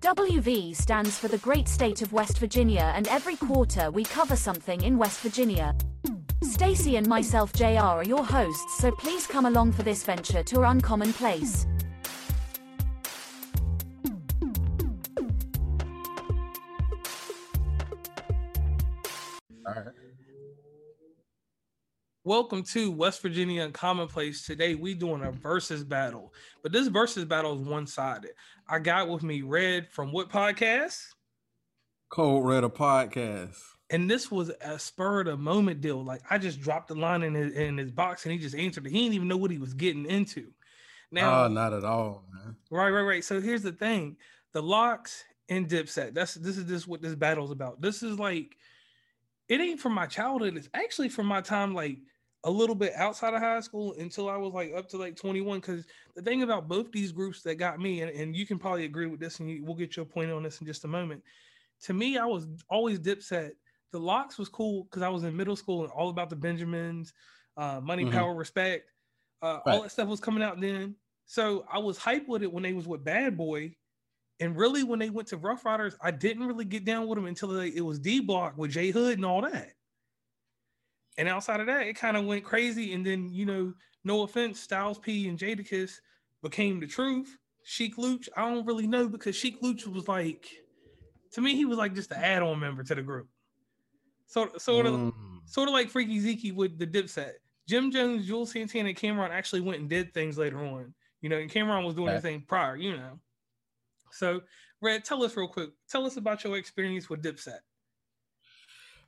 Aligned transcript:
WV 0.00 0.76
stands 0.76 1.18
for 1.18 1.26
the 1.26 1.38
great 1.38 1.66
state 1.66 2.02
of 2.02 2.12
West 2.12 2.38
Virginia 2.38 2.92
and 2.94 3.08
every 3.08 3.34
quarter 3.34 3.90
we 3.90 4.04
cover 4.04 4.36
something 4.36 4.80
in 4.82 4.96
West 4.96 5.18
Virginia. 5.18 5.74
Stacy 6.40 6.94
and 6.94 7.08
myself 7.08 7.52
JR 7.52 7.78
are 7.78 8.04
your 8.04 8.24
hosts 8.24 8.78
so 8.78 8.92
please 8.92 9.26
come 9.26 9.46
along 9.46 9.72
for 9.72 9.82
this 9.82 10.04
venture 10.04 10.44
to 10.44 10.58
our 10.58 10.66
uncommon 10.66 11.12
place. 11.12 11.66
All 19.66 19.74
right. 19.74 19.86
Welcome 22.28 22.62
to 22.74 22.90
West 22.90 23.22
Virginia 23.22 23.64
Uncommon 23.64 24.06
Place. 24.06 24.44
Today 24.44 24.74
we 24.74 24.92
doing 24.92 25.22
a 25.22 25.32
versus 25.32 25.82
battle, 25.82 26.34
but 26.62 26.72
this 26.72 26.88
versus 26.88 27.24
battle 27.24 27.58
is 27.58 27.66
one 27.66 27.86
sided. 27.86 28.32
I 28.68 28.78
got 28.78 29.08
with 29.08 29.22
me 29.22 29.42
Red 29.42 29.88
from 29.90 30.12
what 30.12 30.28
podcast? 30.28 31.00
Code 32.10 32.44
Red 32.44 32.64
a 32.64 32.68
podcast. 32.68 33.56
And 33.90 34.10
this 34.10 34.30
was 34.30 34.50
a 34.60 34.78
spur 34.78 35.20
of 35.20 35.26
the 35.26 35.36
moment 35.36 35.80
deal. 35.80 36.04
Like 36.04 36.20
I 36.28 36.36
just 36.36 36.60
dropped 36.60 36.88
the 36.88 36.94
line 36.94 37.22
in 37.22 37.34
his 37.34 37.52
in 37.52 37.78
his 37.78 37.90
box 37.90 38.24
and 38.24 38.32
he 38.32 38.38
just 38.38 38.54
answered 38.54 38.86
it. 38.86 38.92
He 38.92 39.00
didn't 39.02 39.14
even 39.14 39.28
know 39.28 39.36
what 39.38 39.50
he 39.50 39.58
was 39.58 39.72
getting 39.72 40.04
into. 40.04 40.52
Now, 41.10 41.44
uh, 41.44 41.48
not 41.48 41.72
at 41.72 41.84
all, 41.84 42.24
man. 42.32 42.56
Right, 42.70 42.90
right, 42.90 43.02
right. 43.02 43.24
So 43.24 43.40
here's 43.40 43.62
the 43.62 43.72
thing: 43.72 44.16
the 44.52 44.62
LOX 44.62 45.24
and 45.48 45.66
Dipset. 45.66 46.12
That's 46.12 46.34
this 46.34 46.58
is 46.58 46.66
this 46.66 46.86
what 46.86 47.00
this 47.00 47.14
battle's 47.14 47.50
about. 47.50 47.80
This 47.80 48.02
is 48.02 48.18
like 48.18 48.56
it 49.48 49.60
ain't 49.60 49.80
from 49.80 49.94
my 49.94 50.06
childhood. 50.06 50.56
It's 50.56 50.68
actually 50.74 51.08
from 51.08 51.26
my 51.26 51.40
time 51.40 51.74
like 51.74 51.98
a 52.48 52.50
little 52.50 52.74
bit 52.74 52.94
outside 52.96 53.34
of 53.34 53.40
high 53.40 53.60
school 53.60 53.94
until 53.98 54.30
I 54.30 54.36
was 54.38 54.54
like 54.54 54.72
up 54.74 54.88
to 54.88 54.96
like 54.96 55.16
21. 55.16 55.60
Because 55.60 55.84
the 56.16 56.22
thing 56.22 56.42
about 56.42 56.66
both 56.66 56.90
these 56.90 57.12
groups 57.12 57.42
that 57.42 57.56
got 57.56 57.78
me, 57.78 58.00
and, 58.00 58.10
and 58.10 58.34
you 58.34 58.46
can 58.46 58.58
probably 58.58 58.86
agree 58.86 59.06
with 59.06 59.20
this, 59.20 59.38
and 59.38 59.50
you, 59.50 59.62
we'll 59.62 59.76
get 59.76 59.96
your 59.96 60.06
point 60.06 60.30
on 60.30 60.42
this 60.42 60.58
in 60.60 60.66
just 60.66 60.86
a 60.86 60.88
moment. 60.88 61.22
To 61.82 61.92
me, 61.92 62.16
I 62.16 62.24
was 62.24 62.46
always 62.70 62.98
Dipset. 62.98 63.50
The 63.92 64.00
LOX 64.00 64.38
was 64.38 64.48
cool 64.48 64.84
because 64.84 65.02
I 65.02 65.10
was 65.10 65.24
in 65.24 65.36
middle 65.36 65.56
school 65.56 65.82
and 65.82 65.92
all 65.92 66.08
about 66.08 66.30
the 66.30 66.36
Benjamins, 66.36 67.12
uh, 67.58 67.80
money, 67.82 68.04
mm-hmm. 68.04 68.16
power, 68.16 68.34
respect. 68.34 68.90
Uh, 69.42 69.58
right. 69.66 69.74
All 69.74 69.82
that 69.82 69.90
stuff 69.90 70.08
was 70.08 70.20
coming 70.20 70.42
out 70.42 70.58
then. 70.58 70.94
So 71.26 71.66
I 71.70 71.78
was 71.78 71.98
hyped 71.98 72.28
with 72.28 72.42
it 72.42 72.50
when 72.50 72.62
they 72.62 72.72
was 72.72 72.88
with 72.88 73.04
Bad 73.04 73.36
Boy. 73.36 73.74
And 74.40 74.56
really, 74.56 74.84
when 74.84 74.98
they 74.98 75.10
went 75.10 75.28
to 75.28 75.36
Ruff 75.36 75.66
Ryders, 75.66 75.96
I 76.00 76.12
didn't 76.12 76.46
really 76.46 76.64
get 76.64 76.86
down 76.86 77.08
with 77.08 77.18
them 77.18 77.26
until 77.26 77.48
they, 77.48 77.68
it 77.68 77.84
was 77.84 77.98
D 77.98 78.20
Block 78.20 78.56
with 78.56 78.70
J 78.70 78.90
Hood 78.90 79.18
and 79.18 79.26
all 79.26 79.42
that. 79.42 79.72
And 81.18 81.28
outside 81.28 81.60
of 81.60 81.66
that, 81.66 81.86
it 81.86 81.94
kind 81.94 82.16
of 82.16 82.24
went 82.24 82.44
crazy. 82.44 82.94
And 82.94 83.04
then, 83.04 83.28
you 83.30 83.44
know, 83.44 83.74
no 84.04 84.22
offense, 84.22 84.60
Styles 84.60 84.98
P 84.98 85.28
and 85.28 85.38
Jadakiss 85.38 86.00
became 86.42 86.80
the 86.80 86.86
truth. 86.86 87.36
Sheek 87.64 87.98
Louch, 87.98 88.28
I 88.36 88.48
don't 88.48 88.64
really 88.64 88.86
know 88.86 89.08
because 89.08 89.36
Sheek 89.36 89.58
Louch 89.60 89.86
was 89.86 90.08
like, 90.08 90.48
to 91.32 91.40
me, 91.40 91.54
he 91.54 91.66
was 91.66 91.76
like 91.76 91.94
just 91.94 92.12
an 92.12 92.22
add-on 92.22 92.58
member 92.60 92.82
to 92.84 92.94
the 92.94 93.02
group. 93.02 93.28
So 94.26 94.48
sort 94.58 94.86
of 94.86 94.94
mm. 94.94 95.12
sort 95.44 95.68
of 95.68 95.74
like 95.74 95.90
Freaky 95.90 96.20
Zeke 96.20 96.56
with 96.56 96.78
the 96.78 96.86
Dipset. 96.86 97.32
Jim 97.66 97.90
Jones, 97.90 98.28
Juelz 98.28 98.48
Santana, 98.48 98.90
and 98.90 98.96
Cam'ron 98.96 99.30
actually 99.30 99.60
went 99.60 99.80
and 99.80 99.90
did 99.90 100.14
things 100.14 100.38
later 100.38 100.64
on. 100.64 100.94
You 101.20 101.28
know, 101.28 101.38
and 101.38 101.50
Cam'ron 101.50 101.84
was 101.84 101.94
doing 101.94 102.14
the 102.14 102.20
thing 102.20 102.44
prior, 102.46 102.76
you 102.76 102.96
know. 102.96 103.18
So, 104.12 104.40
Red, 104.80 105.04
tell 105.04 105.22
us 105.24 105.36
real 105.36 105.48
quick. 105.48 105.70
Tell 105.90 106.06
us 106.06 106.16
about 106.16 106.44
your 106.44 106.56
experience 106.56 107.10
with 107.10 107.22
Dipset. 107.22 107.58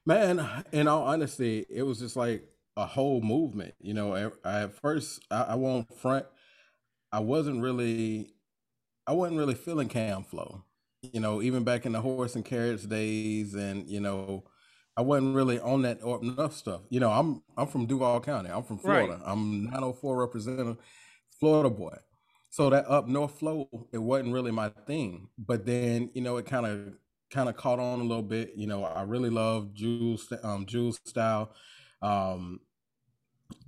Man, 0.06 0.64
in 0.72 0.88
all 0.88 1.04
honesty, 1.04 1.66
it 1.68 1.82
was 1.82 1.98
just 1.98 2.16
like 2.16 2.44
a 2.76 2.86
whole 2.86 3.20
movement. 3.20 3.74
You 3.80 3.94
know, 3.94 4.32
I, 4.44 4.62
at 4.62 4.74
first 4.80 5.24
I, 5.30 5.42
I 5.42 5.54
won't 5.56 5.92
front. 5.98 6.26
I 7.12 7.20
wasn't 7.20 7.62
really, 7.62 8.32
I 9.06 9.12
wasn't 9.12 9.38
really 9.38 9.54
feeling 9.54 9.88
cam 9.88 10.24
flow. 10.24 10.64
You 11.02 11.20
know, 11.20 11.42
even 11.42 11.64
back 11.64 11.86
in 11.86 11.92
the 11.92 12.00
horse 12.00 12.34
and 12.36 12.44
carriage 12.44 12.86
days, 12.88 13.54
and 13.54 13.86
you 13.88 14.00
know, 14.00 14.44
I 14.96 15.02
wasn't 15.02 15.34
really 15.34 15.58
on 15.58 15.82
that 15.82 16.02
or 16.02 16.22
enough 16.22 16.54
stuff. 16.54 16.82
You 16.90 17.00
know, 17.00 17.10
I'm 17.10 17.42
I'm 17.56 17.66
from 17.66 17.86
Duval 17.86 18.20
County. 18.20 18.50
I'm 18.50 18.64
from 18.64 18.78
Florida. 18.78 19.14
Right. 19.14 19.22
I'm 19.24 19.64
904 19.64 20.16
representative, 20.16 20.76
Florida 21.38 21.70
boy. 21.70 21.96
So 22.50 22.68
that 22.70 22.88
up 22.90 23.06
north 23.08 23.38
flow, 23.38 23.68
it 23.92 23.98
wasn't 23.98 24.32
really 24.34 24.50
my 24.50 24.70
thing. 24.86 25.28
But 25.38 25.66
then, 25.66 26.10
you 26.14 26.20
know, 26.20 26.36
it 26.36 26.46
kind 26.46 26.66
of 26.66 26.94
kind 27.30 27.48
of 27.48 27.56
caught 27.56 27.78
on 27.78 28.00
a 28.00 28.04
little 28.04 28.22
bit. 28.22 28.52
You 28.56 28.66
know, 28.66 28.84
I 28.84 29.02
really 29.02 29.30
love 29.30 29.70
Juelz 29.74 30.32
um 30.44 30.66
Juelz 30.66 30.98
style. 31.06 31.54
Um 32.02 32.60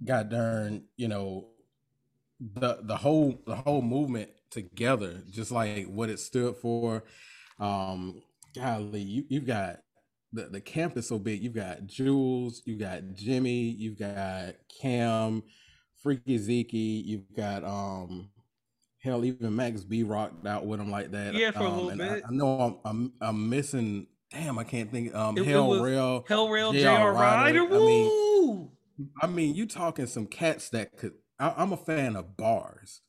got 0.04 0.28
darn, 0.30 0.84
you 0.96 1.08
know, 1.08 1.48
the 2.40 2.78
the 2.82 2.96
whole 2.96 3.40
the 3.46 3.56
whole 3.56 3.82
movement 3.82 4.30
together, 4.50 5.22
just 5.30 5.50
like 5.52 5.86
what 5.86 6.10
it 6.10 6.18
stood 6.18 6.56
for. 6.56 7.04
Um 7.58 8.22
golly, 8.54 9.00
you 9.02 9.24
you've 9.28 9.46
got 9.46 9.80
the, 10.32 10.44
the 10.44 10.60
camp 10.60 10.96
is 10.96 11.08
so 11.08 11.18
big. 11.18 11.42
You've 11.42 11.54
got 11.54 11.82
Juelz, 11.86 12.60
you've 12.64 12.80
got 12.80 13.02
Jimmy, 13.14 13.70
you've 13.70 13.98
got 13.98 14.54
Cam, 14.80 15.42
Freaky 16.02 16.38
Zeke, 16.38 16.72
you've 16.72 17.32
got 17.36 17.64
um 17.64 18.30
Hell, 19.02 19.24
even 19.24 19.56
Max 19.56 19.82
B 19.82 20.04
rocked 20.04 20.46
out 20.46 20.64
with 20.64 20.80
him 20.80 20.90
like 20.90 21.10
that. 21.10 21.34
Yeah, 21.34 21.50
for 21.50 21.64
um, 21.64 21.66
a 21.66 21.80
little 21.80 21.98
bit. 21.98 22.22
I, 22.24 22.28
I, 22.28 22.30
know 22.30 22.60
I'm, 22.60 22.78
I'm 22.84 23.12
I'm 23.20 23.48
missing. 23.50 24.06
Damn, 24.30 24.58
I 24.58 24.64
can't 24.64 24.92
think. 24.92 25.12
Um, 25.12 25.36
it, 25.36 25.44
Hell 25.44 25.74
it 25.74 25.82
Rail, 25.82 26.24
Hell 26.28 26.48
Rell, 26.48 26.72
J.R. 26.72 27.12
Writer. 27.12 27.62
I 27.62 27.68
mean, 27.68 28.70
I 29.20 29.26
mean, 29.26 29.56
you 29.56 29.66
talking 29.66 30.06
some 30.06 30.26
cats 30.26 30.68
that 30.68 30.96
could. 30.96 31.14
I, 31.40 31.52
I'm 31.56 31.72
a 31.72 31.76
fan 31.76 32.14
of 32.14 32.36
bars, 32.36 33.00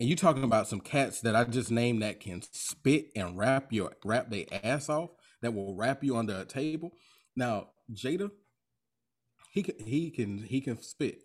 and 0.00 0.08
you 0.08 0.16
talking 0.16 0.42
about 0.42 0.66
some 0.66 0.80
cats 0.80 1.20
that 1.20 1.36
I 1.36 1.44
just 1.44 1.70
named 1.70 2.02
that 2.02 2.18
can 2.18 2.42
spit 2.50 3.06
and 3.14 3.38
rap 3.38 3.72
your 3.72 3.92
rap 4.04 4.30
their 4.30 4.46
ass 4.64 4.88
off. 4.88 5.10
That 5.40 5.54
will 5.54 5.76
rap 5.76 6.02
you 6.02 6.16
under 6.16 6.36
a 6.36 6.44
table. 6.44 6.90
Now, 7.36 7.68
Jada, 7.92 8.32
he 9.52 9.62
can 9.62 9.86
he 9.86 10.10
can 10.10 10.38
he 10.38 10.60
can 10.60 10.82
spit. 10.82 11.20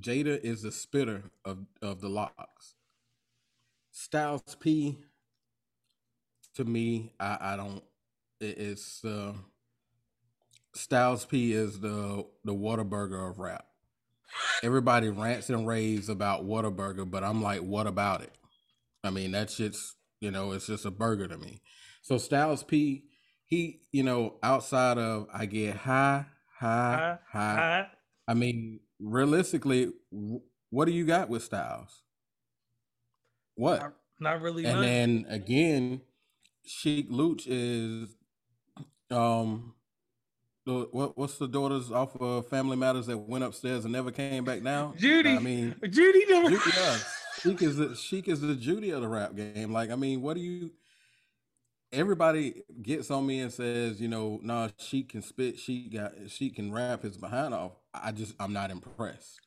Jada 0.00 0.40
is 0.40 0.62
the 0.62 0.72
spitter 0.72 1.24
of 1.44 1.66
of 1.82 2.00
the 2.00 2.08
LOX. 2.08 2.76
Styles 4.00 4.56
P 4.60 4.96
to 6.54 6.64
me, 6.64 7.12
I, 7.18 7.36
I 7.40 7.56
don't 7.56 7.82
it's 8.40 9.04
uh 9.04 9.32
Styles 10.72 11.24
P 11.24 11.52
is 11.52 11.80
the 11.80 12.24
the 12.44 12.54
Whataburger 12.54 13.28
of 13.28 13.40
rap. 13.40 13.66
Everybody 14.62 15.08
rants 15.08 15.50
and 15.50 15.66
raves 15.66 16.08
about 16.08 16.46
Whataburger, 16.46 17.10
but 17.10 17.24
I'm 17.24 17.42
like, 17.42 17.60
what 17.60 17.88
about 17.88 18.22
it? 18.22 18.30
I 19.02 19.10
mean, 19.10 19.32
that 19.32 19.50
shit's 19.50 19.96
you 20.20 20.30
know, 20.30 20.52
it's 20.52 20.68
just 20.68 20.84
a 20.84 20.92
burger 20.92 21.26
to 21.26 21.36
me. 21.36 21.60
So 22.02 22.18
Styles 22.18 22.62
P, 22.62 23.06
he, 23.46 23.80
you 23.90 24.04
know, 24.04 24.36
outside 24.44 24.98
of 24.98 25.26
I 25.34 25.46
get 25.46 25.74
high, 25.74 26.26
high, 26.56 27.18
high. 27.32 27.56
high. 27.56 27.86
I 28.28 28.34
mean, 28.34 28.78
realistically, 29.00 29.90
what 30.70 30.84
do 30.84 30.92
you 30.92 31.04
got 31.04 31.28
with 31.28 31.42
Styles? 31.42 32.04
What? 33.58 33.80
Not, 33.80 33.92
not 34.20 34.40
really. 34.40 34.64
And 34.64 34.76
much. 34.76 34.86
then 34.86 35.26
again, 35.28 36.00
Sheek 36.64 37.08
Louch 37.10 37.46
is 37.46 38.14
um 39.10 39.74
the, 40.64 40.86
what 40.92 41.18
what's 41.18 41.38
the 41.38 41.48
daughters 41.48 41.90
off 41.90 42.14
of 42.20 42.46
Family 42.48 42.76
Matters 42.76 43.06
that 43.06 43.18
went 43.18 43.42
upstairs 43.42 43.84
and 43.84 43.92
never 43.92 44.12
came 44.12 44.44
back 44.44 44.62
down? 44.62 44.96
Judy. 44.96 45.30
I 45.30 45.38
mean 45.40 45.74
Judy 45.90 46.24
never 46.28 46.50
Judy, 46.50 46.70
yeah. 46.76 46.98
Sheek 47.40 47.62
is 47.62 47.76
the 47.76 47.96
Sheek 47.96 48.28
is 48.28 48.40
the 48.40 48.54
Judy 48.54 48.90
of 48.90 49.00
the 49.00 49.08
rap 49.08 49.34
game. 49.34 49.72
Like, 49.72 49.90
I 49.90 49.96
mean, 49.96 50.22
what 50.22 50.34
do 50.34 50.40
you 50.40 50.70
everybody 51.92 52.62
gets 52.82 53.10
on 53.10 53.26
me 53.26 53.40
and 53.40 53.52
says, 53.52 54.00
you 54.00 54.08
know, 54.08 54.38
nah, 54.42 54.68
she 54.76 55.02
can 55.02 55.22
spit, 55.22 55.58
she 55.58 55.88
got 55.88 56.12
she 56.28 56.50
can 56.50 56.72
rap 56.72 57.02
his 57.02 57.16
behind 57.16 57.54
off. 57.54 57.72
I 57.92 58.12
just 58.12 58.34
I'm 58.38 58.52
not 58.52 58.70
impressed. 58.70 59.40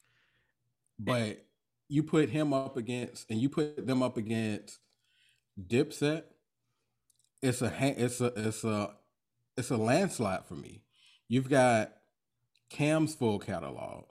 But 1.00 1.45
you 1.91 2.03
put 2.03 2.29
him 2.29 2.53
up 2.53 2.77
against 2.77 3.29
and 3.29 3.41
you 3.41 3.49
put 3.49 3.85
them 3.85 4.01
up 4.01 4.15
against 4.15 4.79
Dipset, 5.61 6.23
it's 7.41 7.61
a 7.61 7.73
it's 7.97 8.21
a 8.21 8.31
it's 8.38 8.63
a 8.63 8.91
it's 9.57 9.69
a 9.71 9.77
landslide 9.77 10.45
for 10.45 10.55
me. 10.55 10.83
You've 11.27 11.49
got 11.49 11.91
Cam's 12.69 13.13
full 13.13 13.39
catalog. 13.39 14.05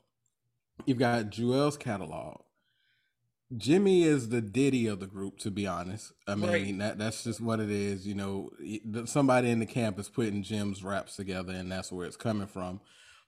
You've 0.85 0.99
got 0.99 1.31
Juelz's 1.31 1.79
catalog. 1.79 2.43
Jimmy 3.57 4.03
is 4.03 4.29
the 4.29 4.43
Diddy 4.43 4.87
of 4.87 5.01
the 5.01 5.07
group, 5.07 5.39
to 5.39 5.51
be 5.51 5.67
honest. 5.67 6.13
I 6.29 6.35
mean, 6.35 6.51
right. 6.51 6.79
that 6.79 6.99
that's 6.99 7.25
just 7.25 7.41
what 7.41 7.61
it 7.61 7.71
is. 7.71 8.07
You 8.07 8.15
know, 8.15 8.51
somebody 9.07 9.51
in 9.51 9.59
the 9.59 9.67
camp 9.67 9.99
is 9.99 10.11
putting 10.11 10.43
Jim's 10.43 10.85
raps 10.85 11.17
together, 11.17 11.55
and 11.55 11.73
that's 11.73 11.91
where 11.91 12.07
it's 12.07 12.17
coming 12.17 12.47
from. 12.47 12.81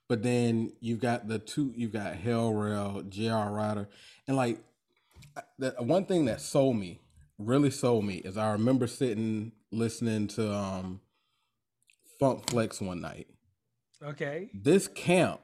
But 0.07 0.21
then 0.21 0.73
you've 0.79 0.99
got 0.99 1.27
the 1.27 1.39
two, 1.39 1.73
you've 1.75 1.93
got 1.93 2.15
Hell 2.15 2.53
Rell, 2.53 3.01
J.R. 3.07 3.51
Writer, 3.51 3.89
and 4.27 4.37
like 4.37 4.59
the 5.57 5.75
one 5.79 6.05
thing 6.05 6.25
that 6.25 6.41
sold 6.41 6.77
me, 6.77 6.99
really 7.37 7.71
sold 7.71 8.05
me, 8.05 8.15
is 8.15 8.37
I 8.37 8.51
remember 8.51 8.87
sitting 8.87 9.51
listening 9.71 10.27
to 10.29 10.53
um 10.53 11.01
Funk 12.19 12.49
Flex 12.49 12.79
one 12.81 13.01
night. 13.01 13.27
Okay. 14.01 14.49
This 14.53 14.87
camp 14.87 15.41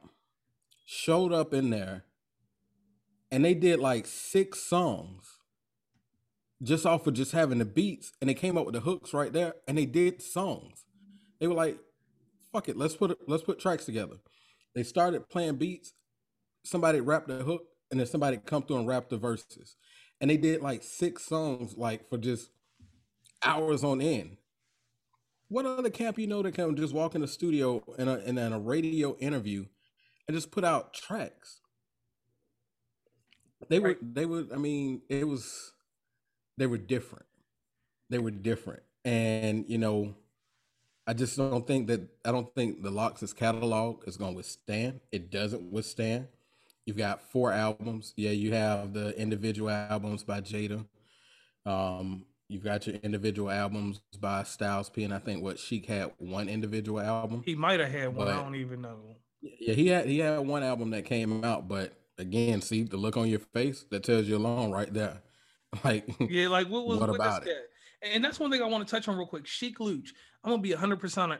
showed 0.85 1.31
up 1.31 1.53
in 1.53 1.69
there 1.69 2.03
and 3.31 3.45
they 3.45 3.53
did 3.53 3.79
like 3.79 4.05
six 4.05 4.59
songs 4.59 5.39
just 6.61 6.85
off 6.85 7.07
of 7.07 7.13
just 7.13 7.31
having 7.31 7.59
the 7.59 7.65
beats 7.65 8.11
and 8.19 8.29
they 8.29 8.33
came 8.33 8.57
up 8.57 8.65
with 8.65 8.75
the 8.75 8.81
hooks 8.81 9.13
right 9.13 9.31
there 9.31 9.55
and 9.67 9.77
they 9.77 9.85
did 9.85 10.21
songs. 10.21 10.83
They 11.39 11.47
were 11.47 11.53
like, 11.53 11.77
fuck 12.51 12.67
it, 12.67 12.77
let's 12.77 12.95
put 12.95 13.17
let's 13.27 13.43
put 13.43 13.59
tracks 13.59 13.85
together. 13.85 14.17
They 14.75 14.83
started 14.83 15.29
playing 15.29 15.55
beats, 15.55 15.93
somebody 16.63 16.99
rapped 16.99 17.29
a 17.29 17.35
hook, 17.35 17.63
and 17.91 17.99
then 17.99 18.07
somebody 18.07 18.37
come 18.37 18.63
through 18.63 18.77
and 18.77 18.87
rap 18.87 19.09
the 19.09 19.17
verses. 19.17 19.75
And 20.21 20.29
they 20.29 20.37
did 20.37 20.61
like 20.61 20.83
six 20.83 21.25
songs 21.25 21.77
like 21.77 22.09
for 22.09 22.17
just 22.17 22.49
hours 23.43 23.83
on 23.83 24.01
end. 24.01 24.37
What 25.47 25.65
other 25.65 25.89
camp 25.89 26.19
you 26.19 26.27
know 26.27 26.43
that 26.43 26.53
can 26.53 26.75
just 26.75 26.93
walk 26.93 27.15
in 27.15 27.21
the 27.21 27.27
studio 27.27 27.83
in 27.97 28.07
a 28.07 28.17
in 28.19 28.37
a 28.37 28.59
radio 28.59 29.17
interview 29.17 29.65
and 30.27 30.35
just 30.35 30.51
put 30.51 30.63
out 30.63 30.93
tracks? 30.93 31.61
They 33.67 33.79
right. 33.79 33.97
were 34.01 34.07
they 34.13 34.25
were 34.25 34.45
I 34.53 34.57
mean, 34.57 35.01
it 35.09 35.27
was 35.27 35.73
they 36.57 36.67
were 36.67 36.77
different. 36.77 37.25
They 38.09 38.19
were 38.19 38.31
different. 38.31 38.83
And 39.05 39.65
you 39.67 39.77
know, 39.77 40.13
I 41.07 41.13
just 41.13 41.37
don't 41.37 41.65
think 41.65 41.87
that 41.87 42.01
I 42.23 42.31
don't 42.31 42.53
think 42.53 42.83
the 42.83 42.91
LOX' 42.91 43.33
catalog 43.33 44.07
is 44.07 44.17
going 44.17 44.33
to 44.33 44.37
withstand. 44.37 44.99
It 45.11 45.31
doesn't 45.31 45.71
withstand. 45.71 46.27
You've 46.89 46.97
got 46.97 47.21
four 47.21 47.51
albums. 47.51 48.15
Yeah, 48.17 48.31
you 48.31 48.51
have 48.55 48.93
the 48.93 49.15
individual 49.15 49.69
albums 49.69 50.23
by 50.23 50.41
Jada. 50.41 50.87
Um, 51.63 52.25
you've 52.47 52.63
got 52.63 52.87
your 52.87 52.95
individual 52.95 53.51
albums 53.51 54.01
by 54.19 54.41
Styles 54.41 54.89
P, 54.89 55.03
and 55.03 55.13
I 55.13 55.19
think 55.19 55.43
what 55.43 55.59
Sheek 55.59 55.85
had 55.85 56.11
one 56.17 56.49
individual 56.49 56.99
album. 56.99 57.43
He 57.45 57.53
might 57.53 57.79
have 57.79 57.91
had 57.91 58.15
one. 58.15 58.27
I 58.27 58.41
don't 58.41 58.55
even 58.55 58.81
know. 58.81 59.17
Yeah, 59.39 59.75
he 59.75 59.89
had 59.89 60.07
he 60.07 60.17
had 60.17 60.39
one 60.39 60.63
album 60.63 60.89
that 60.89 61.05
came 61.05 61.43
out, 61.45 61.67
but 61.67 61.93
again, 62.17 62.59
see 62.59 62.81
the 62.81 62.97
look 62.97 63.17
on 63.17 63.27
your 63.27 63.41
face 63.53 63.85
that 63.91 64.03
tells 64.03 64.25
you 64.25 64.37
alone 64.37 64.71
right 64.71 64.91
there. 64.91 65.21
Like 65.83 66.09
yeah, 66.19 66.47
like 66.47 66.67
what 66.67 66.87
was 66.87 66.99
what, 66.99 67.09
what 67.09 67.15
about 67.15 67.45
it? 67.45 67.55
And 68.01 68.25
that's 68.25 68.39
one 68.39 68.49
thing 68.49 68.63
I 68.63 68.65
want 68.65 68.87
to 68.87 68.89
touch 68.89 69.07
on 69.07 69.15
real 69.15 69.27
quick. 69.27 69.45
Sheek 69.45 69.79
Louch. 69.79 70.11
I'm 70.43 70.49
gonna 70.49 70.63
be 70.63 70.71
100 70.71 70.99
percent 70.99 71.33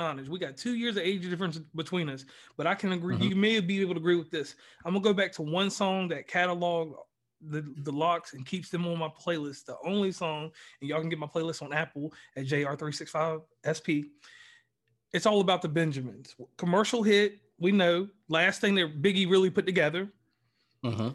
honest. 0.00 0.30
We 0.30 0.38
got 0.38 0.56
two 0.56 0.74
years 0.74 0.96
of 0.96 1.02
age 1.02 1.28
difference 1.28 1.58
between 1.74 2.08
us, 2.08 2.24
but 2.56 2.66
I 2.66 2.74
can 2.74 2.92
agree. 2.92 3.16
Mm-hmm. 3.16 3.24
You 3.24 3.36
may 3.36 3.60
be 3.60 3.80
able 3.80 3.94
to 3.94 4.00
agree 4.00 4.16
with 4.16 4.30
this. 4.30 4.54
I'm 4.84 4.92
gonna 4.92 5.02
go 5.04 5.14
back 5.14 5.32
to 5.32 5.42
one 5.42 5.70
song 5.70 6.08
that 6.08 6.28
catalog 6.28 6.94
the 7.40 7.64
the 7.82 7.92
LOX 7.92 8.34
and 8.34 8.46
keeps 8.46 8.70
them 8.70 8.86
on 8.86 8.98
my 8.98 9.08
playlist. 9.08 9.66
The 9.66 9.76
only 9.84 10.12
song, 10.12 10.50
and 10.80 10.88
y'all 10.88 11.00
can 11.00 11.08
get 11.08 11.18
my 11.18 11.26
playlist 11.26 11.62
on 11.62 11.72
Apple 11.72 12.12
at 12.36 12.46
JR365SP. 12.46 14.04
It's 15.12 15.26
all 15.26 15.40
about 15.40 15.62
the 15.62 15.68
Benjamins. 15.68 16.34
Commercial 16.56 17.02
hit, 17.02 17.40
we 17.58 17.70
know. 17.72 18.08
Last 18.28 18.60
thing 18.60 18.74
that 18.76 19.00
Biggie 19.00 19.30
really 19.30 19.50
put 19.50 19.66
together. 19.66 20.12
Uh-huh. 20.82 21.12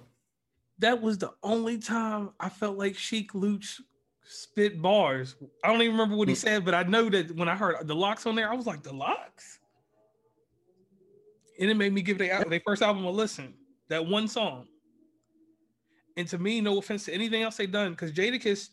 That 0.79 1.01
was 1.01 1.17
the 1.17 1.31
only 1.43 1.77
time 1.77 2.29
I 2.39 2.47
felt 2.49 2.77
like 2.77 2.95
Sheek 2.95 3.33
Louch 3.33 3.81
spit 4.31 4.79
bars. 4.79 5.35
I 5.63 5.69
don't 5.69 5.81
even 5.81 5.93
remember 5.93 6.15
what 6.15 6.27
he 6.27 6.35
mm. 6.35 6.37
said, 6.37 6.63
but 6.63 6.75
I 6.75 6.83
know 6.83 7.09
that 7.09 7.35
when 7.35 7.49
I 7.49 7.55
heard 7.55 7.87
the 7.87 7.95
LOX 7.95 8.27
on 8.27 8.35
there, 8.35 8.49
I 8.49 8.53
was 8.53 8.67
like, 8.67 8.83
the 8.83 8.93
LOX? 8.93 9.59
And 11.59 11.69
it 11.69 11.75
made 11.75 11.91
me 11.91 12.03
give 12.03 12.19
their, 12.19 12.45
their 12.45 12.61
first 12.63 12.83
album 12.83 13.05
a 13.05 13.09
listen. 13.09 13.55
That 13.89 14.05
one 14.05 14.27
song. 14.27 14.67
And 16.15 16.27
to 16.27 16.37
me, 16.37 16.61
no 16.61 16.77
offense 16.77 17.05
to 17.05 17.13
anything 17.13 17.41
else 17.41 17.57
they've 17.57 17.71
done, 17.71 17.91
because 17.91 18.11
Jadakiss 18.11 18.69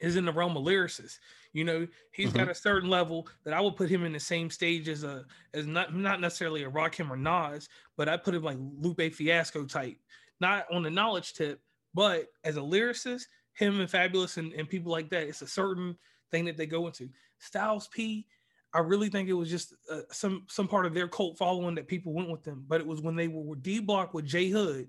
is 0.00 0.16
in 0.16 0.24
the 0.24 0.32
realm 0.32 0.56
of 0.56 0.64
lyricists. 0.64 1.18
You 1.52 1.62
know, 1.62 1.86
he's 2.10 2.30
mm-hmm. 2.30 2.38
got 2.38 2.48
a 2.48 2.54
certain 2.54 2.90
level 2.90 3.28
that 3.44 3.54
I 3.54 3.60
would 3.60 3.76
put 3.76 3.88
him 3.88 4.04
in 4.04 4.12
the 4.12 4.18
same 4.18 4.50
stage 4.50 4.88
as 4.88 5.04
a 5.04 5.24
as 5.54 5.66
not 5.66 5.94
not 5.94 6.20
necessarily 6.20 6.64
a 6.64 6.70
Rakim 6.70 7.10
or 7.10 7.16
Nas, 7.16 7.68
but 7.96 8.08
I 8.08 8.16
put 8.16 8.34
him 8.34 8.42
like 8.42 8.58
Lupe 8.58 9.14
Fiasco 9.14 9.64
type. 9.66 9.98
Not 10.40 10.66
on 10.72 10.82
the 10.82 10.90
knowledge 10.90 11.34
tip, 11.34 11.60
but 11.94 12.26
as 12.42 12.56
a 12.56 12.60
lyricist, 12.60 13.26
him 13.54 13.80
and 13.80 13.90
Fabulous 13.90 14.36
and, 14.36 14.52
and 14.52 14.68
people 14.68 14.92
like 14.92 15.10
that. 15.10 15.28
It's 15.28 15.42
a 15.42 15.46
certain 15.46 15.96
thing 16.30 16.44
that 16.44 16.56
they 16.56 16.66
go 16.66 16.86
into. 16.86 17.08
Styles 17.38 17.88
P, 17.88 18.26
I 18.72 18.80
really 18.80 19.08
think 19.08 19.28
it 19.28 19.34
was 19.34 19.48
just 19.48 19.74
uh, 19.90 20.00
some 20.10 20.44
some 20.48 20.66
part 20.66 20.84
of 20.86 20.94
their 20.94 21.08
cult 21.08 21.38
following 21.38 21.76
that 21.76 21.86
people 21.86 22.12
went 22.12 22.30
with 22.30 22.42
them. 22.42 22.64
But 22.66 22.80
it 22.80 22.86
was 22.86 23.00
when 23.00 23.16
they 23.16 23.28
were 23.28 23.56
D 23.56 23.78
Block 23.80 24.12
with 24.12 24.26
J 24.26 24.48
Hood. 24.48 24.88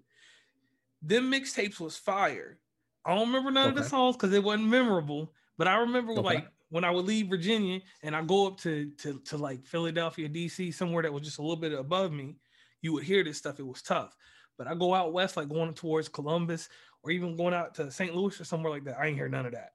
Them 1.02 1.32
mixtapes 1.32 1.80
was 1.80 1.96
fire. 1.96 2.58
I 3.06 3.14
don't 3.14 3.28
remember 3.28 3.52
none 3.52 3.70
okay. 3.70 3.78
of 3.78 3.84
the 3.84 3.90
songs 3.90 4.16
because 4.16 4.34
it 4.34 4.44
wasn't 4.44 4.70
memorable. 4.70 5.32
But 5.58 5.68
I 5.68 5.76
remember 5.76 6.14
okay. 6.14 6.22
like 6.22 6.48
when 6.70 6.84
I 6.84 6.90
would 6.90 7.06
leave 7.06 7.28
Virginia 7.28 7.80
and 8.02 8.16
I 8.16 8.24
go 8.24 8.48
up 8.48 8.58
to, 8.62 8.90
to 8.98 9.20
to 9.26 9.38
like 9.38 9.66
Philadelphia, 9.66 10.28
DC, 10.28 10.74
somewhere 10.74 11.04
that 11.04 11.14
was 11.14 11.24
just 11.24 11.38
a 11.38 11.42
little 11.42 11.56
bit 11.56 11.74
above 11.74 12.12
me, 12.12 12.38
you 12.82 12.92
would 12.94 13.04
hear 13.04 13.24
this 13.24 13.38
stuff. 13.38 13.60
It 13.60 13.68
was 13.68 13.84
tough. 13.84 14.16
But 14.58 14.68
I 14.68 14.74
go 14.74 14.96
out 14.96 15.14
west, 15.14 15.38
like 15.38 15.50
going 15.50 15.74
towards 15.74 16.10
Columbus 16.10 16.70
or 17.06 17.12
even 17.12 17.38
going 17.38 17.54
out 17.54 17.75
to 17.75 17.92
St. 17.92 18.16
Louis 18.16 18.40
or 18.42 18.44
somewhere 18.44 18.72
like 18.72 18.84
that. 18.86 18.98
I 19.00 19.07
ain't 19.07 19.16
hear 19.16 19.30
none 19.30 19.46
of 19.46 19.52
that. 19.54 19.74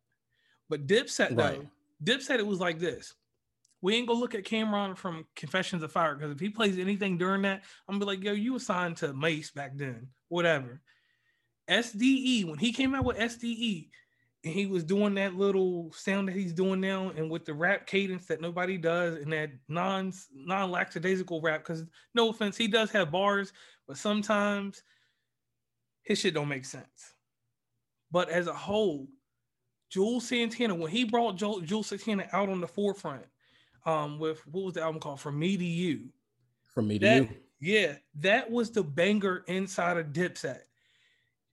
But 0.68 0.86
Dipset 0.86 1.36
right. 1.36 1.60
though, 2.04 2.12
Dipset 2.12 2.38
it 2.38 2.46
was 2.46 2.60
like 2.60 2.78
this. 2.78 3.14
We 3.82 3.94
ain't 3.94 4.08
gonna 4.08 4.18
look 4.18 4.34
at 4.34 4.44
Cam'ron 4.44 4.96
from 4.96 5.24
Confessions 5.36 5.82
of 5.82 5.92
Fire 5.92 6.14
because 6.14 6.32
if 6.32 6.40
he 6.40 6.50
plays 6.50 6.78
anything 6.78 7.16
during 7.16 7.42
that, 7.42 7.62
I'm 7.88 7.94
gonna 7.94 8.04
be 8.04 8.16
like, 8.16 8.24
yo, 8.24 8.32
you 8.32 8.56
assigned 8.56 8.98
to 8.98 9.14
Mase 9.14 9.52
back 9.52 9.76
then, 9.76 10.08
whatever. 10.28 10.80
SDE 11.68 12.46
when 12.46 12.58
he 12.58 12.72
came 12.72 12.94
out 12.94 13.04
with 13.04 13.16
SDE 13.16 13.88
and 14.42 14.52
he 14.52 14.66
was 14.66 14.82
doing 14.82 15.14
that 15.14 15.36
little 15.36 15.92
sound 15.92 16.28
that 16.28 16.34
he's 16.34 16.52
doing 16.52 16.80
now 16.80 17.10
and 17.16 17.30
with 17.30 17.44
the 17.44 17.54
rap 17.54 17.86
cadence 17.86 18.26
that 18.26 18.40
nobody 18.40 18.76
does 18.76 19.16
and 19.16 19.32
that 19.32 19.50
non 19.68 20.12
non 20.34 20.70
lackadaisical 20.70 21.40
rap 21.40 21.60
because 21.60 21.84
no 22.14 22.30
offense 22.30 22.56
he 22.56 22.66
does 22.66 22.90
have 22.90 23.12
bars 23.12 23.52
but 23.86 23.96
sometimes 23.96 24.82
his 26.02 26.18
shit 26.18 26.34
don't 26.34 26.48
make 26.48 26.64
sense 26.64 27.14
but 28.10 28.28
as 28.28 28.46
a 28.46 28.54
whole, 28.54 29.08
Juelz 29.92 30.22
Santana, 30.22 30.74
when 30.74 30.90
he 30.90 31.04
brought 31.04 31.36
Joel, 31.36 31.62
Juelz 31.62 31.86
Santana 31.86 32.28
out 32.32 32.48
on 32.48 32.60
the 32.60 32.68
forefront, 32.68 33.24
um, 33.86 34.18
with 34.18 34.46
what 34.46 34.64
was 34.64 34.74
the 34.74 34.82
album 34.82 35.00
called? 35.00 35.20
From 35.20 35.38
Me 35.38 35.56
to 35.56 35.64
You. 35.64 36.08
From 36.66 36.88
Me 36.88 36.98
to 36.98 37.06
that, 37.06 37.22
You. 37.22 37.28
Yeah, 37.60 37.94
that 38.16 38.50
was 38.50 38.70
the 38.70 38.82
banger 38.82 39.44
inside 39.46 39.96
of 39.96 40.06
Dipset. 40.08 40.60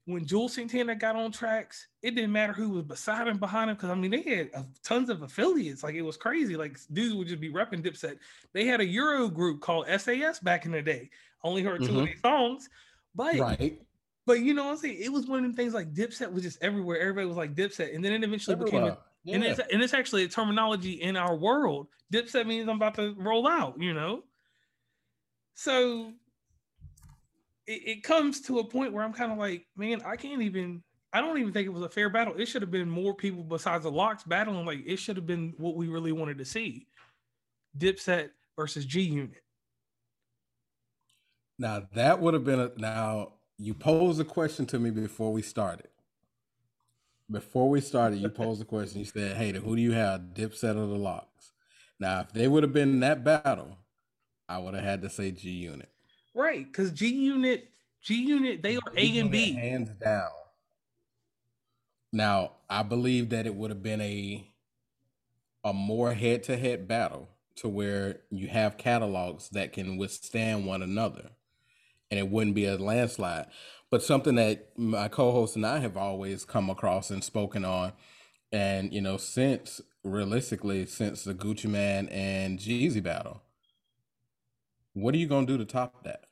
When 0.05 0.25
Juelz 0.25 0.51
Santana 0.51 0.95
got 0.95 1.17
on 1.17 1.33
tracks, 1.33 1.87
it 2.01 2.15
didn't 2.15 2.31
matter 2.31 2.53
who 2.53 2.69
was 2.69 2.83
beside 2.83 3.27
him, 3.27 3.39
behind 3.39 3.69
him, 3.69 3.75
because 3.75 3.89
I 3.89 3.95
mean 3.95 4.11
they 4.11 4.21
had 4.21 4.49
uh, 4.55 4.63
tons 4.81 5.09
of 5.09 5.21
affiliates. 5.21 5.83
Like 5.83 5.95
it 5.95 6.01
was 6.01 6.15
crazy. 6.15 6.55
Like 6.55 6.79
dudes 6.93 7.13
would 7.13 7.27
just 7.27 7.41
be 7.41 7.51
repping 7.51 7.83
Dipset. 7.83 8.17
They 8.53 8.65
had 8.65 8.79
a 8.79 8.85
Euro 8.85 9.27
group 9.27 9.59
called 9.59 9.85
SAS 9.97 10.39
back 10.39 10.65
in 10.65 10.71
the 10.71 10.81
day. 10.81 11.09
Only 11.43 11.61
heard 11.61 11.81
2 11.81 11.87
mm-hmm. 11.87 11.97
of 11.97 12.05
these 12.05 12.21
songs, 12.21 12.69
but 13.13 13.37
right. 13.37 13.81
But 14.27 14.41
you 14.41 14.53
know 14.53 14.65
what 14.65 14.71
I'm 14.71 14.77
saying? 14.77 14.97
It 14.99 15.11
was 15.11 15.25
one 15.25 15.39
of 15.39 15.43
them 15.43 15.53
things 15.53 15.73
like 15.73 15.93
Dipset 15.93 16.31
was 16.31 16.43
just 16.43 16.61
everywhere. 16.61 16.99
Everybody 16.99 17.27
was 17.27 17.37
like 17.37 17.55
Dipset. 17.55 17.95
And 17.95 18.03
then 18.03 18.11
it 18.11 18.25
eventually 18.25 18.55
everywhere. 18.55 18.81
became 18.81 18.91
a, 18.91 18.97
yeah. 19.23 19.35
and, 19.35 19.43
it's, 19.45 19.59
and 19.71 19.81
it's 19.81 19.93
actually 19.93 20.25
a 20.25 20.27
terminology 20.27 21.01
in 21.01 21.15
our 21.15 21.33
world. 21.33 21.87
Dipset 22.13 22.45
means 22.45 22.67
I'm 22.67 22.75
about 22.75 22.95
to 22.95 23.15
roll 23.17 23.47
out, 23.47 23.81
you 23.81 23.93
know? 23.93 24.23
So 25.53 26.11
it, 27.67 27.81
it 27.85 28.03
comes 28.03 28.41
to 28.41 28.59
a 28.59 28.65
point 28.65 28.91
where 28.91 29.05
I'm 29.05 29.13
kind 29.13 29.31
of 29.31 29.37
like, 29.37 29.65
man, 29.77 30.01
I 30.05 30.17
can't 30.17 30.41
even 30.41 30.83
I 31.13 31.21
don't 31.21 31.37
even 31.37 31.53
think 31.53 31.65
it 31.65 31.73
was 31.73 31.83
a 31.83 31.89
fair 31.89 32.09
battle. 32.09 32.35
It 32.37 32.47
should 32.47 32.61
have 32.61 32.69
been 32.69 32.89
more 32.89 33.13
people 33.13 33.43
besides 33.43 33.85
the 33.85 33.91
LOX 33.91 34.23
battling. 34.23 34.65
Like 34.65 34.83
it 34.85 34.97
should 34.97 35.15
have 35.15 35.25
been 35.25 35.53
what 35.57 35.77
we 35.77 35.87
really 35.87 36.11
wanted 36.11 36.37
to 36.39 36.45
see. 36.45 36.85
Dipset 37.77 38.31
versus 38.57 38.85
G 38.85 39.01
Unit. 39.03 39.41
Now 41.57 41.83
that 41.93 42.19
would 42.19 42.33
have 42.33 42.43
been 42.43 42.59
a 42.59 42.71
now 42.75 43.36
you 43.57 43.73
posed 43.73 44.19
a 44.19 44.23
question 44.23 44.65
to 44.67 44.79
me 44.79 44.89
before 44.91 45.31
we 45.33 45.41
started. 45.41 45.87
Before 47.29 47.69
we 47.69 47.81
started, 47.81 48.19
you 48.19 48.29
posed 48.29 48.61
a 48.61 48.65
question. 48.65 48.99
You 48.99 49.05
said, 49.05 49.35
"Hey, 49.35 49.51
who 49.51 49.75
do 49.75 49.81
you 49.81 49.91
have, 49.91 50.33
Dipset 50.33 50.75
or 50.75 50.87
the 50.87 50.97
LOX?" 50.97 51.51
Now, 51.99 52.21
if 52.21 52.31
they 52.31 52.47
would 52.47 52.63
have 52.63 52.71
been 52.71 52.89
in 52.89 52.99
that 53.01 53.23
battle, 53.23 53.77
I 54.47 54.59
would 54.59 54.75
have 54.75 54.83
had 54.83 55.01
to 55.01 55.09
say 55.09 55.31
G 55.31 55.49
Unit. 55.49 55.89
Right, 56.33 56.65
because 56.65 56.91
G 56.91 57.07
Unit, 57.07 57.69
G 58.01 58.23
Unit, 58.23 58.61
they 58.61 58.77
are 58.77 58.93
A 58.95 59.17
and 59.17 59.31
B, 59.31 59.53
hands 59.53 59.89
down. 59.89 60.29
Now, 62.13 62.53
I 62.69 62.83
believe 62.83 63.29
that 63.29 63.45
it 63.45 63.55
would 63.55 63.71
have 63.71 63.83
been 63.83 64.01
a 64.01 64.47
a 65.63 65.73
more 65.73 66.13
head 66.13 66.43
to 66.43 66.55
head 66.55 66.87
battle 66.87 67.27
to 67.55 67.67
where 67.67 68.21
you 68.29 68.47
have 68.47 68.77
catalogs 68.77 69.49
that 69.49 69.73
can 69.73 69.97
withstand 69.97 70.65
one 70.65 70.81
another 70.81 71.31
and 72.11 72.19
it 72.19 72.29
wouldn't 72.29 72.55
be 72.55 72.65
a 72.65 72.77
landslide. 72.77 73.47
But 73.91 74.03
something 74.03 74.35
that 74.35 74.69
my 74.77 75.07
co-host 75.09 75.55
and 75.55 75.65
I 75.65 75.79
have 75.79 75.97
always 75.97 76.45
come 76.45 76.69
across 76.69 77.09
and 77.11 77.23
spoken 77.23 77.65
on, 77.65 77.93
and 78.51 78.93
you 78.93 79.01
know, 79.01 79.17
since 79.17 79.81
realistically, 80.03 80.85
since 80.85 81.23
the 81.23 81.33
Gucci 81.35 81.69
Mane 81.69 82.07
and 82.09 82.59
Jeezy 82.59 83.03
battle, 83.03 83.41
What 84.93 85.13
are 85.15 85.17
you 85.19 85.27
gonna 85.27 85.47
do 85.47 85.57
to 85.57 85.65
top 85.65 86.03
that? 86.05 86.25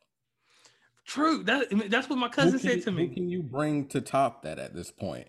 True. 1.05 1.43
That 1.43 1.67
that's 1.89 2.09
what 2.09 2.19
my 2.19 2.29
cousin 2.29 2.59
said 2.59 2.77
you, 2.77 2.83
to 2.83 2.91
me. 2.91 3.07
Who 3.07 3.13
can 3.13 3.29
you 3.29 3.43
bring 3.43 3.87
to 3.89 4.01
top 4.01 4.43
that 4.43 4.59
at 4.59 4.75
this 4.75 4.91
point? 4.91 5.27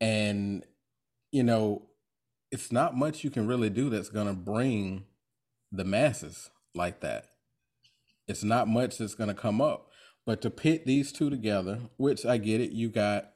And 0.00 0.64
you 1.32 1.44
know, 1.44 1.88
it's 2.52 2.72
not 2.72 2.96
much 2.96 3.24
you 3.24 3.30
can 3.30 3.46
really 3.46 3.70
do 3.70 3.90
that's 3.90 4.10
gonna 4.10 4.34
bring 4.34 5.04
the 5.72 5.84
masses 5.84 6.50
like 6.74 7.00
that. 7.00 7.29
It's 8.30 8.44
not 8.44 8.68
much 8.68 8.98
that's 8.98 9.14
gonna 9.14 9.34
come 9.34 9.60
up. 9.60 9.88
But 10.24 10.40
to 10.42 10.50
pit 10.50 10.86
these 10.86 11.12
two 11.12 11.30
together, 11.30 11.80
which 11.96 12.24
I 12.24 12.36
get 12.38 12.60
it, 12.60 12.70
you 12.70 12.88
got, 12.88 13.32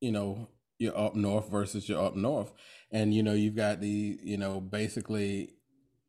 you 0.00 0.12
know, 0.12 0.48
you're 0.78 0.96
up 0.98 1.14
north 1.14 1.50
versus 1.50 1.88
you're 1.88 2.02
up 2.02 2.16
north. 2.16 2.52
And 2.90 3.14
you 3.14 3.22
know, 3.22 3.34
you've 3.34 3.56
got 3.56 3.80
the, 3.80 4.18
you 4.22 4.36
know, 4.36 4.60
basically 4.60 5.54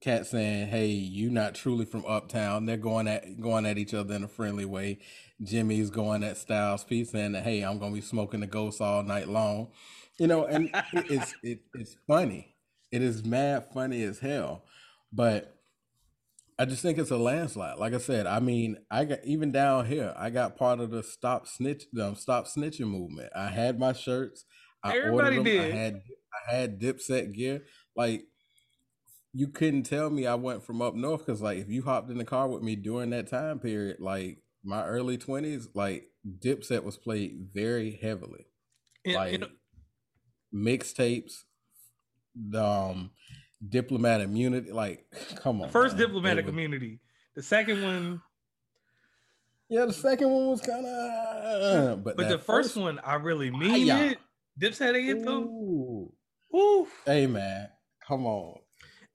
cat 0.02 0.28
saying, 0.28 0.68
"Hey, 0.68 0.88
you 0.88 1.30
not 1.30 1.56
truly 1.56 1.86
from 1.86 2.06
uptown." 2.06 2.66
They're 2.66 2.78
going 2.78 3.08
at 3.08 3.40
going 3.40 3.66
at 3.66 3.78
each 3.78 3.94
other 3.94 4.16
in 4.16 4.24
a 4.24 4.28
friendly 4.28 4.66
way. 4.66 5.00
Jimmy's 5.42 5.90
going 5.90 6.24
at 6.24 6.38
Styles 6.38 6.84
P 6.84 7.06
saying 7.06 7.34
"Hey, 7.36 7.62
I'm 7.62 7.80
gonna 7.80 7.94
be 7.96 8.02
smoking 8.02 8.42
the 8.42 8.48
ghost 8.48 8.82
all 8.82 9.04
night 9.04 9.30
long," 9.30 9.70
you 10.18 10.28
know, 10.28 10.46
and 10.46 10.70
it's 10.94 11.34
it, 11.44 11.60
it's 11.74 11.96
funny. 12.08 12.56
It 12.92 13.02
is 13.02 13.26
mad 13.26 13.68
funny 13.74 14.04
as 14.04 14.20
hell, 14.20 14.64
but 15.12 15.56
I 16.64 16.66
just 16.66 16.82
think 16.82 16.98
it's 16.98 17.12
a 17.12 17.18
landslide. 17.18 17.78
Like 17.78 17.94
I 17.94 17.98
said, 17.98 18.26
I 18.26 18.40
mean, 18.40 18.78
I 18.90 19.04
got 19.04 19.20
even 19.26 19.52
down 19.52 19.86
here. 19.86 20.14
I 20.16 20.30
got 20.30 20.56
part 20.56 20.80
of 20.80 20.92
the 20.92 21.04
stop 21.04 21.46
snitch, 21.46 21.84
um, 22.00 22.16
stop 22.16 22.48
snitching 22.48 22.88
movement. 22.88 23.34
I 23.36 23.50
had 23.50 23.78
my 23.78 23.92
shirts. 23.92 24.46
I 24.82 24.96
Everybody 24.98 25.12
ordered 25.12 25.36
them. 25.36 25.44
did. 25.44 25.74
I 25.74 25.76
had 25.76 26.02
I 26.48 26.56
had 26.56 26.80
Dipset 26.80 27.34
gear. 27.34 27.64
Like 27.98 28.24
you 29.34 29.50
couldn't 29.50 29.84
tell 29.84 30.10
me 30.10 30.26
I 30.26 30.36
went 30.36 30.64
from 30.64 30.82
up 30.82 30.96
north 30.96 31.26
because 31.26 31.42
like 31.42 31.58
if 31.58 31.68
you 31.68 31.82
hopped 31.82 32.10
in 32.10 32.18
the 32.18 32.24
car 32.24 32.48
with 32.48 32.64
me 32.64 32.78
during 32.78 33.10
that 33.10 33.28
time 33.28 33.60
period, 33.60 33.98
like 34.00 34.38
my 34.64 34.86
early 34.86 35.18
twenties, 35.18 35.68
like 35.74 36.06
Dipset 36.26 36.86
was 36.86 36.96
played 36.96 37.50
very 37.54 38.00
heavily. 38.02 38.46
And- 39.04 39.16
like 39.16 39.44
mixtapes, 40.56 41.34
the 42.36 42.64
um, 42.64 43.12
diplomat 43.70 44.22
immunity. 44.22 44.72
Like, 44.72 45.06
come 45.36 45.62
on. 45.62 45.68
the 45.68 45.72
first 45.72 45.96
man. 45.98 46.08
diplomatic 46.08 46.40
It 46.40 46.46
was- 46.46 46.52
community. 46.52 47.00
The 47.36 47.42
second 47.44 47.82
one, 47.82 48.22
Yeah, 49.70 49.86
the 49.86 49.94
second 49.94 50.30
one 50.30 50.48
was 50.48 50.62
kind 50.62 50.86
of, 50.86 50.92
uh, 50.94 51.96
but 51.96 52.16
but 52.16 52.30
the 52.30 52.38
that 52.38 52.44
first, 52.46 52.78
one, 52.78 53.00
I 53.00 53.16
really 53.16 53.50
ah, 53.54 53.58
mean 53.58 53.72
Hiya. 53.74 53.98
it. 54.12 54.18
Dipset 54.62 54.94
anthem. 55.10 55.46
Ooh. 55.46 56.14
Ooh. 56.56 56.88
Hey 57.06 57.26
man, 57.26 57.70
come 58.08 58.28
on. 58.28 58.60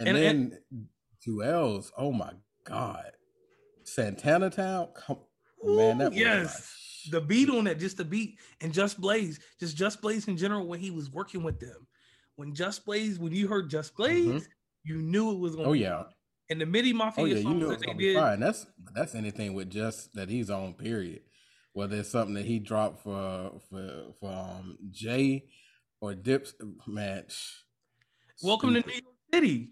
And, 0.00 0.08
And- 0.08 0.16
then 0.16 0.58
and- 0.72 0.86
two 1.22 1.44
L's. 1.44 1.92
Oh 1.96 2.12
my 2.12 2.32
god. 2.64 3.12
Santana 3.84 4.50
Town. 4.50 4.88
Come 5.06 5.18
Ooh, 5.66 5.76
man, 5.76 5.98
that 5.98 6.12
yes. 6.12 7.06
the 7.10 7.20
beat 7.20 7.48
on 7.50 7.64
that, 7.64 7.78
just 7.78 7.96
the 7.98 8.04
beat, 8.04 8.38
and 8.60 8.72
Just 8.72 9.00
Blaze, 9.00 9.38
just 9.60 9.76
Just 9.76 10.00
Blaze 10.02 10.26
in 10.28 10.36
general 10.36 10.66
when 10.66 10.80
he 10.80 10.90
was 10.90 11.08
working 11.10 11.42
with 11.44 11.60
them. 11.60 11.86
When 12.38 12.54
Just 12.54 12.84
Blaze, 12.84 13.18
when 13.18 13.32
you 13.32 13.48
heard 13.48 13.68
Just 13.68 13.96
Blaze, 13.96 14.48
you 14.84 15.02
knew 15.02 15.32
it 15.32 15.40
was 15.40 15.56
going. 15.56 15.66
Oh, 15.66 15.72
to 15.72 15.78
yeah. 15.78 16.04
And 16.48 16.60
the 16.60 16.66
MIDI 16.66 16.92
Mafia 16.92 17.24
Oh 17.24 17.26
yeah, 17.26 17.34
you 17.34 17.42
songs 17.42 17.58
knew 17.58 17.70
it 17.72 17.80
that 17.80 17.86
they 17.88 17.94
be 17.94 18.04
did. 18.04 18.16
fine. 18.16 18.38
That's 18.38 18.64
that's 18.94 19.16
anything 19.16 19.54
with 19.54 19.70
just 19.70 20.14
that 20.14 20.28
he's 20.28 20.48
on. 20.48 20.74
Period. 20.74 21.22
Whether 21.72 21.96
it's 21.96 22.10
something 22.10 22.34
that 22.34 22.44
he 22.44 22.60
dropped 22.60 23.02
for 23.02 23.60
for 23.68 24.14
for 24.20 24.30
um 24.30 24.78
Jay 24.92 25.46
or 26.00 26.14
Dips, 26.14 26.54
match. 26.86 27.64
Welcome 28.40 28.72
to. 28.74 28.82
New 28.82 28.92
York 28.92 29.04
City 29.34 29.70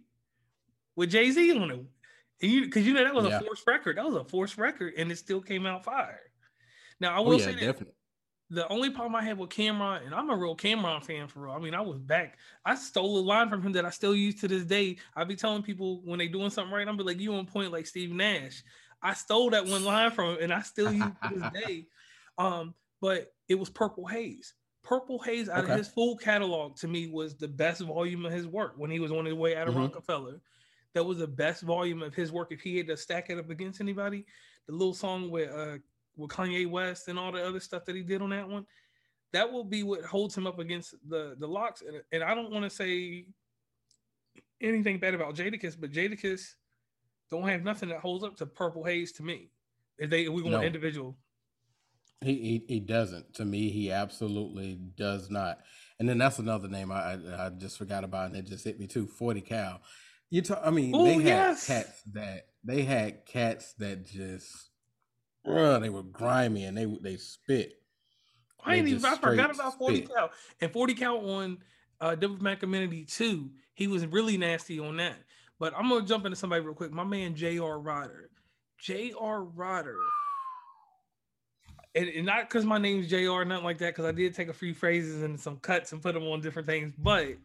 with 0.97 1.11
Jay 1.11 1.31
Z 1.31 1.57
on 1.57 1.71
it. 1.71 1.87
And 2.43 2.51
you 2.51 2.63
because 2.63 2.85
you 2.85 2.95
know 2.95 3.05
that 3.05 3.15
was 3.15 3.27
Yeah. 3.27 3.39
a 3.39 3.45
forced 3.45 3.65
record. 3.69 3.97
That 3.97 4.07
was 4.07 4.17
a 4.17 4.25
forced 4.25 4.59
record, 4.59 4.95
and 4.99 5.13
it 5.13 5.19
still 5.19 5.41
came 5.41 5.67
out 5.67 5.85
fire. 5.85 6.19
Now 6.99 7.15
I 7.15 7.19
Oh 7.21 7.23
will 7.23 7.39
yeah, 7.39 7.45
say 7.45 7.53
that 7.53 7.61
definitely. 7.61 7.95
The 8.49 8.69
only 8.69 8.91
problem 8.91 9.17
I 9.17 9.23
had 9.23 9.39
with 9.39 9.51
Cam'ron, 9.51 10.07
and 10.07 10.15
I'm 10.15 10.31
a 10.31 10.37
real 10.37 10.57
Cam'ron 10.57 11.03
fan 11.05 11.27
for 11.27 11.41
real. 11.41 11.55
I 11.55 11.59
mean, 11.59 11.75
I 11.75 11.81
was 11.81 11.99
back. 11.99 12.39
I 12.65 12.77
stole 12.77 13.19
a 13.19 13.21
line 13.21 13.51
from 13.51 13.61
him 13.61 13.73
that 13.73 13.85
I 13.85 13.91
still 13.91 14.15
use 14.15 14.37
to 14.41 14.49
this 14.49 14.65
day. 14.65 14.99
I 15.17 15.25
be 15.25 15.35
telling 15.35 15.65
people 15.65 16.01
when 16.05 16.21
they 16.21 16.29
doing 16.29 16.51
something 16.51 16.73
right, 16.73 16.87
I'm 16.87 16.97
be 16.97 17.03
like, 17.03 17.19
"You 17.19 17.35
on 17.35 17.47
point 17.47 17.73
like 17.73 17.87
Steve 17.87 18.13
Nash." 18.13 18.63
I 19.03 19.15
stole 19.15 19.51
that 19.51 19.67
one 19.67 19.85
line 19.85 20.13
from 20.13 20.35
him, 20.35 20.39
and 20.43 20.53
I 20.53 20.63
still 20.63 20.93
use 20.93 21.07
it 21.23 21.29
to 21.29 21.41
this 21.41 21.51
day. 21.67 21.89
Um, 22.39 22.75
but 23.01 23.35
it 23.49 23.57
was 23.57 23.69
Purple 23.69 24.07
Haze. 24.07 24.55
Purple 24.85 25.19
Haze 25.19 25.49
out 25.49 25.65
Okay. 25.65 25.73
of 25.73 25.79
his 25.79 25.89
full 25.89 26.17
catalog 26.17 26.77
to 26.77 26.87
me 26.89 27.09
was 27.09 27.37
the 27.37 27.49
best 27.49 27.81
volume 27.81 28.25
of 28.25 28.33
his 28.33 28.47
work 28.47 28.75
when 28.77 28.91
he 28.93 29.01
was 29.01 29.11
on 29.11 29.25
his 29.25 29.35
way 29.35 29.57
out 29.57 29.67
of 29.67 29.75
Mhm. 29.75 29.79
Roc-A-Fella. 29.79 30.41
That 30.95 31.05
was 31.05 31.19
the 31.19 31.27
best 31.27 31.63
volume 31.63 32.01
of 32.03 32.15
his 32.15 32.31
work. 32.31 32.53
If 32.53 32.61
he 32.61 32.77
had 32.77 32.87
to 32.87 32.97
stack 32.97 33.29
it 33.29 33.39
up 33.39 33.51
against 33.51 33.81
anybody, 33.81 34.25
the 34.67 34.73
little 34.73 34.95
song 34.95 35.31
with 35.31 35.51
uh 35.51 35.79
with 36.17 36.31
Kanye 36.31 36.69
West 36.69 37.09
and 37.09 37.19
all 37.19 37.33
the 37.33 37.47
other 37.47 37.61
stuff 37.61 37.85
that 37.85 37.97
he 37.97 38.03
did 38.03 38.23
on 38.23 38.31
that 38.31 38.49
one, 38.49 38.67
that 39.33 39.53
will 39.53 39.65
be 39.65 39.83
what 39.83 40.03
holds 40.05 40.37
him 40.37 40.47
up 40.47 40.59
against 40.59 40.95
the 41.09 41.37
the 41.39 41.47
LOX. 41.47 41.83
And, 41.83 42.03
and 42.13 42.23
I 42.23 42.35
don't 42.35 42.51
want 42.51 42.65
to 42.65 42.71
say 42.71 43.27
anything 44.61 44.99
bad 44.99 45.15
about 45.15 45.35
Jadakiss, 45.35 45.77
but 45.79 45.93
Jadakiss 45.93 46.55
don't 47.31 47.49
have 47.49 47.63
nothing 47.63 47.89
that 47.91 48.01
holds 48.01 48.25
up 48.25 48.37
to 48.37 48.47
Purple 48.47 48.85
Haze 48.85 49.13
to 49.13 49.23
me. 49.23 49.51
If 49.99 50.11
they 50.11 50.23
if 50.23 50.31
we 50.31 50.43
want 50.43 50.55
No. 50.55 50.63
individual, 50.63 51.17
He, 52.23 52.35
he 52.35 52.65
he 52.75 52.81
doesn't. 52.81 53.35
To 53.35 53.45
me, 53.45 53.69
he 53.69 53.91
absolutely 53.91 54.79
does 54.97 55.31
not. 55.31 55.59
And 55.99 56.09
then 56.09 56.19
that's 56.19 56.39
another 56.39 56.69
name 56.69 56.91
I 56.93 57.13
I, 57.15 57.47
I 57.47 57.51
just 57.51 57.79
forgot 57.79 58.05
about, 58.05 58.27
and 58.31 58.37
it 58.37 58.47
just 58.47 58.65
hit 58.65 58.79
me 58.79 58.87
too. 58.87 59.07
Forty 59.07 59.41
Cal. 59.41 59.81
You 60.31 60.43
talk. 60.43 60.61
I 60.65 60.71
mean, 60.71 60.95
Ooh, 60.95 61.05
they 61.05 61.15
had 61.15 61.25
yes. 61.25 61.67
cats 61.67 62.03
that 62.13 62.47
they 62.65 62.83
had 62.83 63.27
cats 63.27 63.75
that 63.79 64.07
just, 64.07 64.71
bruh, 65.47 65.81
they 65.81 65.89
were 65.89 66.03
grimy 66.03 66.65
and 66.65 66.77
they 66.77 66.85
they 66.85 67.17
spit. 67.17 67.75
I 68.65 68.77
ain't 68.77 68.89
even 68.89 69.05
I 69.05 69.17
forgot 69.17 69.55
about 69.55 69.79
40 69.79 69.97
spit. 69.97 70.15
Cal. 70.15 70.31
And 70.61 70.73
40 70.73 70.95
Cal 70.95 71.31
on 71.31 71.59
uh 72.01 72.15
Diplomatic 72.15 72.63
Immunity 72.63 73.05
2, 73.05 73.51
he 73.75 73.87
was 73.87 74.07
really 74.07 74.37
nasty 74.37 74.81
on 74.81 74.97
that. 74.97 75.17
But 75.59 75.75
I'm 75.77 75.89
gonna 75.89 76.05
jump 76.05 76.27
into 76.27 76.37
somebody 76.37 76.63
real 76.63 76.75
quick. 76.75 76.93
My 76.93 77.05
man 77.05 77.35
J.R. 77.35 77.79
Writer. 77.79 78.31
J.R. 78.79 79.43
Writer. 79.43 79.99
And, 81.95 82.09
and 82.09 82.27
not 82.27 82.49
because 82.49 82.67
my 82.67 82.77
name's 82.77 83.09
J.R. 83.09 83.45
nothing 83.47 83.65
like 83.65 83.79
that, 83.79 83.95
because 83.95 84.05
I 84.05 84.13
did 84.13 84.35
take 84.35 84.49
a 84.49 84.53
few 84.53 84.75
phrases 84.75 85.23
and 85.23 85.41
some 85.41 85.57
cuts 85.57 85.93
and 85.93 86.03
put 86.03 86.13
them 86.13 86.25
on 86.25 86.43
different 86.43 86.69
things. 86.69 86.93
But 86.99 87.37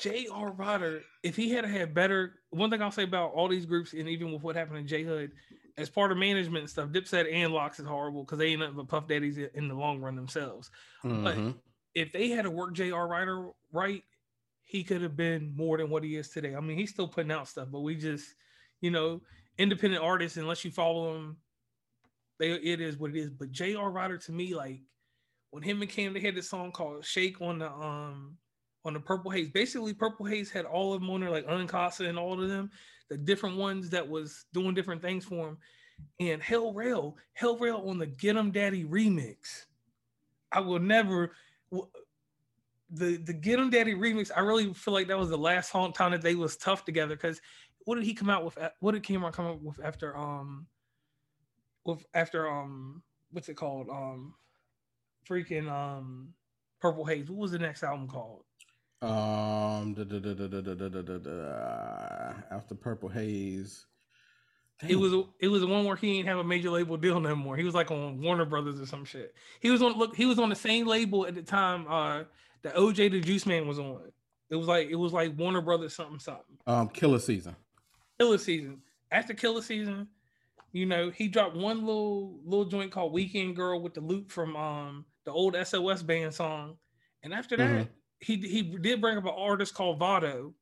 J.R. 0.00 0.52
Writer, 0.52 1.02
if 1.22 1.36
he 1.36 1.50
had 1.50 1.66
had 1.66 1.92
better, 1.92 2.34
one 2.48 2.70
thing 2.70 2.80
I'll 2.80 2.90
say 2.90 3.02
about 3.02 3.32
all 3.34 3.48
these 3.48 3.66
groups, 3.66 3.92
and 3.92 4.08
even 4.08 4.32
with 4.32 4.42
what 4.42 4.56
happened 4.56 4.78
in 4.78 4.86
J 4.86 5.02
Hood, 5.02 5.32
as 5.76 5.90
part 5.90 6.12
of 6.12 6.18
management 6.18 6.62
and 6.62 6.70
stuff, 6.70 6.90
Dipset 6.90 7.32
and 7.32 7.52
LOX 7.52 7.80
is 7.80 7.86
horrible 7.86 8.24
because 8.24 8.38
they 8.38 8.48
ain't 8.48 8.60
nothing 8.60 8.76
but 8.76 8.88
puff 8.88 9.08
daddies 9.08 9.38
in 9.38 9.68
the 9.68 9.74
long 9.74 10.00
run 10.00 10.14
themselves. 10.14 10.70
Mhm. 11.02 11.58
If 11.94 12.12
they 12.12 12.28
had 12.28 12.42
to 12.42 12.50
work 12.50 12.74
J.R. 12.74 13.06
Writer 13.08 13.50
right, 13.72 14.02
he 14.64 14.82
could 14.82 15.02
have 15.02 15.16
been 15.16 15.54
more 15.56 15.76
than 15.78 15.90
what 15.90 16.02
he 16.02 16.16
is 16.16 16.28
today. 16.30 16.54
I 16.54 16.60
mean, 16.60 16.78
he's 16.78 16.90
still 16.90 17.08
putting 17.08 17.30
out 17.30 17.48
stuff, 17.48 17.68
but 17.70 17.80
we 17.80 17.94
just, 17.94 18.34
you 18.80 18.90
know, 18.90 19.20
independent 19.58 20.02
artists, 20.02 20.36
unless 20.36 20.64
you 20.64 20.70
follow 20.70 21.12
them, 21.14 21.36
they 22.38 22.52
it 22.52 22.80
is 22.80 22.96
what 22.96 23.10
it 23.10 23.16
is. 23.16 23.30
But 23.30 23.52
J.R. 23.52 23.90
Writer 23.90 24.18
to 24.18 24.32
me, 24.32 24.54
like 24.54 24.80
when 25.50 25.62
him 25.62 25.82
and 25.82 25.90
Cam, 25.90 26.12
they 26.12 26.20
had 26.20 26.34
this 26.34 26.50
song 26.50 26.72
called 26.72 27.04
Shake 27.04 27.40
on 27.40 27.58
the 27.58 27.70
um 27.70 28.36
on 28.84 28.94
the 28.94 29.00
Purple 29.00 29.30
Haze. 29.30 29.48
Basically, 29.48 29.94
Purple 29.94 30.26
Haze 30.26 30.50
had 30.50 30.64
all 30.64 30.92
of 30.92 31.00
them 31.00 31.10
on 31.10 31.20
there, 31.20 31.30
like 31.30 31.46
Uncasa 31.48 32.04
and 32.04 32.18
all 32.18 32.40
of 32.42 32.48
them, 32.48 32.70
the 33.08 33.18
different 33.18 33.56
ones 33.56 33.90
that 33.90 34.08
was 34.08 34.46
doing 34.52 34.74
different 34.74 35.02
things 35.02 35.24
for 35.24 35.48
him. 35.48 35.58
And 36.20 36.42
Hell 36.42 36.72
Rell, 36.72 37.16
Hell 37.34 37.56
Rell 37.58 37.88
on 37.88 37.98
the 37.98 38.06
Get 38.06 38.36
'em 38.36 38.50
Daddy 38.50 38.84
remix. 38.84 39.66
I 40.50 40.60
will 40.60 40.80
never 40.80 41.32
the 42.90 43.16
the 43.16 43.32
Get 43.32 43.58
'em 43.58 43.70
Daddy 43.70 43.94
remix. 43.94 44.30
I 44.34 44.40
really 44.40 44.72
feel 44.74 44.94
like 44.94 45.08
that 45.08 45.18
was 45.18 45.30
the 45.30 45.38
last 45.38 45.70
time 45.70 46.12
that 46.12 46.22
they 46.22 46.34
was 46.34 46.56
tough 46.56 46.84
together. 46.84 47.14
Because 47.14 47.40
what 47.84 47.96
did 47.96 48.04
he 48.04 48.14
come 48.14 48.30
out 48.30 48.44
with? 48.44 48.58
What 48.80 48.92
did 48.92 49.02
Cam'ron 49.02 49.32
come 49.32 49.46
up 49.46 49.60
with 49.60 49.80
after 49.82 50.16
um 50.16 50.66
with 51.84 52.04
after 52.14 52.48
um 52.48 53.02
what's 53.30 53.48
it 53.48 53.54
called 53.54 53.88
um 53.90 54.34
freaking 55.28 55.68
um 55.70 56.34
Purple 56.80 57.04
Haze? 57.04 57.28
What 57.28 57.38
was 57.38 57.52
the 57.52 57.58
next 57.58 57.82
album 57.82 58.08
called? 58.08 58.44
Um, 59.02 59.94
da, 59.94 60.04
da, 60.04 60.18
da, 60.18 62.32
after 62.50 62.74
Purple 62.74 63.10
Haze, 63.10 63.84
Damn. 64.80 64.90
it 64.90 64.98
was 64.98 65.12
it 65.40 65.48
was 65.48 65.60
the 65.60 65.66
one 65.66 65.84
where 65.84 65.96
he 65.96 66.14
didn't 66.14 66.28
have 66.28 66.38
a 66.38 66.44
major 66.44 66.70
label 66.70 66.96
deal 66.96 67.20
no 67.20 67.36
more. 67.36 67.56
He 67.56 67.64
was 67.64 67.74
like 67.74 67.90
on 67.90 68.22
Warner 68.22 68.46
Brothers 68.46 68.80
or 68.80 68.86
some 68.86 69.04
shit. 69.04 69.34
He 69.60 69.70
was 69.70 69.82
on 69.82 69.98
look. 69.98 70.16
He 70.16 70.24
was 70.24 70.38
on 70.38 70.48
the 70.48 70.56
same 70.56 70.86
label 70.86 71.26
at 71.26 71.34
the 71.34 71.42
time. 71.42 71.86
Uh, 71.88 72.24
that 72.62 72.76
OJ 72.76 73.10
da 73.10 73.20
Juiceman 73.20 73.66
was 73.66 73.78
on. 73.78 74.00
It 74.48 74.56
was 74.56 74.68
like 74.68 74.88
it 74.88 74.96
was 74.96 75.12
like 75.12 75.38
Warner 75.38 75.60
Brothers 75.60 75.94
something 75.94 76.18
something. 76.18 76.56
Um, 76.66 76.88
Killer 76.88 77.18
Season. 77.18 77.54
Killer 78.18 78.38
Season. 78.38 78.80
After 79.10 79.34
Killer 79.34 79.62
Season, 79.62 80.08
you 80.72 80.86
know 80.86 81.10
he 81.10 81.28
dropped 81.28 81.56
one 81.56 81.84
little 81.84 82.38
little 82.44 82.64
joint 82.64 82.90
called 82.90 83.12
Weekend 83.12 83.54
Girl 83.54 83.82
with 83.82 83.92
the 83.92 84.00
loop 84.00 84.30
from 84.30 84.56
um 84.56 85.04
the 85.24 85.30
old 85.30 85.56
SOS 85.62 86.02
band 86.02 86.32
song, 86.32 86.78
and 87.22 87.34
after 87.34 87.58
that. 87.58 87.70
Mm-hmm 87.70 87.90
he 88.24 88.36
he 88.36 88.62
did 88.62 89.00
bring 89.00 89.16
up 89.18 89.24
an 89.24 89.34
artist 89.36 89.74
called 89.74 89.98
Vado. 89.98 90.54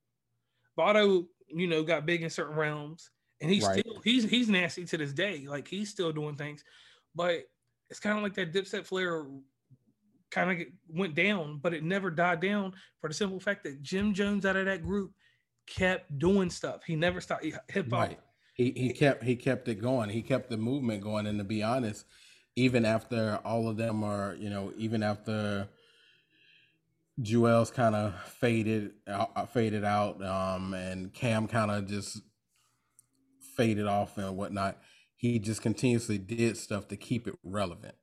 Vado, 0.77 1.29
you 1.49 1.67
know, 1.67 1.83
got 1.83 2.07
big 2.07 2.23
in 2.23 2.31
certain 2.31 2.57
realms. 2.57 3.11
and 3.41 3.51
he's 3.51 3.65
Right. 3.67 3.81
still 3.81 4.01
he's 4.05 4.25
he's 4.25 4.49
nasty 4.49 4.85
to 4.85 4.97
this 4.97 5.13
day. 5.13 5.47
Like 5.47 5.69
he's 5.69 5.91
still 5.91 6.13
doing 6.13 6.37
things, 6.37 6.65
but 7.15 7.45
it's 7.91 8.01
kind 8.01 8.17
of 8.17 8.23
like 8.23 8.35
that 8.35 8.53
Dipset 8.53 8.87
flare 8.87 9.27
kind 10.31 10.63
of 10.63 10.67
went 10.89 11.15
down, 11.15 11.59
but 11.59 11.75
it 11.75 11.83
never 11.85 12.11
died 12.11 12.41
down 12.41 12.73
for 13.01 13.09
the 13.09 13.15
simple 13.15 13.39
fact 13.41 13.65
that 13.65 13.83
Jim 13.83 14.15
Jones 14.15 14.47
out 14.47 14.57
of 14.57 14.65
that 14.67 14.83
group 14.83 15.13
kept 15.67 16.19
doing 16.19 16.49
stuff. 16.51 16.83
He 16.87 16.97
never 16.97 17.21
stopped 17.21 17.45
hip 17.45 17.91
hop. 17.91 18.09
Right. 18.09 18.21
He 18.55 18.73
he 18.77 18.93
kept 18.93 19.23
he 19.25 19.37
kept 19.37 19.69
it 19.69 19.77
going. 19.77 20.09
He 20.11 20.23
kept 20.23 20.49
the 20.51 20.57
movement 20.57 21.03
going. 21.03 21.27
And 21.27 21.39
to 21.39 21.45
be 21.45 21.63
honest, 21.63 22.07
even 22.57 22.85
after 22.85 23.41
all 23.45 23.69
of 23.69 23.77
them 23.77 24.03
are, 24.05 24.35
you 24.39 24.51
know, 24.51 24.73
even 24.77 25.03
after 25.03 25.69
Juelz 27.21 27.73
kind 27.73 27.95
of 27.95 28.15
faded 28.25 28.93
out, 29.07 29.53
faded 29.53 29.85
out, 29.85 30.23
um, 30.25 30.75
and 30.75 31.13
Cam 31.13 31.47
kind 31.47 31.71
of 31.71 31.87
just 31.87 32.21
faded 33.57 33.87
off 33.87 34.17
and 34.17 34.37
whatnot. 34.37 34.79
He 35.17 35.39
just 35.39 35.63
continuously 35.63 36.19
did 36.19 36.57
stuff 36.57 36.89
to 36.89 36.97
keep 36.97 37.29
it 37.29 37.35
relevant. 37.45 37.95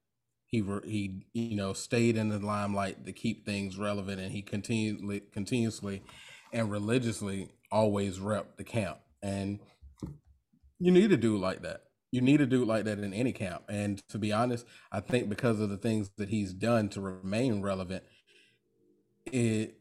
He 0.46 0.62
re- 0.62 0.82
he 0.84 1.26
you 1.34 1.56
know 1.56 1.74
stayed 1.74 2.18
in 2.18 2.30
the 2.30 2.40
limelight 2.40 3.06
to 3.06 3.12
keep 3.12 3.46
things 3.46 3.78
relevant, 3.78 4.22
and 4.22 4.32
he 4.32 4.42
continually 4.42 5.22
continuously 5.32 6.04
and 6.54 6.72
religiously 6.72 7.50
always 7.72 8.20
rep 8.20 8.58
the 8.58 8.64
camp. 8.64 9.00
And 9.22 9.60
you 10.80 10.92
need 10.92 11.12
a 11.12 11.18
dude 11.18 11.42
like 11.42 11.62
that. 11.64 11.84
You 12.12 12.22
need 12.22 12.42
a 12.42 12.48
dude 12.48 12.68
like 12.68 12.86
that 12.86 13.00
in 13.00 13.14
any 13.14 13.32
camp. 13.32 13.64
And 13.70 14.02
to 14.10 14.18
be 14.18 14.32
honest, 14.32 14.66
I 14.92 15.00
think 15.00 15.30
because 15.30 15.60
of 15.60 15.70
the 15.70 15.78
things 15.78 16.10
that 16.18 16.30
he's 16.30 16.54
done 16.54 16.90
to 16.90 17.02
remain 17.02 17.62
relevant, 17.62 18.04
it 19.34 19.76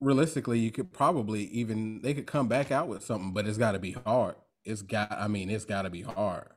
realistically 0.00 0.58
you 0.60 0.70
could 0.70 0.92
probably 0.92 1.44
even 1.46 2.00
they 2.02 2.14
could 2.14 2.26
come 2.26 2.48
back 2.48 2.70
out 2.70 2.88
with 2.88 3.04
something, 3.04 3.32
but 3.32 3.46
it's 3.46 3.58
got 3.58 3.72
to 3.72 3.78
be 3.78 3.92
hard. 3.92 4.36
It's 4.64 4.82
got. 4.82 5.12
I 5.12 5.28
mean, 5.28 5.50
it's 5.50 5.64
got 5.64 5.82
to 5.82 5.90
be 5.90 6.02
hard. 6.02 6.48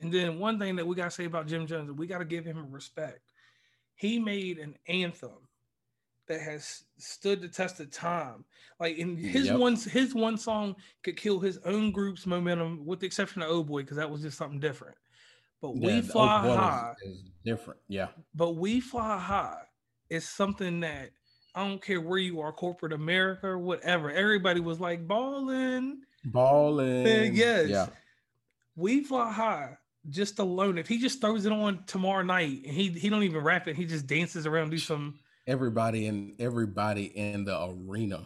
And 0.00 0.12
then 0.12 0.38
one 0.38 0.58
thing 0.58 0.76
that 0.76 0.86
we 0.86 0.94
gotta 0.94 1.10
say 1.10 1.24
about 1.24 1.46
Jim 1.46 1.66
Jones, 1.66 1.90
we 1.92 2.06
gotta 2.06 2.24
give 2.26 2.44
him 2.44 2.70
respect. 2.70 3.20
He 3.94 4.18
made 4.18 4.58
an 4.58 4.76
anthem 4.88 5.30
that 6.28 6.40
has 6.42 6.84
stood 6.98 7.40
the 7.40 7.48
test 7.48 7.80
of 7.80 7.90
time. 7.90 8.44
Like 8.78 8.98
in 8.98 9.16
his 9.16 9.46
Yep. 9.46 9.58
one 9.58 9.76
his 9.76 10.14
one 10.14 10.36
song 10.36 10.76
could 11.02 11.16
kill 11.16 11.40
his 11.40 11.56
own 11.64 11.92
group's 11.92 12.26
momentum, 12.26 12.84
with 12.84 13.00
the 13.00 13.06
exception 13.06 13.40
of 13.40 13.48
Oh 13.50 13.62
Boy, 13.64 13.82
because 13.82 13.96
that 13.96 14.10
was 14.10 14.20
just 14.20 14.36
something 14.36 14.60
different. 14.60 14.96
But 15.62 15.76
Yeah, 15.76 15.86
we 15.86 16.02
fly 16.02 16.42
Boy 16.42 16.50
is- 16.50 16.56
high. 16.58 16.94
is 17.06 17.22
different. 17.44 17.80
Yeah. 17.88 18.08
But 18.34 18.50
we 18.56 18.80
fly 18.80 19.18
high 19.18 19.62
is 20.10 20.28
something 20.28 20.80
that 20.80 21.10
I 21.54 21.66
don't 21.66 21.82
care 21.82 22.00
where 22.00 22.18
you 22.18 22.40
are, 22.40 22.52
corporate 22.52 22.92
America 22.92 23.46
or 23.46 23.58
whatever. 23.58 24.10
Everybody 24.10 24.60
was 24.60 24.80
like 24.80 25.06
balling. 25.06 26.02
Balling. 26.24 27.34
yes. 27.34 27.68
Yeah. 27.68 27.86
We 28.74 29.04
fly 29.04 29.32
high 29.32 29.78
just 30.10 30.38
alone. 30.38 30.78
If 30.78 30.88
he 30.88 30.98
just 30.98 31.20
throws 31.20 31.46
it 31.46 31.52
on 31.52 31.84
tomorrow 31.86 32.22
night 32.22 32.62
and 32.64 32.74
he 32.74 32.88
he 32.90 33.08
don't 33.08 33.22
even 33.22 33.42
rap 33.42 33.68
it, 33.68 33.76
he 33.76 33.86
just 33.86 34.06
dances 34.06 34.46
around, 34.46 34.70
do 34.70 34.78
some 34.78 35.18
Everybody 35.46 36.06
in 36.06 36.34
everybody 36.40 37.04
in 37.04 37.44
the 37.44 37.56
arena, 37.64 38.24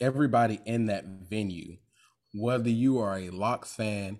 everybody 0.00 0.60
in 0.64 0.86
that 0.86 1.04
venue, 1.04 1.76
whether 2.34 2.68
you 2.68 2.98
are 2.98 3.16
a 3.16 3.30
LOX 3.30 3.72
fan 3.74 4.18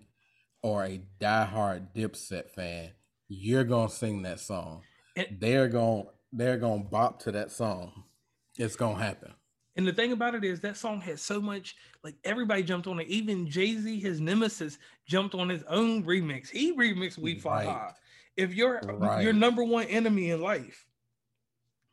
or 0.62 0.84
a 0.84 1.00
diehard 1.20 1.92
Dipset 1.94 2.50
fan, 2.50 2.90
you're 3.28 3.64
gonna 3.64 3.90
sing 3.90 4.22
that 4.22 4.38
song. 4.38 4.82
They're 5.40 5.68
gonna 5.68 6.04
they're 6.32 6.58
gonna 6.58 6.84
bop 6.84 7.20
to 7.20 7.32
that 7.32 7.50
song. 7.50 8.04
It's 8.56 8.76
gonna 8.76 8.98
happen. 9.02 9.32
And 9.76 9.86
the 9.86 9.92
thing 9.92 10.10
about 10.12 10.34
it 10.34 10.42
is 10.44 10.60
that 10.60 10.76
song 10.76 11.00
had 11.00 11.20
so 11.20 11.40
much 11.40 11.76
like 12.02 12.16
everybody 12.24 12.62
jumped 12.64 12.88
on 12.88 12.98
it. 12.98 13.06
Even 13.06 13.48
Jay 13.48 13.76
Z, 13.76 14.00
his 14.00 14.20
nemesis, 14.20 14.78
jumped 15.06 15.34
on 15.36 15.48
his 15.48 15.62
own 15.64 16.02
remix. 16.04 16.48
He 16.50 16.74
remixed 16.76 17.18
"We 17.18 17.36
Fly 17.38 17.64
Right. 17.64 17.72
High." 17.72 17.92
If 18.36 18.54
you're 18.54 18.80
your 19.22 19.32
number 19.32 19.62
one 19.64 19.86
enemy 19.86 20.30
in 20.30 20.40
life, 20.40 20.86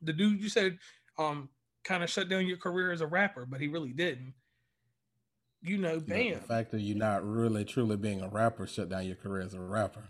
the 0.02 0.14
dude 0.14 0.42
you 0.42 0.50
said 0.50 0.78
um 1.18 1.50
kind 1.84 2.04
of 2.04 2.10
shut 2.10 2.28
down 2.30 2.48
your 2.48 2.58
career 2.58 2.92
as 2.92 3.02
a 3.02 3.08
rapper, 3.08 3.46
but 3.46 3.62
he 3.62 3.68
really 3.68 3.94
didn't. 3.94 4.34
You 5.62 5.78
know, 5.78 6.00
The- 6.00 6.06
bam, 6.06 6.34
The 6.42 6.48
fact 6.48 6.72
that 6.72 6.82
you're 6.82 6.98
not 6.98 7.24
really 7.26 7.66
truly 7.66 7.98
being 7.98 8.22
a 8.22 8.28
rapper 8.30 8.68
shut 8.68 8.90
down 8.90 9.06
your 9.06 9.16
career 9.16 9.42
as 9.44 9.54
a 9.54 9.62
rapper. 9.62 10.10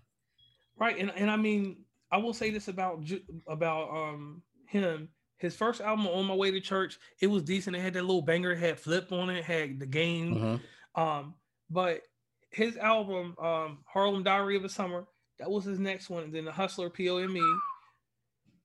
right? 0.77 0.97
And 0.97 1.11
and 1.11 1.29
I 1.31 1.35
mean, 1.37 1.84
I 2.11 2.17
will 2.17 2.33
say 2.33 2.49
this 2.51 2.67
about 2.67 3.03
about 3.47 3.89
um 3.89 4.43
him. 4.67 5.09
His 5.37 5.55
first 5.55 5.81
album, 5.81 6.07
"On 6.07 6.25
My 6.25 6.33
Way 6.33 6.51
to 6.51 6.61
Church," 6.61 6.97
it 7.21 7.27
was 7.27 7.43
decent. 7.43 7.75
It 7.75 7.81
had 7.81 7.93
that 7.93 8.03
little 8.03 8.21
banger, 8.21 8.51
it 8.53 8.59
had 8.59 8.79
flip 8.79 9.11
on 9.11 9.29
it, 9.29 9.43
had 9.43 9.79
the 9.79 9.85
game. 9.85 10.35
Mhm. 10.35 10.61
Um, 10.95 11.35
but 11.69 12.03
his 12.51 12.77
album, 12.77 13.37
um, 13.37 13.83
Harlem 13.85 14.23
Diary 14.23 14.55
of 14.55 14.63
a 14.63 14.69
Summer, 14.69 15.07
that 15.39 15.51
was 15.51 15.65
his 15.65 15.79
next 15.79 16.09
one. 16.09 16.23
And 16.23 16.33
then 16.33 16.45
the 16.45 16.53
Hustler 16.53 16.89
POME. 16.89 17.61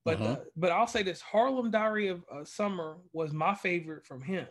But 0.04 0.18
Mhm. 0.18 0.26
uh, 0.26 0.44
but 0.56 0.70
I'll 0.70 0.86
say 0.86 1.02
this: 1.02 1.20
Harlem 1.20 1.70
Diary 1.70 2.08
of 2.08 2.24
uh, 2.30 2.44
Summer 2.44 2.98
was 3.12 3.32
my 3.32 3.54
favorite 3.54 4.06
from 4.06 4.22
him 4.22 4.46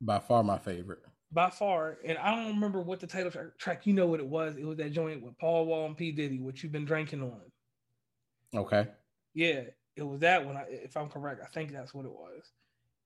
By 0.00 0.18
far 0.20 0.42
my 0.44 0.58
favorite. 0.58 1.04
by 1.32 1.50
far. 1.50 1.98
And 2.04 2.18
I 2.18 2.34
don't 2.34 2.54
remember 2.54 2.80
what 2.80 3.00
the 3.00 3.06
title 3.06 3.30
track, 3.30 3.58
track. 3.58 3.86
You 3.86 3.94
know 3.94 4.06
what 4.06 4.20
it 4.20 4.26
was? 4.26 4.56
It 4.56 4.64
was 4.64 4.78
that 4.78 4.92
joint 4.92 5.22
with 5.22 5.36
Paul 5.38 5.66
Wall 5.66 5.86
and 5.86 5.96
P 5.96 6.12
Diddy, 6.12 6.38
which 6.40 6.62
you've 6.62 6.72
been 6.72 6.84
drinking 6.84 7.22
on. 7.22 7.51
Okay. 8.54 8.86
Yeah, 9.34 9.62
it 9.96 10.02
was 10.02 10.20
that 10.20 10.44
one. 10.44 10.56
I- 10.56 10.66
If 10.70 10.96
I'm 10.96 11.08
correct, 11.08 11.40
I 11.42 11.46
think 11.46 11.72
that's 11.72 11.94
what 11.94 12.04
it 12.04 12.12
was. 12.12 12.52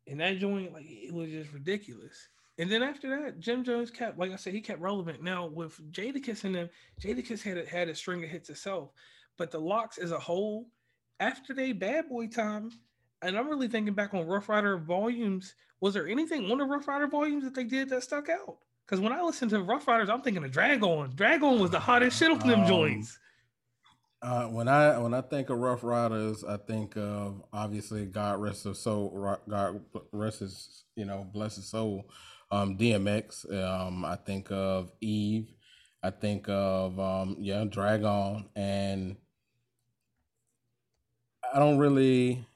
And 0.07 0.21
that 0.21 0.39
joint, 0.39 0.73
like, 0.73 0.87
it 0.89 1.13
was 1.13 1.31
just 1.31 1.53
ridiculous. 1.53 2.29
And 2.59 2.71
then 2.71 2.83
after 2.83 3.11
that, 3.25 3.39
Jim 3.39 3.65
Jones 3.65 3.91
kept, 3.91 4.19
like 4.19 4.33
I 4.33 4.37
said, 4.37 4.55
he 4.55 4.61
kept 4.61 4.81
relevant. 4.81 5.23
Now 5.23 5.47
with 5.47 5.79
Jadakiss 5.93 6.45
and 6.45 6.55
them, 6.55 6.71
Jadakiss 7.01 7.43
had 7.43 7.59
a, 7.59 7.67
had 7.67 7.89
a 7.89 7.95
string 7.95 8.25
of 8.25 8.31
hits 8.31 8.49
itself, 8.51 8.93
but 9.37 9.51
the 9.51 9.61
LOX 9.61 9.99
as 9.99 10.13
a 10.13 10.19
whole, 10.19 10.67
after 11.21 11.53
they 11.53 11.73
Bad 11.73 12.09
Boy 12.09 12.29
time, 12.29 12.71
and 13.23 13.37
I'm 13.37 13.49
really 13.49 13.69
thinking 13.69 13.95
back 13.95 14.15
on 14.15 14.27
Ruff 14.27 14.49
Ryder 14.49 14.79
volumes. 14.79 15.55
Was 15.81 15.93
there 15.93 16.09
anything 16.09 16.51
on 16.51 16.59
the 16.59 16.65
Ruff 16.65 16.89
Ryder 16.89 17.09
volumes 17.09 17.45
that 17.45 17.55
they 17.55 17.65
did 17.65 17.89
that 17.91 18.03
stuck 18.03 18.29
out? 18.29 18.59
Because 18.87 19.01
when 19.01 19.13
I 19.13 19.21
listen 19.23 19.49
to 19.51 19.61
Ruff 19.63 19.87
Ryders, 19.89 20.09
I'm 20.09 20.23
thinking 20.23 20.45
of 20.45 20.51
Drag 20.51 20.83
On. 20.83 21.11
Drag 21.15 21.43
On 21.43 21.59
was 21.59 21.71
the 21.71 21.81
hottest 21.81 22.19
shit 22.19 22.31
on 22.31 22.39
them 22.39 22.61
Um, 22.61 22.67
joints. 22.67 23.19
Uh, 24.23 24.47
when 24.47 24.67
I 24.67 24.99
when 24.99 25.15
I 25.15 25.21
think 25.21 25.51
of 25.51 25.59
Ruff 25.59 25.85
Ryders, 25.85 26.43
I 26.43 26.57
think 26.57 26.97
of 26.97 27.43
obviously 27.53 28.07
God 28.07 28.41
rest 28.41 28.65
his 28.65 28.79
soul, 28.79 29.39
God 29.49 29.81
rest 30.13 30.41
his 30.41 30.85
you 30.97 31.05
know 31.05 31.27
bless 31.33 31.57
his 31.57 31.67
soul. 31.69 32.11
Um, 32.51 32.79
DMX. 32.79 33.53
Um, 33.53 34.05
I 34.05 34.17
think 34.17 34.51
of 34.51 34.93
Eve. 35.01 35.53
I 36.03 36.11
think 36.11 36.49
of 36.49 36.99
um, 36.99 37.37
yeah, 37.41 37.65
Drag 37.65 38.05
On, 38.05 38.47
and 38.55 39.17
I 41.53 41.59
don't 41.59 41.79
really. 41.79 42.47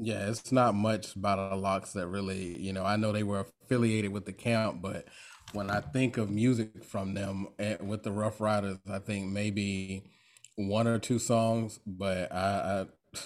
Yeah, 0.00 0.28
it's 0.28 0.52
not 0.52 0.74
much 0.74 1.16
about 1.16 1.50
the 1.50 1.56
LOX 1.56 1.92
that 1.94 2.06
really, 2.06 2.58
you 2.60 2.72
know, 2.72 2.84
I 2.84 2.96
know 2.96 3.10
they 3.12 3.22
were 3.24 3.40
affiliated 3.64 4.12
with 4.12 4.26
the 4.26 4.32
camp, 4.32 4.80
but 4.80 5.06
when 5.52 5.70
I 5.70 5.80
think 5.80 6.18
of 6.18 6.30
music 6.30 6.84
from 6.84 7.14
them 7.14 7.48
eh, 7.58 7.76
with 7.80 8.02
the 8.04 8.12
Ruff 8.12 8.40
Ryders, 8.40 8.78
I 8.90 8.98
think 9.00 9.26
maybe 9.32 10.04
one 10.56 10.86
or 10.86 10.98
two 10.98 11.18
songs, 11.18 11.80
but 11.86 12.30
I, 12.32 12.86
I 13.14 13.18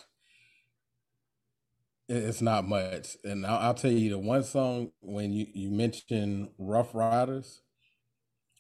it's 2.09 2.43
not 2.43 2.67
much. 2.67 3.17
And 3.25 3.47
I'll, 3.47 3.59
I'll 3.69 3.75
tell 3.75 3.93
you 3.93 4.11
the 4.11 4.19
one 4.19 4.45
song 4.45 4.93
when 5.01 5.33
you 5.33 5.47
you 5.55 5.71
mention 5.71 6.51
Ruff 6.59 6.95
Ryders, 6.95 7.63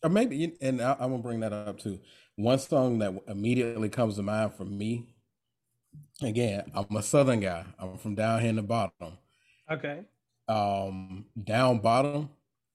or 0.02 0.10
maybe, 0.10 0.56
and 0.60 0.80
I, 0.80 0.92
I'm 0.98 1.10
gonna 1.10 1.18
bring 1.18 1.40
that 1.40 1.52
up 1.52 1.78
too. 1.78 2.00
One 2.36 2.58
song 2.58 2.98
that 2.98 3.14
immediately 3.28 3.88
comes 3.88 4.16
to 4.16 4.22
mind 4.22 4.54
for 4.54 4.64
me. 4.64 5.11
Again, 6.22 6.70
I'm 6.74 6.96
a 6.96 7.02
Southern 7.02 7.40
guy. 7.40 7.64
I'm 7.78 7.98
from 7.98 8.14
down 8.14 8.40
here 8.40 8.50
in 8.50 8.56
the 8.56 8.62
bottom 8.62 9.18
Okay. 9.70 10.00
um 10.48 11.24
down 11.44 11.78
bottom 11.78 12.28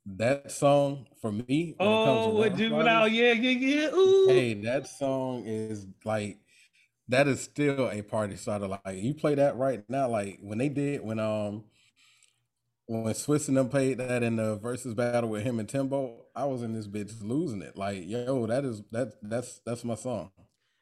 that 0.06 0.52
song 0.52 1.06
for 1.22 1.32
me 1.32 1.76
when 1.78 1.92
it 1.92 2.04
comes 2.04 2.26
Oh, 2.26 2.32
Rough 2.50 2.58
juvenile, 2.58 3.08
yeah, 3.10 3.34
yeah, 3.34 3.52
yeah. 3.52 3.90
Ooh. 3.94 4.28
hey 4.30 4.54
that 4.56 4.88
song 4.88 5.44
is 5.46 5.86
like 6.06 6.40
that 7.10 7.28
is 7.28 7.42
still 7.42 7.90
a 7.92 8.02
party 8.02 8.36
starter 8.38 8.68
like 8.68 8.82
you 8.96 9.14
play 9.14 9.36
that 9.36 9.58
right 9.58 9.84
now 9.90 10.08
like 10.10 10.40
when 10.42 10.58
they 10.58 10.70
did 10.70 11.04
when 11.04 11.20
um 11.20 11.66
when 12.88 13.14
Swizz 13.14 13.50
and 13.50 13.58
them 13.58 13.70
played 13.70 13.98
that 13.98 14.24
in 14.24 14.38
the 14.38 14.56
versus 14.58 14.94
battle 14.94 15.30
with 15.30 15.44
him 15.44 15.60
and 15.60 15.68
Timbo 15.68 16.26
I 16.36 16.46
was 16.46 16.64
in 16.64 16.74
this 16.74 16.88
bitch 16.88 17.14
losing 17.22 17.62
it 17.62 17.78
like 17.78 18.08
yo 18.08 18.46
that 18.48 18.64
is 18.66 18.82
that 18.92 19.14
that's 19.22 19.60
that's 19.66 19.84
my 19.84 19.96
song 19.96 20.32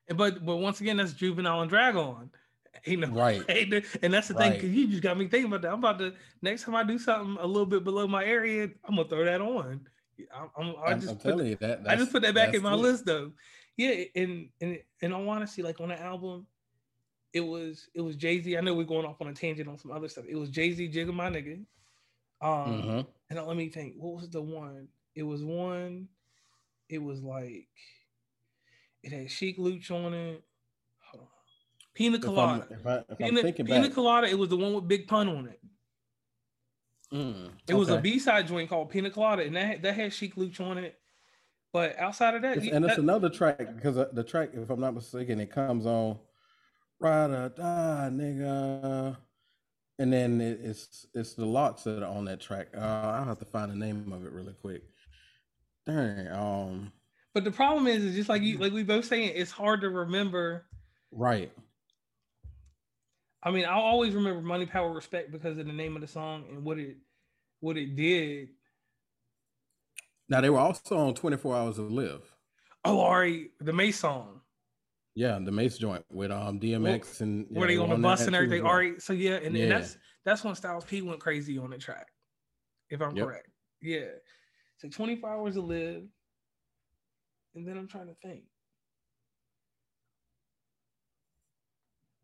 But 0.10 0.46
but 0.46 0.58
once 0.58 0.82
again, 0.82 0.98
that's 0.98 1.14
juvenile 1.14 1.62
and 1.62 1.70
drag 1.70 1.96
on. 1.96 2.30
You 2.86 2.98
know, 2.98 3.08
right 3.08 3.44
and 4.02 4.14
that's 4.14 4.28
the 4.28 4.34
thing, 4.36 4.52
because 4.54 4.70
you 4.72 4.88
just 4.88 5.02
got 5.02 5.18
me 5.18 5.28
thinking 5.28 5.48
about 5.52 5.62
that. 5.64 5.72
I'm 5.72 5.80
about 5.80 5.98
to 6.00 6.14
next 6.42 6.64
time 6.64 6.76
I 6.76 6.84
do 6.84 7.00
something 7.00 7.38
a 7.40 7.48
little 7.48 7.66
bit 7.66 7.84
below 7.84 8.08
my 8.08 8.24
area, 8.24 8.70
I'm 8.88 8.96
gonna 8.96 9.08
throw 9.08 9.26
that 9.26 9.42
on. 9.42 9.88
I'm, 10.34 10.50
I'm, 10.58 10.76
I 10.86 10.94
just 10.94 11.10
I'm 11.10 11.18
put, 11.18 11.46
you 11.46 11.56
that 11.56 11.82
I 11.88 11.96
just 11.96 12.12
put 12.12 12.22
that 12.22 12.36
back 12.36 12.54
in 12.54 12.62
my 12.62 12.74
it. 12.74 12.78
list 12.78 13.06
though. 13.06 13.32
Yeah, 13.78 14.04
and 14.16 14.50
and 14.62 14.80
in 15.02 15.12
all 15.14 15.28
honesty, 15.30 15.64
like 15.64 15.80
on 15.82 15.90
the 15.90 16.00
album, 16.00 16.46
it 17.34 17.42
was 17.42 17.90
it 17.96 18.02
was 18.02 18.16
Jay 18.16 18.40
Z. 18.42 18.56
I 18.56 18.62
know 18.62 18.74
we're 18.74 18.84
going 18.86 19.06
off 19.06 19.22
on 19.22 19.28
a 19.28 19.34
tangent 19.34 19.68
on 19.68 19.78
some 19.78 19.92
other 19.92 20.08
stuff. 20.08 20.26
It 20.28 20.36
was 20.36 20.50
Jay 20.50 20.72
Z, 20.72 20.90
Jigga 20.90 21.14
My 21.14 21.30
Nigga. 21.30 21.66
Um, 22.42 22.96
Mm-hmm. 22.96 23.02
and 23.30 23.48
let 23.48 23.58
me 23.58 23.70
think. 23.70 23.96
What 23.98 24.16
was 24.16 24.30
the 24.30 24.42
one? 24.42 24.88
It 25.16 25.24
was 25.24 25.44
one. 25.44 26.08
It 26.90 27.02
was 27.02 27.22
like 27.22 27.68
it 29.06 29.12
had 29.12 29.32
Sheek 29.32 29.58
Louch 29.58 29.92
on 29.92 30.14
it. 30.14 30.44
Hold 31.12 31.24
on. 31.24 31.28
Pina 31.94 32.18
If 32.18 32.24
I'm, 32.24 32.30
Colada. 32.30 32.68
if, 32.72 32.86
I, 32.88 33.04
if 33.10 33.18
Pina, 33.18 33.54
Pina 33.54 33.82
back, 33.84 33.94
Colada. 33.94 34.28
It 34.28 34.38
was 34.38 34.50
the 34.50 34.58
one 34.58 34.74
with 34.74 34.88
Big 34.88 35.08
Pun 35.08 35.30
on 35.30 35.48
it. 35.48 35.60
Mm, 37.14 37.52
It 37.68 37.74
was 37.76 37.90
a 37.90 38.00
B 38.02 38.18
side 38.20 38.48
joint 38.48 38.70
called 38.70 38.90
Pina 38.90 39.10
Colada, 39.12 39.44
and 39.44 39.56
that 39.56 39.82
that 39.84 39.94
had 39.96 40.12
Sheek 40.12 40.36
Louch 40.36 40.60
on 40.60 40.78
it. 40.80 41.00
But 41.72 41.98
outside 42.00 42.36
of 42.36 42.42
that, 42.42 42.54
It's- 42.54 42.66
you- 42.66 42.74
and 42.74 42.84
it's 42.86 42.96
that- 42.96 43.02
another 43.02 43.30
track 43.30 43.58
because 43.76 43.96
the 43.96 44.24
track, 44.24 44.50
if 44.54 44.70
I'm 44.70 44.80
not 44.80 44.94
mistaken, 44.96 45.40
it 45.40 45.52
comes 45.52 45.86
on 45.86 46.18
"Ride 47.00 47.30
or 47.32 47.50
Die, 47.50 48.10
nigga," 48.12 49.18
and 50.00 50.12
then 50.12 50.42
it, 50.42 50.60
it's 50.64 51.06
it's 51.14 51.36
the 51.36 51.46
LOX 51.46 51.84
that 51.84 52.02
are 52.02 52.10
on 52.12 52.26
that 52.26 52.40
track. 52.42 52.70
Uh, 52.76 52.80
I'll 52.80 53.26
have 53.26 53.40
to 53.40 53.46
find 53.46 53.72
the 53.72 53.76
name 53.76 54.12
of 54.12 54.26
it 54.26 54.32
really 54.32 54.54
quick. 54.54 54.84
Dang, 55.86 56.28
um, 56.30 56.92
but 57.36 57.44
the 57.44 57.52
problem 57.52 57.86
is, 57.86 58.02
is 58.04 58.16
just 58.16 58.30
like 58.30 58.42
you, 58.42 58.58
like 58.58 58.72
we 58.72 58.82
both 58.82 59.04
saying, 59.04 59.34
it's 59.36 59.52
hard 59.52 59.82
to 59.82 59.90
remember. 59.90 60.66
right, 61.12 61.52
I 63.44 63.52
mean, 63.52 63.66
I'll 63.66 63.82
always 63.82 64.16
remember 64.16 64.42
"Money, 64.42 64.66
Power, 64.66 64.92
Respect" 64.94 65.32
because 65.32 65.58
of 65.58 65.68
the 65.68 65.74
name 65.74 65.96
of 65.96 66.02
the 66.02 66.08
song 66.08 66.46
and 66.50 66.64
what 66.64 66.80
it 66.80 66.96
what 67.60 67.78
it 67.78 67.96
did. 67.96 68.50
now 70.30 70.40
they 70.40 70.50
were 70.50 70.60
also 70.60 70.98
on 70.98 71.14
"24 71.14 71.56
Hours 71.56 71.76
to 71.76 71.82
Live." 71.82 72.22
Oh, 72.86 73.02
Ari, 73.02 73.52
the 73.60 73.74
Mase 73.74 74.00
song. 74.00 74.40
Yeah, 75.14 75.38
the 75.42 75.52
Mase 75.52 75.78
joint 75.78 76.06
with 76.10 76.32
um 76.32 76.58
DMX 76.58 77.20
and 77.20 77.48
where 77.50 77.68
they 77.68 77.78
on 77.78 77.90
the 77.90 77.98
bus 77.98 78.26
and 78.28 78.36
everything. 78.36 78.64
well. 78.64 78.72
All 78.72 78.78
right, 78.78 79.02
so 79.02 79.12
yeah, 79.12 79.36
and, 79.36 79.58
and 79.58 79.70
that's 79.70 79.98
that's 80.24 80.42
when 80.46 80.56
Styles 80.56 80.86
P 80.86 81.02
went 81.02 81.20
crazy 81.20 81.58
on 81.58 81.72
the 81.72 81.78
track, 81.78 82.08
if 82.90 83.02
I'm 83.02 83.14
Yep. 83.14 83.26
correct. 83.26 83.50
Yeah, 83.82 84.08
so 84.78 84.88
24 84.88 85.30
hours 85.30 85.54
to 85.56 85.62
live, 85.62 86.06
and 87.56 87.68
then 87.68 87.78
I'm 87.78 87.88
trying 87.88 88.08
to 88.08 88.16
think, 88.22 88.44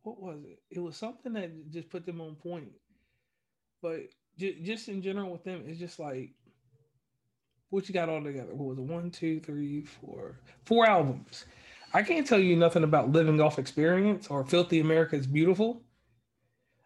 what 0.03 0.21
was 0.21 0.43
it? 0.43 0.59
It 0.69 0.79
was 0.79 0.97
something 0.97 1.33
that 1.33 1.69
just 1.69 1.89
put 1.89 2.05
them 2.05 2.21
on 2.21 2.35
point, 2.35 2.71
but 3.81 4.01
ju- 4.37 4.57
just 4.63 4.89
in 4.89 5.01
general 5.01 5.31
with 5.31 5.43
them, 5.43 5.63
it's 5.65 5.79
just 5.79 5.99
like. 5.99 6.31
What 7.69 7.87
you 7.87 7.93
got 7.93 8.09
all 8.09 8.21
together? 8.21 8.53
What 8.53 8.67
was 8.67 8.77
it? 8.79 8.83
One, 8.83 9.11
two, 9.11 9.39
three, 9.39 9.83
four, 9.83 10.35
four 10.65 10.85
albums. 10.85 11.45
I 11.93 12.03
can't 12.03 12.27
tell 12.27 12.39
you 12.39 12.57
nothing 12.57 12.83
about 12.83 13.11
living 13.13 13.39
off 13.39 13.57
experience 13.59 14.27
or 14.27 14.43
filthy 14.43 14.81
America 14.81 15.15
is 15.15 15.25
beautiful. 15.25 15.81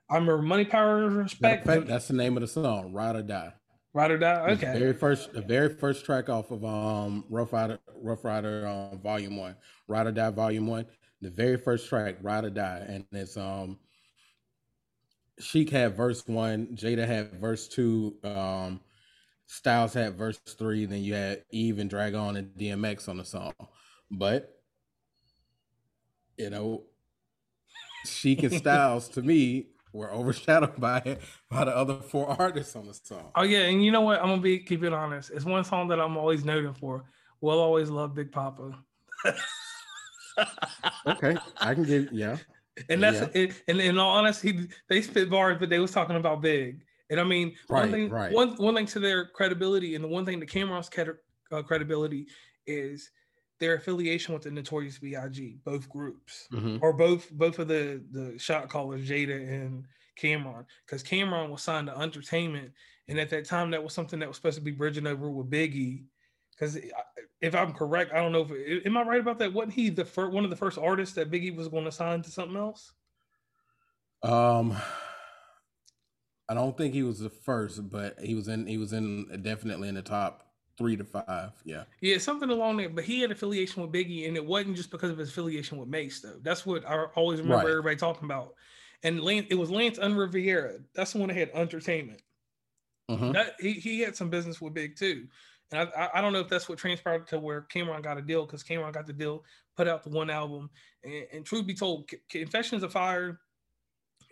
I 0.10 0.16
remember 0.16 0.44
money, 0.44 0.66
power, 0.66 1.06
and 1.06 1.18
respect. 1.18 1.66
fact, 1.66 1.88
that's 1.88 2.08
the 2.08 2.14
name 2.14 2.38
of 2.38 2.42
the 2.42 2.48
song, 2.48 2.94
"Ride 2.94 3.16
or 3.16 3.24
Die." 3.24 3.54
Ride 3.96 4.12
or 4.12 4.20
die. 4.20 4.52
It's 4.52 4.62
the 4.62 4.68
Okay. 4.68 4.74
very 4.80 4.94
first, 4.94 5.34
the 5.34 5.42
very 5.42 5.70
first 5.70 6.06
track 6.06 6.30
off 6.30 6.52
of 6.52 6.64
um 6.66 7.26
Ruff 7.30 7.54
Ryder, 7.54 7.80
Ruff 8.02 8.24
Ryder, 8.26 8.68
um, 8.68 9.00
Volume 9.02 9.38
One, 9.38 9.56
Ride 9.88 10.08
or 10.08 10.12
Die, 10.12 10.30
Volume 10.32 10.68
One. 10.68 10.88
The 11.22 11.32
very 11.32 11.58
first 11.58 11.88
track, 11.90 12.18
Ride 12.22 12.46
or 12.46 12.50
Die, 12.52 12.86
and 12.88 13.06
it's 13.12 13.38
um. 13.38 13.80
Sheek 15.40 15.70
had 15.70 15.98
verse 15.98 16.26
one, 16.28 16.68
Jada 16.76 17.06
had 17.06 17.34
verse 17.42 17.68
two, 17.68 18.18
um, 18.24 18.82
Styles 19.48 19.94
had 19.94 20.18
verse 20.18 20.40
three. 20.40 20.86
Then 20.86 21.04
you 21.04 21.14
had 21.16 21.44
Eve 21.52 21.80
and 21.80 21.90
Drag 21.90 22.16
On 22.16 22.38
and 22.38 22.54
DMX 22.58 23.10
on 23.10 23.18
the 23.18 23.26
song, 23.26 23.54
but 24.12 24.62
you 26.38 26.50
know, 26.50 26.84
Sheek 28.06 28.44
and 28.44 28.54
Styles 28.62 29.10
to 29.10 29.22
me 29.22 29.68
were 29.96 30.12
overshadowed 30.14 30.80
by 30.80 31.18
by 31.50 31.66
the 31.66 31.76
other 31.76 31.96
four 31.96 32.28
artists 32.40 32.76
on 32.76 32.86
the 32.86 32.94
song. 32.94 33.32
Oh 33.36 33.44
yeah, 33.44 33.60
and 33.70 33.84
you 33.84 33.92
know 33.92 34.02
what? 34.02 34.20
I'm 34.22 34.28
gonna 34.28 34.42
be 34.42 34.60
keep 34.60 34.84
it 34.84 34.94
honest. 34.94 35.32
It's 35.32 35.46
one 35.46 35.64
song 35.64 35.88
that 35.88 36.00
I'm 36.00 36.18
always 36.18 36.44
noted 36.46 36.78
for. 36.78 37.06
We'll 37.42 37.60
always 37.60 37.90
love 37.90 38.14
Big 38.14 38.32
Poppa. 38.32 38.78
Okay, 41.08 41.38
I 41.58 41.74
can 41.74 41.84
give 41.84 42.12
yeah. 42.12 42.38
and 42.90 43.02
that's 43.02 43.22
Yeah. 43.22 43.42
it, 43.44 43.64
and 43.70 43.80
in 43.80 43.98
all 43.98 44.18
honesty, 44.18 44.68
they 44.90 45.02
spit 45.02 45.30
bars, 45.30 45.56
but 45.60 45.70
they 45.70 45.80
was 45.80 45.92
talking 45.92 46.18
about 46.18 46.42
big. 46.42 46.84
And 47.10 47.20
I 47.22 47.24
mean, 47.24 47.56
Right, 47.70 47.82
one 47.82 47.92
thing, 47.92 48.10
right. 48.10 48.34
one 48.34 48.50
one 48.58 48.76
thing 48.76 48.86
to 48.88 49.00
their 49.00 49.28
credibility, 49.28 49.96
and 49.96 50.04
the 50.04 50.10
one 50.10 50.26
thing 50.26 50.42
to 50.42 50.46
Cam'ron's 50.46 50.90
cred- 50.90 51.18
uh, 51.52 51.62
credibility 51.62 52.28
is 52.68 53.12
their 53.60 53.76
affiliation 53.76 54.34
with 54.34 54.44
the 54.44 54.52
Notorious 54.52 55.00
B.I.G. 55.00 55.60
Both 55.64 55.90
groups, 55.90 56.48
Mhm. 56.52 56.80
or 56.82 56.94
both 56.94 57.32
both 57.32 57.60
of 57.60 57.68
the 57.68 58.04
the 58.12 58.38
shot 58.38 58.70
callers, 58.70 59.08
Jada 59.08 59.36
and 59.50 59.88
Cam'ron, 60.20 60.66
because 60.86 61.04
Cam'ron 61.04 61.50
was 61.50 61.62
signed 61.62 61.88
to 61.88 61.94
Untertainment, 61.94 62.72
and 63.08 63.20
at 63.20 63.30
that 63.30 63.46
time, 63.46 63.72
that 63.72 63.84
was 63.84 63.94
something 63.94 64.20
that 64.20 64.28
was 64.28 64.38
supposed 64.38 64.58
to 64.58 64.64
be 64.64 64.72
bridging 64.72 65.08
over 65.08 65.30
with 65.30 65.50
Biggie. 65.50 66.06
Because 66.52 66.78
if 67.42 67.54
I'm 67.54 67.74
correct, 67.74 68.14
I 68.14 68.18
don't 68.22 68.32
know 68.32 68.48
if 68.50 68.86
am 68.86 68.98
I 68.98 69.04
right 69.04 69.20
about 69.20 69.40
that. 69.40 69.52
Wasn't 69.54 69.74
he 69.74 69.90
the 69.90 70.06
first 70.06 70.32
one 70.34 70.44
of 70.46 70.50
the 70.50 70.56
first 70.56 70.78
artists 70.78 71.16
that 71.16 71.30
Biggie 71.32 71.56
was 71.56 71.68
going 71.68 71.84
to 71.86 71.92
sign 71.92 72.22
to 72.22 72.32
something 72.32 72.58
else? 72.58 72.94
Um, 74.24 74.76
I 76.48 76.54
don't 76.54 76.78
think 76.78 76.94
he 76.94 77.04
was 77.04 77.20
the 77.20 77.30
first, 77.30 77.90
but 77.90 78.20
he 78.20 78.36
was 78.36 78.48
in. 78.48 78.68
He 78.68 78.78
was 78.78 78.94
in 78.94 79.42
definitely 79.42 79.90
in 79.90 79.96
the 79.96 80.02
top 80.02 80.45
three 80.78 80.96
to 80.96 81.04
five. 81.04 81.52
Yeah. 81.64 81.84
Yeah, 82.02 82.18
something 82.18 82.50
along 82.50 82.78
there. 82.78 82.90
But 82.90 83.04
he 83.04 83.22
had 83.22 83.32
affiliation 83.32 83.82
with 83.82 83.92
Biggie, 83.92 84.28
and 84.28 84.36
it 84.36 84.46
wasn't 84.46 84.76
just 84.76 84.92
because 84.92 85.12
of 85.12 85.18
his 85.18 85.30
affiliation 85.30 85.78
with 85.78 85.88
Mase, 85.90 86.22
though. 86.22 86.40
That's 86.42 86.66
what 86.66 86.86
I 86.86 87.06
always 87.16 87.40
remember 87.40 87.64
Right. 87.66 87.72
everybody 87.72 87.96
talking 87.96 88.26
about. 88.26 88.56
And 89.04 89.22
Lance, 89.22 89.48
it 89.50 89.56
was 89.56 89.70
Lance 89.70 90.00
Un 90.00 90.16
Rivera. 90.16 90.80
That's 90.94 91.14
the 91.14 91.20
one 91.20 91.30
that 91.30 91.38
had 91.38 91.54
Untertainment. 91.54 92.22
Mhm. 93.10 93.34
That 93.34 93.56
he, 93.60 93.74
he 93.74 94.00
had 94.00 94.16
some 94.16 94.30
business 94.30 94.60
with 94.60 94.74
Big 94.74 94.96
too. 94.96 95.28
And 95.72 95.90
I, 95.96 96.10
I, 96.16 96.22
don't 96.22 96.34
know 96.34 96.40
if 96.40 96.48
that's 96.48 96.70
what 96.70 96.78
transpired 96.78 97.28
to 97.28 97.40
where 97.40 97.64
Cam'ron 97.74 98.04
got 98.04 98.18
a 98.18 98.22
deal 98.22 98.46
because 98.46 98.64
Cam'ron 98.64 98.94
got 98.94 99.08
the 99.08 99.14
deal, 99.14 99.44
put 99.76 99.88
out 99.88 100.04
the 100.04 100.10
one 100.10 100.30
album. 100.30 100.70
And, 101.04 101.26
and 101.34 101.46
truth 101.46 101.66
be 101.66 101.74
told, 101.74 102.10
Confessions 102.30 102.84
of 102.84 102.92
Fire 102.92 103.40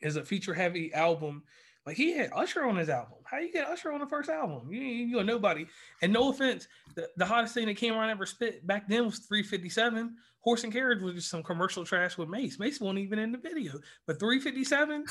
is 0.01 0.15
a 0.15 0.23
feature 0.23 0.53
heavy 0.53 0.93
album. 0.93 1.43
Like 1.85 1.97
he 1.97 2.15
had 2.15 2.31
Usher 2.33 2.63
on 2.63 2.77
his 2.77 2.89
album. 2.89 3.17
How 3.25 3.39
you 3.39 3.51
get 3.51 3.67
Usher 3.67 3.91
on 3.91 3.99
the 3.99 4.07
first 4.07 4.29
album? 4.29 4.71
You 4.71 4.81
you 4.81 5.19
a 5.19 5.23
nobody. 5.23 5.65
And 6.01 6.13
no 6.13 6.29
offense, 6.29 6.67
the, 6.95 7.09
the 7.17 7.25
hottest 7.25 7.53
thing 7.53 7.65
that 7.67 7.77
Cam'ron 7.77 8.09
ever 8.09 8.25
spit 8.25 8.65
back 8.65 8.87
then 8.87 9.05
was 9.05 9.19
357. 9.19 10.15
Horse 10.39 10.63
and 10.63 10.73
Carriage 10.73 11.01
was 11.01 11.15
just 11.15 11.29
some 11.29 11.43
commercial 11.43 11.83
trash 11.85 12.17
with 12.17 12.29
Mase. 12.29 12.59
Mase 12.59 12.79
wasn't 12.79 12.99
even 12.99 13.19
in 13.19 13.31
the 13.31 13.37
video. 13.37 13.73
But 14.05 14.19
357, 14.19 15.05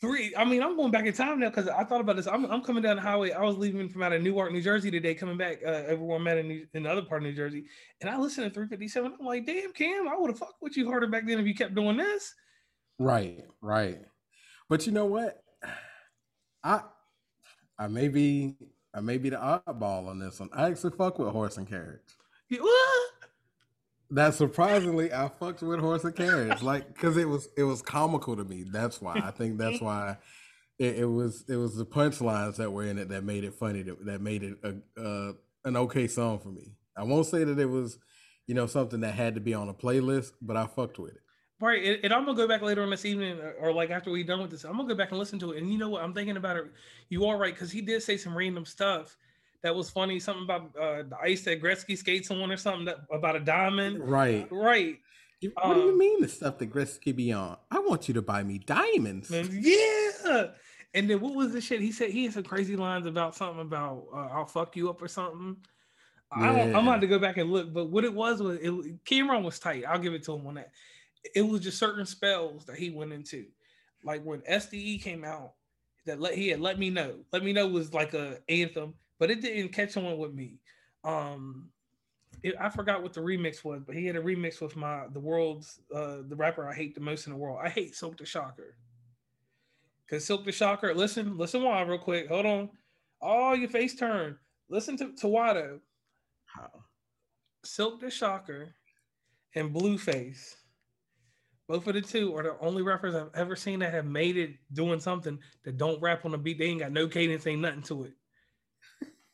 three. 0.00 0.34
I 0.36 0.44
mean, 0.44 0.62
I'm 0.62 0.76
going 0.76 0.90
back 0.90 1.06
in 1.06 1.12
time 1.14 1.40
now 1.40 1.48
because 1.48 1.68
I 1.68 1.84
thought 1.84 2.00
about 2.00 2.16
this. 2.16 2.26
I'm, 2.26 2.44
I'm 2.46 2.62
coming 2.62 2.82
down 2.82 2.96
the 2.96 3.02
highway. 3.02 3.30
I 3.30 3.42
was 3.42 3.56
leaving 3.56 3.88
from 3.88 4.02
out 4.02 4.12
of 4.12 4.20
Newark, 4.20 4.52
New 4.52 4.60
Jersey 4.60 4.90
today, 4.90 5.14
coming 5.14 5.36
back. 5.36 5.60
Uh, 5.64 5.70
everyone 5.86 6.24
met 6.24 6.38
in, 6.38 6.48
New, 6.48 6.66
in 6.74 6.82
the 6.82 6.90
other 6.90 7.02
part 7.02 7.22
of 7.22 7.28
New 7.28 7.34
Jersey, 7.34 7.64
and 8.00 8.10
I 8.10 8.18
listened 8.18 8.44
to 8.46 8.52
357. 8.52 9.14
I'm 9.18 9.24
like, 9.24 9.46
damn, 9.46 9.72
Cam, 9.72 10.08
I 10.08 10.16
would 10.16 10.30
have 10.30 10.38
fucked 10.38 10.60
with 10.60 10.76
you 10.76 10.86
harder 10.86 11.06
back 11.06 11.26
then 11.26 11.38
if 11.38 11.46
you 11.46 11.54
kept 11.54 11.74
doing 11.74 11.96
this. 11.96 12.34
Right. 12.98 13.44
Right. 13.60 14.00
But 14.68 14.86
you 14.86 14.92
know 14.92 15.06
what? 15.06 15.42
I 16.64 16.82
I 17.78 17.88
may 17.88 18.08
be 18.08 18.56
I 18.94 19.00
may 19.00 19.18
be 19.18 19.30
the 19.30 19.36
oddball 19.36 20.08
on 20.08 20.18
this 20.18 20.38
one. 20.40 20.50
I 20.52 20.68
actually 20.68 20.96
fuck 20.96 21.18
with 21.18 21.30
horse 21.30 21.56
and 21.56 21.68
carriage. 21.68 22.00
What? 22.50 23.10
That 24.10 24.34
surprisingly, 24.34 25.12
I 25.12 25.28
fucked 25.28 25.62
with 25.62 25.80
horse 25.80 26.04
and 26.04 26.14
carriage, 26.14 26.62
like 26.62 26.92
because 26.92 27.16
it 27.16 27.26
was 27.26 27.48
it 27.56 27.64
was 27.64 27.80
comical 27.80 28.36
to 28.36 28.44
me. 28.44 28.64
That's 28.64 29.00
why 29.00 29.20
I 29.24 29.30
think 29.30 29.56
that's 29.56 29.80
why 29.80 30.18
it, 30.78 30.98
it 30.98 31.06
was 31.06 31.44
it 31.48 31.56
was 31.56 31.76
the 31.76 31.86
punchlines 31.86 32.56
that 32.56 32.70
were 32.70 32.84
in 32.84 32.98
it 32.98 33.08
that 33.08 33.24
made 33.24 33.44
it 33.44 33.54
funny 33.54 33.82
that, 33.82 34.04
that 34.04 34.20
made 34.20 34.42
it 34.42 34.58
a, 34.62 35.00
uh, 35.02 35.32
an 35.64 35.76
okay 35.76 36.06
song 36.06 36.38
for 36.40 36.48
me. 36.48 36.74
I 36.94 37.04
won't 37.04 37.26
say 37.26 37.42
that 37.44 37.58
it 37.58 37.70
was 37.70 37.98
you 38.46 38.54
know 38.54 38.66
something 38.66 39.00
that 39.00 39.14
had 39.14 39.34
to 39.36 39.40
be 39.40 39.54
on 39.54 39.70
a 39.70 39.74
playlist, 39.74 40.32
but 40.42 40.58
I 40.58 40.66
fucked 40.66 40.98
with 40.98 41.14
it. 41.14 41.21
Right, 41.62 41.84
and, 41.84 42.04
and 42.06 42.12
I'm 42.12 42.24
gonna 42.24 42.36
go 42.36 42.48
back 42.48 42.60
later 42.60 42.82
on 42.82 42.90
this 42.90 43.04
evening, 43.04 43.38
or, 43.38 43.52
or 43.52 43.72
like 43.72 43.90
after 43.90 44.10
we 44.10 44.24
done 44.24 44.42
with 44.42 44.50
this, 44.50 44.64
I'm 44.64 44.76
gonna 44.76 44.88
go 44.88 44.96
back 44.96 45.10
and 45.10 45.18
listen 45.20 45.38
to 45.38 45.52
it. 45.52 45.58
And 45.58 45.72
you 45.72 45.78
know 45.78 45.88
what? 45.88 46.02
I'm 46.02 46.12
thinking 46.12 46.36
about 46.36 46.56
it. 46.56 46.64
You 47.08 47.24
are 47.26 47.36
right 47.36 47.54
because 47.54 47.70
he 47.70 47.80
did 47.80 48.02
say 48.02 48.16
some 48.16 48.36
random 48.36 48.64
stuff 48.64 49.16
that 49.62 49.72
was 49.72 49.88
funny. 49.88 50.18
Something 50.18 50.42
about 50.42 50.74
uh, 50.76 51.04
the 51.08 51.16
ice 51.22 51.42
that 51.44 51.62
Gretzky 51.62 51.96
skates 51.96 52.32
on, 52.32 52.50
or 52.50 52.56
something 52.56 52.86
that, 52.86 52.98
about 53.12 53.36
a 53.36 53.40
diamond. 53.40 54.00
Right. 54.00 54.48
Right. 54.50 54.98
What 55.54 55.74
do 55.74 55.80
you 55.82 55.90
Um, 55.90 55.98
mean 55.98 56.20
the 56.20 56.28
stuff 56.28 56.58
that 56.58 56.72
Gretzky 56.72 57.14
be 57.14 57.32
on? 57.32 57.56
I 57.70 57.78
want 57.78 58.08
you 58.08 58.14
to 58.14 58.22
buy 58.22 58.42
me 58.42 58.58
diamonds. 58.58 59.30
Yeah. 59.30 60.48
And 60.94 61.08
then 61.08 61.20
what 61.20 61.36
was 61.36 61.52
the 61.52 61.60
shit? 61.60 61.80
He 61.80 61.92
said 61.92 62.10
he 62.10 62.24
had 62.24 62.34
some 62.34 62.42
crazy 62.42 62.74
lines 62.74 63.06
about 63.06 63.36
something 63.36 63.60
about 63.60 64.06
uh, 64.12 64.28
I'll 64.32 64.46
fuck 64.46 64.76
you 64.76 64.90
up 64.90 65.00
or 65.00 65.06
something. 65.06 65.56
I 66.32 66.46
don't, 66.46 66.74
I'm 66.74 66.88
about 66.88 67.02
to 67.02 67.06
go 67.06 67.18
back 67.18 67.36
and 67.36 67.52
look, 67.52 67.72
but 67.72 67.90
what 67.90 68.04
it 68.04 68.12
was 68.12 68.42
was 68.42 68.56
it, 68.56 69.04
Cam'ron 69.04 69.44
was 69.44 69.58
tight. 69.58 69.84
I'll 69.86 69.98
give 69.98 70.14
it 70.14 70.24
to 70.24 70.34
him 70.34 70.46
on 70.46 70.54
that. 70.54 70.70
It 71.34 71.42
was 71.42 71.60
just 71.60 71.78
certain 71.78 72.06
spells 72.06 72.64
that 72.66 72.76
he 72.76 72.90
went 72.90 73.12
into, 73.12 73.46
like 74.04 74.24
when 74.24 74.40
SDE 74.40 75.02
came 75.02 75.24
out, 75.24 75.54
that 76.06 76.20
let 76.20 76.34
he 76.34 76.48
had 76.48 76.60
let 76.60 76.78
me 76.78 76.90
know. 76.90 77.16
Let 77.32 77.44
me 77.44 77.52
know 77.52 77.68
was 77.68 77.94
like 77.94 78.14
a 78.14 78.38
anthem, 78.48 78.94
but 79.18 79.30
it 79.30 79.40
didn't 79.40 79.72
catch 79.72 79.96
on 79.96 80.18
with 80.18 80.34
me. 80.34 80.58
Um, 81.04 81.70
it, 82.42 82.54
I 82.60 82.68
forgot 82.70 83.02
what 83.02 83.12
the 83.12 83.20
remix 83.20 83.64
was, 83.64 83.82
but 83.86 83.94
he 83.96 84.06
had 84.06 84.16
a 84.16 84.22
remix 84.22 84.60
with 84.60 84.76
my 84.76 85.06
the 85.12 85.20
world's 85.20 85.80
uh 85.94 86.18
the 86.28 86.36
rapper 86.36 86.68
I 86.68 86.74
hate 86.74 86.94
the 86.94 87.00
most 87.00 87.26
in 87.26 87.32
the 87.32 87.38
world. 87.38 87.60
I 87.62 87.68
hate 87.68 87.94
Silk 87.94 88.18
the 88.18 88.26
Shocker. 88.26 88.76
Cause 90.10 90.24
Silk 90.24 90.44
the 90.44 90.52
Shocker, 90.52 90.94
listen, 90.94 91.38
listen 91.38 91.62
why 91.62 91.80
real 91.82 91.98
quick. 91.98 92.28
Hold 92.28 92.46
on. 92.46 92.70
all 93.20 93.56
your 93.56 93.68
face 93.70 93.94
turn. 93.94 94.36
Listen 94.68 94.96
to 94.98 95.06
Tawado, 95.08 95.80
How? 96.46 96.70
Silk 97.64 98.00
the 98.00 98.10
Shocker, 98.10 98.74
and 99.54 99.72
Blueface. 99.74 100.56
Both 101.72 101.86
of 101.86 101.94
the 101.94 102.02
two 102.02 102.36
are 102.36 102.42
the 102.42 102.54
only 102.60 102.82
rappers 102.82 103.14
I've 103.14 103.30
ever 103.34 103.56
seen 103.56 103.78
that 103.78 103.94
have 103.94 104.04
made 104.04 104.36
it 104.36 104.56
doing 104.74 105.00
something 105.00 105.38
that 105.64 105.78
don't 105.78 105.98
rap 106.02 106.26
on 106.26 106.32
the 106.32 106.36
beat. 106.36 106.58
They 106.58 106.66
ain't 106.66 106.80
got 106.80 106.92
no 106.92 107.08
cadence, 107.08 107.46
ain't 107.46 107.62
nothing 107.62 107.80
to 107.84 108.04
it. 108.04 108.12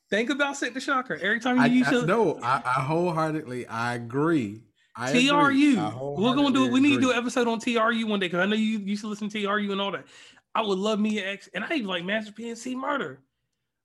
Think 0.09 0.31
about 0.31 0.57
Silk 0.57 0.73
the 0.73 0.79
Shocker. 0.79 1.17
Every 1.17 1.41
time 1.41 1.57
you 1.57 1.63
I, 1.63 1.67
use 1.67 1.91
your 1.91 2.07
no, 2.07 2.39
I, 2.41 2.63
I 2.65 2.81
wholeheartedly 2.83 3.67
I 3.67 3.97
agree. 3.97 4.63
I. 4.95 5.11
TRU. 5.11 5.75
We're 6.17 6.37
gonna 6.37 6.53
do 6.53 6.67
it. 6.67 6.71
We 6.71 6.79
need 6.79 6.95
to 6.95 7.01
do 7.01 7.11
an 7.11 7.19
episode 7.19 7.49
on 7.49 7.59
TRU 7.59 8.07
one 8.07 8.21
day 8.21 8.27
because 8.27 8.39
I 8.39 8.47
know 8.47 8.55
you 8.55 8.79
used 8.79 9.03
to 9.03 9.09
listen 9.09 9.29
to 9.31 9.43
TRU 9.43 9.73
and 9.73 9.81
all 9.81 9.91
that. 9.91 10.05
I 10.55 10.63
would 10.63 10.79
love 10.79 11.01
me 11.01 11.19
an 11.19 11.25
X, 11.25 11.49
and 11.55 11.65
I 11.65 11.75
even 11.75 11.89
like 11.89 12.05
Master 12.05 12.31
P 12.31 12.51
and 12.51 12.57
C-Murder. 12.57 13.19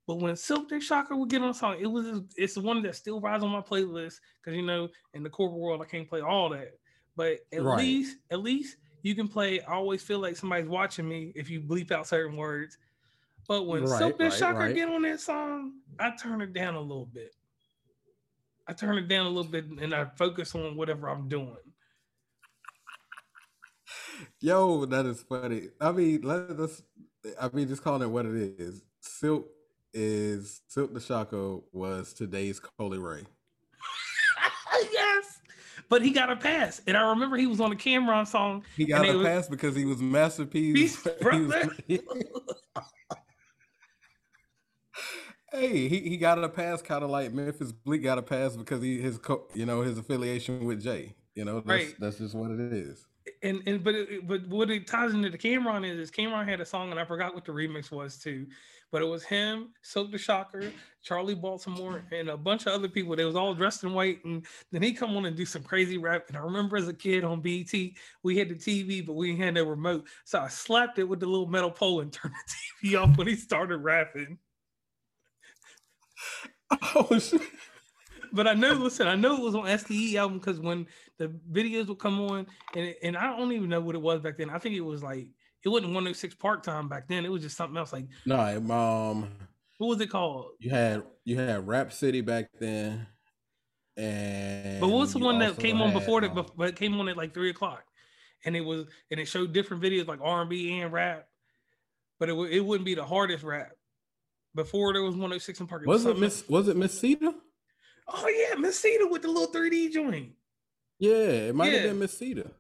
But 0.06 0.20
when 0.20 0.36
Silk 0.36 0.70
the 0.70 0.80
Shocker 0.80 1.16
would 1.16 1.32
get 1.32 1.42
on 1.42 1.50
a 1.50 1.54
song, 1.56 1.78
it 1.80 1.88
was 1.88 2.22
it's 2.38 2.54
the 2.54 2.62
one 2.62 2.84
that 2.84 2.96
still 2.96 3.20
rides 3.20 3.44
on 3.44 3.50
my 3.50 3.62
playlist 3.62 4.18
because 4.44 4.56
you 4.56 4.62
know 4.62 4.90
in 5.16 5.24
the 5.24 5.30
corporate 5.32 5.60
world 5.60 5.82
I 5.82 5.86
can't 5.86 6.08
play 6.08 6.22
all 6.22 6.50
that. 6.50 6.74
But 7.16 7.40
at 7.52 7.62
Right. 7.64 7.78
least 7.78 8.18
at 8.32 8.42
least 8.42 8.78
you 9.04 9.16
can 9.16 9.28
play. 9.28 9.62
I 9.62 9.74
always 9.74 10.02
feel 10.02 10.20
like 10.20 10.36
somebody's 10.36 10.68
watching 10.70 11.08
me 11.08 11.32
if 11.36 11.50
you 11.50 11.62
bleep 11.62 11.92
out 11.92 12.08
certain 12.08 12.38
words. 12.38 12.78
But 13.48 13.68
when 13.68 13.84
Right, 13.84 13.98
Silk 14.00 14.18
the 14.18 14.26
right, 14.26 14.34
Shocker 14.34 14.60
right. 14.60 14.76
get 14.76 14.90
on 14.90 15.02
that 15.04 15.20
song, 15.20 15.74
I 16.00 16.12
turn 16.12 16.42
it 16.42 16.54
down 16.54 16.76
a 16.76 16.82
little 16.82 17.06
bit. 17.06 17.36
I 18.68 18.74
turn 18.74 18.98
it 18.98 19.08
down 19.10 19.26
a 19.26 19.30
little 19.30 19.52
bit 19.52 19.66
and 19.66 19.94
I 19.94 20.06
focus 20.06 20.56
on 20.56 20.78
whatever 20.78 21.10
I'm 21.10 21.28
doing. 21.28 21.58
Yo, 24.40 24.86
that 24.86 25.06
is 25.06 25.22
funny. 25.24 25.70
I 25.82 25.92
mean, 25.92 26.22
let 26.22 26.52
us. 26.60 26.82
I 27.40 27.50
mean, 27.54 27.68
just 27.68 27.84
calling 27.84 28.02
it 28.02 28.08
what 28.12 28.26
it 28.26 28.60
is. 28.60 28.82
Silk 29.02 29.48
is 29.94 30.62
Silk 30.68 30.94
the 30.94 31.00
Shocker 31.00 31.60
was 31.72 32.14
today's 32.14 32.60
Coley 32.60 32.98
Ray. 33.00 33.24
But 35.90 36.02
he 36.02 36.12
got 36.12 36.30
a 36.32 36.36
pass. 36.36 36.82
And 36.88 36.96
I 36.98 37.10
remember 37.10 37.38
he 37.38 37.48
was 37.48 37.60
on 37.62 37.70
the 37.70 37.76
Cam'ron 37.76 38.28
song. 38.28 38.64
He 38.76 38.86
got 38.86 39.08
a 39.08 39.14
was- 39.18 39.26
pass 39.26 39.48
because 39.48 39.76
he 39.76 39.86
was 39.86 40.02
masterpiece. 40.02 41.06
He 41.32 41.36
was- 41.46 41.70
hey, 45.52 45.88
he, 45.88 46.00
he 46.02 46.18
got 46.18 46.44
a 46.44 46.50
pass, 46.50 46.82
kind 46.82 47.04
of 47.04 47.10
like 47.10 47.32
Memphis 47.34 47.72
Bleek 47.72 48.04
got 48.04 48.18
a 48.18 48.22
pass 48.22 48.56
because 48.56 48.82
he 48.82 49.00
his 49.02 49.18
co- 49.18 49.48
you 49.54 49.66
know 49.66 49.82
his 49.82 49.98
affiliation 49.98 50.66
with 50.66 50.82
Jay. 50.84 51.16
You 51.36 51.46
know, 51.46 51.56
that's, 51.56 51.68
Right. 51.68 51.96
that's 52.00 52.18
just 52.18 52.36
what 52.36 52.52
it 52.52 52.60
is. 52.74 53.06
And 53.42 53.64
and 53.66 53.84
but 53.84 53.96
it, 53.96 54.28
but 54.28 54.48
what 54.48 54.70
it 54.70 54.88
ties 54.88 55.14
into 55.14 55.30
the 55.30 55.38
Cam'ron 55.38 55.90
is 55.90 55.98
is 55.98 56.12
Cam'ron 56.12 56.48
had 56.48 56.60
a 56.60 56.66
song 56.66 56.92
and 56.92 57.00
I 57.00 57.06
forgot 57.06 57.34
what 57.34 57.46
the 57.46 57.52
remix 57.54 57.90
was 57.92 58.18
too, 58.18 58.48
but 58.92 59.02
it 59.02 59.06
was 59.06 59.24
him, 59.24 59.70
Silk 59.82 60.12
the 60.12 60.18
Shocker, 60.18 60.72
Charlie 61.02 61.34
Baltimore, 61.34 62.04
and 62.12 62.30
a 62.30 62.38
bunch 62.38 62.66
of 62.66 62.74
other 62.74 62.88
people. 62.88 63.16
They 63.16 63.26
was 63.26 63.36
all 63.36 63.56
dressed 63.56 63.84
in 63.84 63.94
white, 63.94 64.24
and 64.26 64.46
then 64.72 64.84
he 64.84 64.94
come 64.94 65.16
on 65.16 65.26
and 65.26 65.36
do 65.36 65.46
some 65.46 65.64
crazy 65.64 65.98
rap. 65.98 66.26
And 66.28 66.38
I 66.38 66.42
remember 66.42 66.78
as 66.78 66.88
a 66.88 66.94
kid 66.94 67.24
on 67.24 67.42
BT, 67.42 67.96
we 68.24 68.38
had 68.38 68.50
the 68.50 68.56
TV, 68.56 69.06
but 69.06 69.14
we 69.14 69.36
had 69.38 69.56
no 69.56 69.64
remote, 69.64 70.06
so 70.26 70.40
I 70.40 70.48
slapped 70.48 71.00
it 71.00 71.06
with 71.06 71.20
the 71.20 71.26
little 71.26 71.48
metal 71.48 71.72
pole 71.72 72.02
and 72.02 72.12
turned 72.14 72.34
the 72.82 72.90
TV 72.90 73.02
off 73.02 73.18
when 73.18 73.28
he 73.28 73.36
started 73.36 73.78
rapping. 73.78 74.38
Oh 76.96 77.20
shit! 77.20 77.42
But 78.34 78.48
I 78.48 78.56
know, 78.56 78.74
listen, 78.74 79.08
I 79.08 79.16
know 79.16 79.36
it 79.36 79.42
was 79.42 79.54
on 79.54 79.66
SDE 79.66 80.16
album 80.16 80.40
because 80.40 80.60
when 80.60 80.88
the 81.28 81.62
videos 81.62 81.88
would 81.88 82.00
come 82.00 82.20
on, 82.22 82.48
and 82.76 82.96
and 83.04 83.18
I 83.18 83.36
don't 83.38 83.52
even 83.52 83.70
know 83.70 83.82
what 83.82 83.96
it 83.96 84.02
was 84.02 84.22
back 84.22 84.38
then. 84.38 84.50
I 84.50 84.58
think 84.60 84.76
it 84.76 84.82
was 84.82 85.02
like 85.04 85.28
it 85.64 85.70
wasn't 85.70 85.88
106 85.94 86.36
Park 86.36 86.64
Time 86.64 86.90
back 86.90 87.08
then. 87.08 87.26
It 87.26 87.32
was 87.32 87.42
just 87.42 87.58
something 87.58 87.78
else. 87.78 87.94
Like 87.94 88.08
No, 88.26 88.40
um, 88.40 89.30
what 89.78 89.88
was 89.88 90.02
it 90.02 90.10
called? 90.10 90.52
you 90.60 90.70
had 90.70 91.04
you 91.26 91.38
had 91.38 91.68
Rap 91.68 91.94
City 91.94 92.22
back 92.22 92.50
then, 92.60 93.08
and 93.98 94.82
But 94.82 94.90
what's 94.90 95.14
the 95.14 95.20
one 95.20 95.40
that 95.40 95.58
came 95.58 95.82
on 95.82 95.94
before 95.94 96.22
that? 96.22 96.32
um, 96.38 96.46
But 96.58 96.70
it 96.70 96.76
came 96.76 97.00
on 97.00 97.08
at 97.10 97.18
like 97.18 97.34
three 97.34 97.50
o'clock, 97.50 97.84
and 98.46 98.56
it 98.56 98.62
was 98.62 98.86
and 99.12 99.20
it 99.20 99.26
showed 99.28 99.54
different 99.54 99.82
videos 99.84 100.08
like 100.08 100.20
R 100.22 100.42
and 100.42 100.50
B 100.50 100.80
and 100.80 100.92
rap, 100.92 101.28
but 102.20 102.30
it 102.30 102.34
it 102.52 102.60
wouldn't 102.60 102.86
be 102.86 102.96
the 102.96 103.06
hardest 103.06 103.44
rap. 103.44 103.72
Before 104.56 104.94
there 104.94 105.02
was 105.02 105.16
106 105.16 105.62
in 105.62 105.68
Park. 105.68 105.84
was 105.88 106.06
it 106.06 106.20
Miss? 106.20 106.48
Was 106.48 106.68
it 106.68 106.78
Miss 106.78 107.00
Cedar? 107.00 107.34
Oh 108.08 108.28
yeah, 108.28 108.56
Miss 108.56 108.80
Cedar 108.80 109.08
with 109.08 109.24
the 109.24 109.30
little 109.30 109.52
3D 109.52 109.92
joint. 109.92 110.34
Yeah, 111.00 111.50
it 111.50 111.56
might 111.56 111.74
have 111.74 111.84
been 111.84 112.00
Miss 112.00 112.18
Cedar. 112.18 112.52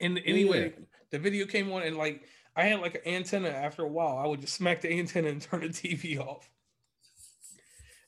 And 0.00 0.20
anyway, 0.24 0.74
the 1.10 1.18
video 1.18 1.46
came 1.46 1.70
on 1.72 1.82
and 1.82 1.96
like 1.96 2.24
I 2.54 2.64
had 2.64 2.80
like 2.80 2.96
an 2.96 3.06
antenna 3.06 3.48
after 3.48 3.82
a 3.82 3.88
while. 3.88 4.18
I 4.18 4.26
would 4.26 4.40
just 4.40 4.54
smack 4.54 4.80
the 4.80 4.92
antenna 4.98 5.28
and 5.28 5.40
turn 5.40 5.60
the 5.60 5.68
TV 5.68 6.18
off. 6.18 6.48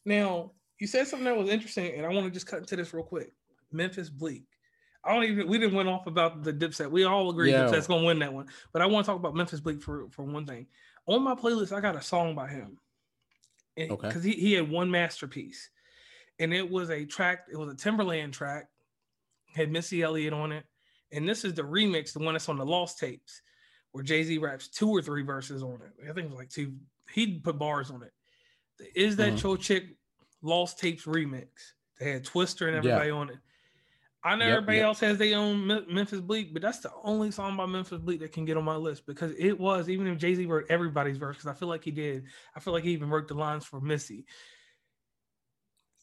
Now, 0.04 0.52
you 0.78 0.86
said 0.86 1.06
something 1.06 1.24
that 1.24 1.36
was 1.36 1.48
interesting, 1.48 1.94
and 1.94 2.04
I 2.04 2.10
want 2.10 2.26
to 2.26 2.30
just 2.30 2.46
cut 2.46 2.58
into 2.58 2.76
this 2.76 2.92
real 2.92 3.04
quick. 3.04 3.32
Memphis 3.72 4.10
Bleek. 4.10 4.44
I 5.04 5.12
don't 5.12 5.24
even 5.24 5.48
we 5.48 5.58
didn't 5.58 5.74
went 5.74 5.88
off 5.88 6.06
about 6.06 6.42
the 6.42 6.52
Dipset. 6.52 6.90
We 6.90 7.04
all 7.04 7.30
agree 7.30 7.50
Yeah. 7.50 7.64
Dipset's 7.66 7.86
gonna 7.86 8.06
win 8.06 8.18
that 8.20 8.32
one. 8.32 8.46
But 8.72 8.82
I 8.82 8.86
want 8.86 9.04
to 9.04 9.10
talk 9.10 9.18
about 9.18 9.34
Memphis 9.34 9.60
Bleek 9.60 9.82
for, 9.82 10.08
for 10.10 10.24
one 10.24 10.46
thing. 10.46 10.66
On 11.06 11.22
my 11.22 11.34
playlist, 11.34 11.72
I 11.72 11.80
got 11.80 11.96
a 11.96 12.02
song 12.02 12.34
by 12.34 12.48
him. 12.48 12.78
Okay. 13.78 14.08
Because 14.08 14.24
he, 14.24 14.32
he 14.32 14.52
had 14.54 14.70
one 14.70 14.90
masterpiece. 14.90 15.68
And 16.38 16.52
it 16.54 16.68
was 16.68 16.90
a 16.90 17.04
track, 17.04 17.46
it 17.52 17.56
was 17.56 17.68
a 17.68 17.76
Timberland 17.76 18.32
track, 18.32 18.68
had 19.54 19.70
Missy 19.70 20.02
Elliott 20.02 20.32
on 20.32 20.52
it. 20.52 20.64
And 21.12 21.28
this 21.28 21.44
is 21.44 21.54
the 21.54 21.62
remix, 21.62 22.12
the 22.12 22.18
one 22.18 22.34
that's 22.34 22.48
on 22.48 22.58
the 22.58 22.66
Lost 22.66 22.98
tapes, 22.98 23.40
where 23.92 24.02
Jay-Z 24.02 24.36
raps 24.38 24.68
two 24.68 24.90
or 24.90 25.00
three 25.00 25.22
verses 25.22 25.62
on 25.62 25.74
it. 25.74 25.92
I 26.02 26.12
think 26.12 26.26
it 26.26 26.30
was 26.30 26.38
like 26.38 26.50
two. 26.50 26.74
He 27.12 27.38
put 27.38 27.58
bars 27.58 27.90
on 27.90 28.02
it. 28.02 28.12
The 28.78 29.00
Is 29.00 29.16
that 29.16 29.34
Mhm. 29.34 29.38
Cho 29.38 29.56
Chick 29.56 29.96
Lost 30.42 30.78
Tapes 30.78 31.04
remix? 31.04 31.48
They 32.00 32.10
had 32.10 32.24
Twista 32.24 32.62
and 32.62 32.72
Yeah. 32.72 32.78
everybody 32.78 33.10
on 33.10 33.30
it. 33.30 33.38
I 34.26 34.36
know 34.36 34.46
Yep, 34.46 34.54
everybody 34.56 34.78
yep. 34.78 34.86
else 34.86 35.00
has 35.00 35.18
their 35.18 35.38
own 35.38 35.66
Memphis 35.66 36.20
Bleek, 36.22 36.54
but 36.54 36.62
that's 36.62 36.80
the 36.80 36.90
only 37.02 37.30
song 37.30 37.56
by 37.58 37.66
Memphis 37.66 38.00
Bleek 38.00 38.20
that 38.20 38.32
can 38.32 38.46
get 38.46 38.56
on 38.56 38.64
my 38.64 38.74
list 38.74 39.06
because 39.06 39.32
it 39.38 39.60
was 39.60 39.88
even 39.90 40.06
if 40.06 40.16
Jay 40.18 40.34
Z 40.34 40.46
wrote 40.46 40.64
everybody's 40.70 41.18
verse 41.18 41.36
because 41.36 41.46
I 41.46 41.52
feel 41.52 41.68
like 41.68 41.84
he 41.84 41.90
did. 41.90 42.24
I 42.56 42.60
feel 42.60 42.72
like 42.72 42.84
he 42.84 42.92
even 42.92 43.10
wrote 43.10 43.28
the 43.28 43.34
lines 43.34 43.66
for 43.66 43.80
Missy. 43.82 44.24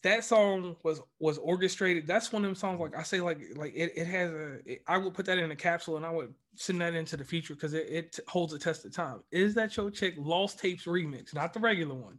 That 0.04 0.24
song 0.24 0.76
was 0.84 1.00
was 1.20 1.38
orchestrated. 1.38 2.08
That's 2.08 2.32
one 2.32 2.44
of 2.44 2.50
them 2.50 2.56
songs 2.56 2.80
like 2.80 2.98
I 2.98 3.04
say 3.04 3.22
like 3.22 3.40
like 3.56 3.74
it, 3.76 3.92
it 3.96 4.06
has 4.08 4.32
a. 4.32 4.60
It, 4.66 4.82
I 4.88 4.98
would 4.98 5.14
put 5.14 5.26
that 5.28 5.38
in 5.38 5.52
a 5.52 5.56
capsule 5.56 5.98
and 5.98 6.06
I 6.06 6.10
would 6.10 6.34
send 6.56 6.82
that 6.82 6.96
into 6.96 7.16
the 7.18 7.24
future 7.24 7.54
because 7.54 7.74
it, 7.74 7.88
it 7.90 8.20
holds 8.28 8.54
a 8.54 8.60
test 8.60 8.84
of 8.86 8.94
time. 8.94 9.20
Is 9.32 9.54
that 9.56 9.78
your 9.78 9.92
chick 9.92 10.16
Lost 10.18 10.60
Tapes 10.60 10.86
remix, 10.86 11.36
not 11.36 11.54
the 11.54 11.60
regular 11.60 11.94
one? 11.96 12.18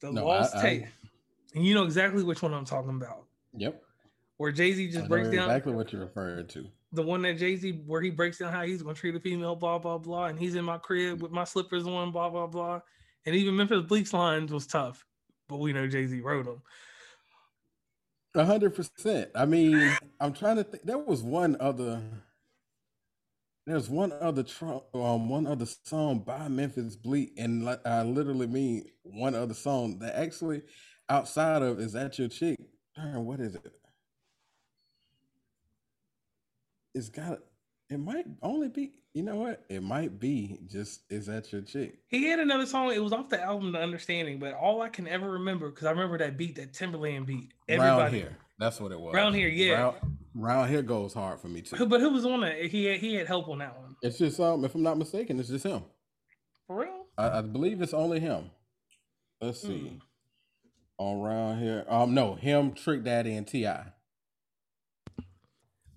The 0.00 0.10
No, 0.10 0.26
Lost 0.26 0.56
I- 0.56 0.62
Tape, 0.62 0.84
and 1.54 1.64
you 1.64 1.74
know 1.74 1.84
exactly 1.84 2.24
which 2.24 2.42
one 2.42 2.52
I'm 2.52 2.64
talking 2.64 2.90
about. 2.90 3.26
Yep. 3.54 3.80
Where 4.38 4.50
Jay 4.50 4.72
Z 4.72 4.90
just 4.90 5.08
breaks 5.08 5.28
down 5.28 5.44
exactly 5.48 5.72
what 5.74 5.92
you're 5.92 6.02
referring 6.02 6.48
to. 6.48 6.66
the 6.92 7.02
one 7.02 7.22
that 7.22 7.38
Jay 7.38 7.54
Z 7.54 7.80
where 7.86 8.00
he 8.02 8.10
breaks 8.10 8.38
down 8.38 8.52
how 8.52 8.62
he's 8.64 8.82
gonna 8.82 8.94
treat 8.94 9.14
a 9.14 9.20
female, 9.20 9.54
blah 9.54 9.78
blah 9.78 9.98
blah, 9.98 10.24
and 10.26 10.38
he's 10.38 10.56
in 10.56 10.64
my 10.64 10.78
crib 10.78 11.22
with 11.22 11.30
my 11.30 11.44
slippers 11.44 11.86
on, 11.86 12.10
blah 12.10 12.28
blah 12.28 12.48
blah, 12.48 12.80
and 13.24 13.36
even 13.36 13.54
Memphis 13.54 13.82
Bleek's 13.86 14.12
lines 14.12 14.50
was 14.52 14.66
tough, 14.66 15.06
but 15.52 15.60
we 15.60 15.72
know 15.72 15.86
Jay 15.86 16.06
Z 16.06 16.20
wrote 16.20 16.46
them. 16.46 16.62
A 18.34 18.44
hundred 18.44 18.74
percent. 18.74 19.30
I 19.34 19.44
mean, 19.44 19.96
I'm 20.20 20.32
trying 20.32 20.56
to 20.56 20.64
think. 20.64 20.84
There 20.84 20.98
was 20.98 21.22
one 21.22 21.56
other. 21.60 22.02
There's 23.66 23.90
one 23.90 24.12
other 24.12 24.42
tr- 24.42 24.80
um 24.94 25.28
one 25.28 25.46
other 25.46 25.66
song 25.84 26.20
by 26.20 26.48
Memphis 26.48 26.96
Bleek, 26.96 27.34
and 27.38 27.68
I 27.84 28.02
literally 28.02 28.46
mean 28.48 28.86
one 29.04 29.34
other 29.34 29.54
song 29.54 29.98
that 30.00 30.16
actually 30.18 30.62
outside 31.08 31.62
of 31.62 31.78
is 31.80 31.92
that 31.92 32.18
your 32.18 32.28
chick? 32.28 32.58
Darn, 32.96 33.26
what 33.26 33.40
is 33.40 33.54
it? 33.54 33.72
It's 36.94 37.10
got. 37.10 37.40
It 37.92 37.98
might 37.98 38.24
only 38.40 38.68
be. 38.68 38.92
You 39.12 39.22
know 39.22 39.36
what? 39.36 39.64
It 39.68 39.82
might 39.82 40.18
be 40.18 40.58
just 40.66 41.02
is 41.10 41.26
that 41.26 41.52
your 41.52 41.60
chick? 41.60 41.98
He 42.08 42.24
had 42.24 42.40
another 42.40 42.64
song. 42.64 42.90
It 42.90 43.02
was 43.02 43.12
off 43.12 43.28
the 43.28 43.38
album 43.38 43.72
The 43.72 43.80
Understanding, 43.80 44.38
but 44.38 44.54
all 44.54 44.80
I 44.80 44.88
can 44.88 45.06
ever 45.06 45.32
remember 45.32 45.68
because 45.68 45.86
I 45.86 45.90
remember 45.90 46.16
that 46.16 46.38
beat, 46.38 46.56
that 46.56 46.72
Timberland 46.72 47.26
beat. 47.26 47.52
Round 47.68 47.82
Everybody, 47.82 48.18
here. 48.20 48.38
That's 48.58 48.80
what 48.80 48.92
it 48.92 48.98
was. 48.98 49.14
Round 49.14 49.34
Here, 49.34 49.48
yeah. 49.48 49.72
Round, 49.72 49.96
round 50.34 50.70
here 50.70 50.80
goes 50.80 51.12
hard 51.12 51.38
for 51.40 51.48
me 51.48 51.60
too. 51.60 51.84
but 51.84 52.00
who 52.00 52.10
was 52.10 52.24
on 52.24 52.40
that? 52.40 52.64
He 52.64 52.86
had 52.86 53.00
he 53.00 53.14
had 53.14 53.26
help 53.26 53.48
on 53.48 53.58
that 53.58 53.78
one. 53.78 53.94
It's 54.00 54.16
just 54.16 54.40
um, 54.40 54.64
if 54.64 54.74
I'm 54.74 54.82
not 54.82 54.96
mistaken, 54.96 55.38
it's 55.38 55.50
just 55.50 55.66
him. 55.66 55.82
For 56.66 56.80
real? 56.80 57.04
I, 57.18 57.38
I 57.38 57.42
believe 57.42 57.82
it's 57.82 57.92
only 57.92 58.20
him. 58.20 58.50
Let's 59.42 59.60
see. 59.60 60.00
On 60.96 61.20
round 61.20 61.60
here, 61.60 61.84
um, 61.88 62.14
no, 62.14 62.36
him, 62.36 62.72
Trick 62.72 63.04
Daddy, 63.04 63.34
and 63.34 63.46
Ti. 63.46 63.66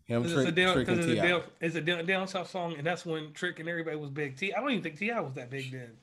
Him, 0.06 0.22
Because 0.24 0.34
it's 0.38 0.42
a 0.42 0.44
Trick, 0.52 0.56
down, 0.56 0.74
Trick, 0.76 0.88
and 0.88 1.00
it's 1.00 1.08
a 1.08 1.16
down, 1.16 1.42
it's 1.62 1.76
a 1.76 1.82
down, 1.82 2.06
down 2.06 2.28
south 2.28 2.50
song, 2.50 2.76
and 2.78 2.86
that's 2.86 3.06
when 3.06 3.34
Trick 3.34 3.60
and 3.60 3.68
everybody 3.68 3.98
was 3.98 4.12
big. 4.12 4.38
T, 4.38 4.54
I 4.54 4.60
don't 4.60 4.70
even 4.72 4.84
think 4.84 5.00
T.I. 5.00 5.20
was 5.20 5.34
that 5.34 5.50
big 5.50 5.72
then. 5.72 5.94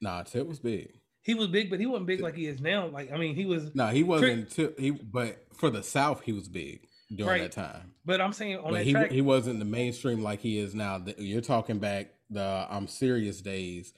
Nah, 0.00 0.22
Tip 0.22 0.46
was 0.46 0.60
big. 0.60 0.92
He 1.22 1.34
was 1.34 1.48
big, 1.48 1.70
but 1.70 1.80
he 1.80 1.86
wasn't 1.86 2.06
big 2.06 2.20
like 2.20 2.34
he 2.36 2.46
is 2.46 2.60
now. 2.60 2.86
Like 2.86 3.12
I 3.12 3.16
mean, 3.18 3.34
he 3.34 3.44
was. 3.46 3.74
No, 3.74 3.88
he 3.88 4.02
wasn't. 4.04 4.50
Tip, 4.50 4.78
he, 4.78 4.90
but 4.92 5.44
for 5.54 5.70
the 5.70 5.82
South, 5.82 6.22
he 6.22 6.32
was 6.32 6.48
big 6.48 6.86
during 7.14 7.28
Right. 7.42 7.42
that 7.42 7.52
time. 7.52 7.92
But 8.06 8.20
I'm 8.20 8.32
saying 8.32 8.56
on 8.58 8.70
But 8.70 8.72
that 8.78 8.84
he 8.84 8.92
track, 8.92 9.10
he 9.10 9.20
wasn't 9.20 9.58
the 9.58 9.64
mainstream 9.66 10.22
like 10.22 10.40
he 10.40 10.58
is 10.58 10.74
now. 10.74 11.02
You're 11.18 11.40
talking 11.42 11.78
back 11.78 12.10
the 12.30 12.66
I'm 12.70 12.86
serious 12.86 13.40
days. 13.42 13.92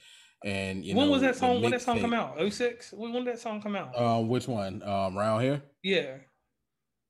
And 0.45 0.85
you 0.85 0.97
when 0.97 1.07
know, 1.07 1.13
was 1.13 1.21
that 1.23 1.37
song? 1.37 1.61
When 1.63 1.71
that 1.71 1.83
song 1.83 1.99
mixtape- 1.99 2.01
come 2.01 2.15
out? 2.15 2.53
06? 2.53 2.93
When, 2.93 3.13
when 3.13 3.25
did 3.25 3.35
that 3.35 3.41
song 3.41 3.63
come 3.63 3.77
out? 3.77 3.97
Um, 3.97 4.27
which 4.29 4.49
one? 4.49 4.83
Um, 4.83 5.17
around 5.17 5.43
here? 5.43 5.63
yeah. 5.85 6.17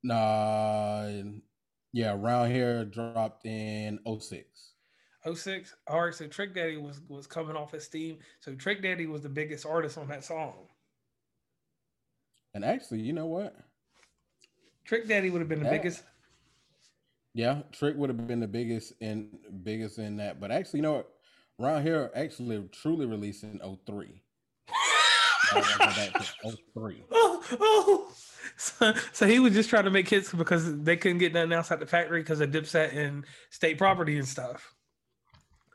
Nah, 0.03 1.09
yeah, 1.93 2.15
around 2.15 2.51
here 2.51 2.85
dropped 2.85 3.45
in 3.47 3.99
06. 4.21 4.45
06. 5.35 5.75
All 5.87 6.05
right, 6.05 6.15
so 6.15 6.27
Trick 6.27 6.55
Daddy 6.55 6.77
was 6.77 7.01
was 7.09 7.27
coming 7.27 7.57
off 7.57 7.73
his 7.73 7.85
steam. 7.85 8.19
So 8.41 8.55
Trick 8.55 8.83
Daddy 8.83 9.07
was 9.07 9.23
the 9.23 9.29
biggest 9.29 9.65
artist 9.67 9.97
on 9.99 10.09
that 10.09 10.25
song. 10.25 10.55
And 12.55 12.65
actually, 12.65 13.01
you 13.01 13.13
know 13.13 13.27
what? 13.27 13.57
Trick 14.85 15.07
Daddy 15.07 15.31
would 15.31 15.41
have 15.41 15.49
been 15.49 15.61
the 15.61 15.67
Yeah. 15.67 15.77
biggest. 15.77 16.03
Yeah, 17.35 17.63
Trick 17.73 17.97
would 17.97 18.11
have 18.11 18.27
been 18.27 18.41
the 18.41 18.49
biggest 18.49 18.93
in 19.01 19.39
biggest 19.63 19.99
in 19.99 20.17
that. 20.17 20.41
But 20.41 20.51
actually, 20.51 20.81
you 20.81 20.83
know 20.83 20.93
what? 20.95 21.09
Around 21.61 21.83
here, 21.83 22.11
actually, 22.15 22.69
truly 22.73 23.07
released 23.07 23.45
in 23.45 23.61
03. 23.87 24.23
Now, 24.69 24.75
let's 25.61 25.77
go 25.77 25.87
back 25.87 26.13
to 26.15 26.57
03. 26.75 27.05
oh, 27.13 27.45
oh. 27.61 28.13
So, 28.57 28.93
so 29.13 29.27
he 29.27 29.39
was 29.39 29.55
just 29.55 29.71
trying 29.71 29.85
to 29.85 29.91
make 29.91 30.09
hits 30.09 30.33
because 30.33 30.83
they 30.83 30.97
couldn't 30.97 31.19
get 31.19 31.33
nothing 31.33 31.53
else 31.53 31.71
out 31.71 31.81
the 31.81 31.87
factory 31.87 32.21
because 32.21 32.41
of 32.41 32.51
Dipset 32.51 32.97
and 32.97 33.25
state 33.51 33.79
property 33.79 34.19
and 34.19 34.27
stuff. 34.27 34.75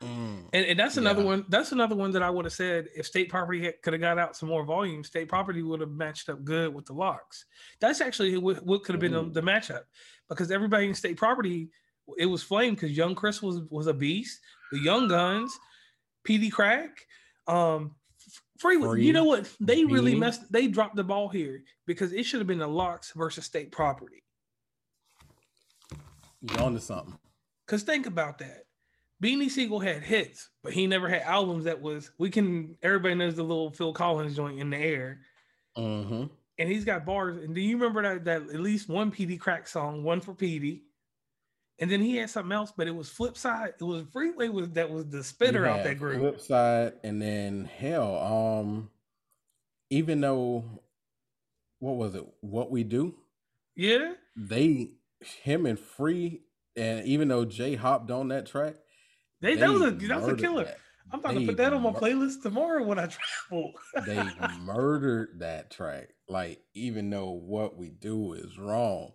Mm. 0.02 0.44
And, 0.52 0.66
and 0.66 0.78
that's 0.78 0.96
another 0.96 1.22
Yeah. 1.22 1.26
one. 1.28 1.44
That's 1.48 1.72
another 1.72 1.96
one 1.96 2.12
that 2.12 2.22
I 2.22 2.30
would 2.30 2.44
have 2.44 2.52
said 2.52 2.88
if 2.94 3.06
state 3.06 3.28
property 3.28 3.72
could 3.82 3.92
have 3.92 4.00
got 4.00 4.18
out 4.18 4.36
some 4.36 4.48
more 4.48 4.64
volume, 4.64 5.02
state 5.02 5.28
property 5.28 5.62
would 5.62 5.80
have 5.80 5.90
matched 5.90 6.28
up 6.28 6.44
good 6.44 6.72
with 6.72 6.86
the 6.86 6.92
LOX. 6.92 7.46
That's 7.80 8.00
actually 8.00 8.36
what, 8.38 8.64
what 8.64 8.84
could 8.84 8.94
have 8.94 9.00
been 9.00 9.12
the, 9.12 9.24
the 9.24 9.42
matchup 9.42 9.82
because 10.28 10.50
everybody 10.50 10.86
in 10.86 10.94
state 10.94 11.16
property 11.16 11.70
it 12.16 12.26
was 12.26 12.42
flame 12.42 12.74
because 12.74 12.96
young 12.96 13.14
Chris 13.14 13.42
was 13.42 13.60
was 13.70 13.86
a 13.86 13.94
beast. 13.94 14.40
The 14.72 14.78
Young 14.78 15.08
Guns, 15.08 15.58
Peedi 16.26 16.50
Crakk, 16.50 16.90
um, 17.46 17.94
Free. 18.58 19.06
You 19.06 19.12
know 19.12 19.24
what? 19.24 19.48
They 19.60 19.84
really 19.84 20.14
messed. 20.16 20.50
They 20.50 20.66
dropped 20.66 20.96
the 20.96 21.04
ball 21.04 21.28
here 21.28 21.62
because 21.86 22.12
it 22.12 22.24
should 22.24 22.40
have 22.40 22.48
been 22.48 22.58
the 22.58 22.66
LOX 22.66 23.12
versus 23.12 23.44
state 23.44 23.70
property. 23.70 24.22
You 26.42 26.56
on 26.58 26.74
to 26.74 26.80
something. 26.80 27.16
Cause 27.66 27.82
think 27.82 28.06
about 28.06 28.38
that. 28.38 28.64
Beanie 29.22 29.50
Siegel 29.50 29.80
had 29.80 30.02
hits, 30.02 30.48
but 30.62 30.72
he 30.72 30.86
never 30.86 31.08
had 31.08 31.22
albums 31.22 31.64
that 31.64 31.80
was 31.80 32.10
we 32.18 32.30
can 32.30 32.76
everybody 32.82 33.14
knows 33.14 33.34
the 33.34 33.42
little 33.42 33.70
Phil 33.70 33.92
Collins 33.92 34.36
joint 34.36 34.58
in 34.58 34.70
the 34.70 34.76
air. 34.76 35.20
Mm-hmm. 35.76 36.24
And 36.60 36.68
he's 36.68 36.84
got 36.84 37.06
bars. 37.06 37.36
And 37.36 37.54
do 37.54 37.60
you 37.60 37.76
remember 37.76 38.02
that 38.02 38.24
that 38.24 38.54
at 38.54 38.60
least 38.60 38.88
one 38.88 39.12
Peedi 39.12 39.38
Crakk 39.38 39.68
song, 39.68 40.02
one 40.02 40.20
for 40.20 40.34
PD? 40.34 40.82
And 41.80 41.90
then 41.90 42.00
he 42.00 42.16
had 42.16 42.28
something 42.28 42.50
else, 42.52 42.72
but 42.76 42.88
it 42.88 42.94
was 42.94 43.08
flip 43.08 43.36
side. 43.36 43.74
It 43.80 43.84
was 43.84 44.04
Freeway 44.12 44.48
was 44.48 44.70
that 44.70 44.90
was 44.90 45.06
the 45.06 45.22
spitter 45.22 45.64
out 45.64 45.84
that 45.84 45.98
group. 45.98 46.18
Flip 46.18 46.40
side, 46.40 46.94
and 47.04 47.22
then 47.22 47.70
hell, 47.78 48.18
um, 48.18 48.90
even 49.90 50.20
though, 50.20 50.64
what 51.78 51.96
was 51.96 52.14
it? 52.16 52.26
What 52.40 52.70
we 52.70 52.82
do? 52.82 53.14
Yeah. 53.76 54.14
They, 54.36 54.90
him 55.42 55.66
and 55.66 55.78
Free, 55.78 56.42
and 56.76 57.06
even 57.06 57.28
though 57.28 57.44
Jay 57.44 57.76
hopped 57.76 58.10
on 58.10 58.28
that 58.28 58.46
track, 58.46 58.74
They, 59.40 59.54
that 59.54 59.70
was 59.70 59.82
a 59.82 59.90
that 59.92 60.20
was 60.20 60.28
a 60.32 60.36
killer. 60.36 60.64
that. 60.64 60.78
I'm 61.10 61.20
about 61.20 61.34
to 61.34 61.46
put 61.46 61.56
that 61.56 61.72
on 61.72 61.82
my 61.82 61.92
mur- 61.92 61.98
playlist 62.00 62.42
tomorrow 62.42 62.82
when 62.84 62.98
I 62.98 63.06
travel. 63.50 63.72
They 64.04 64.22
murdered 64.60 65.38
that 65.38 65.70
track. 65.70 66.08
Like 66.28 66.60
even 66.74 67.08
though 67.08 67.30
what 67.30 67.76
we 67.78 67.88
do 67.88 68.34
is 68.34 68.58
wrong, 68.58 69.12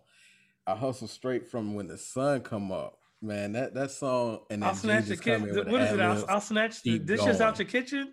I 0.66 0.74
hustle 0.74 1.08
straight 1.08 1.46
from 1.50 1.74
when 1.74 1.88
the 1.88 1.98
sun 1.98 2.40
come 2.40 2.72
up. 2.72 2.98
Man, 3.20 3.52
that 3.52 3.74
that 3.74 3.90
song 3.90 4.40
and 4.50 4.62
then 4.62 4.68
I'll 4.68 4.74
snatch 4.74 5.06
the 5.06 5.16
Jesus 5.16 5.26
in 5.26 5.42
with 5.42 5.68
What 5.68 5.80
is 5.80 5.92
it? 5.92 6.00
I'll. 6.00 6.24
I'll 6.28 6.40
snatch 6.40 6.82
the 6.82 6.98
dishes 6.98 7.40
out 7.40 7.58
your 7.58 7.66
kitchen. 7.68 8.12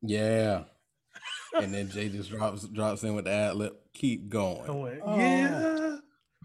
Yeah. 0.00 0.64
and 1.54 1.72
then 1.72 1.90
Jay 1.92 2.08
just 2.08 2.30
drops 2.30 2.66
drops 2.68 3.02
in 3.04 3.14
with 3.14 3.26
the 3.26 3.30
ad 3.32 3.56
lib. 3.56 3.74
Keep 3.94 4.28
going. 4.30 4.68
Oh. 4.68 4.86
yeah. 5.18 5.96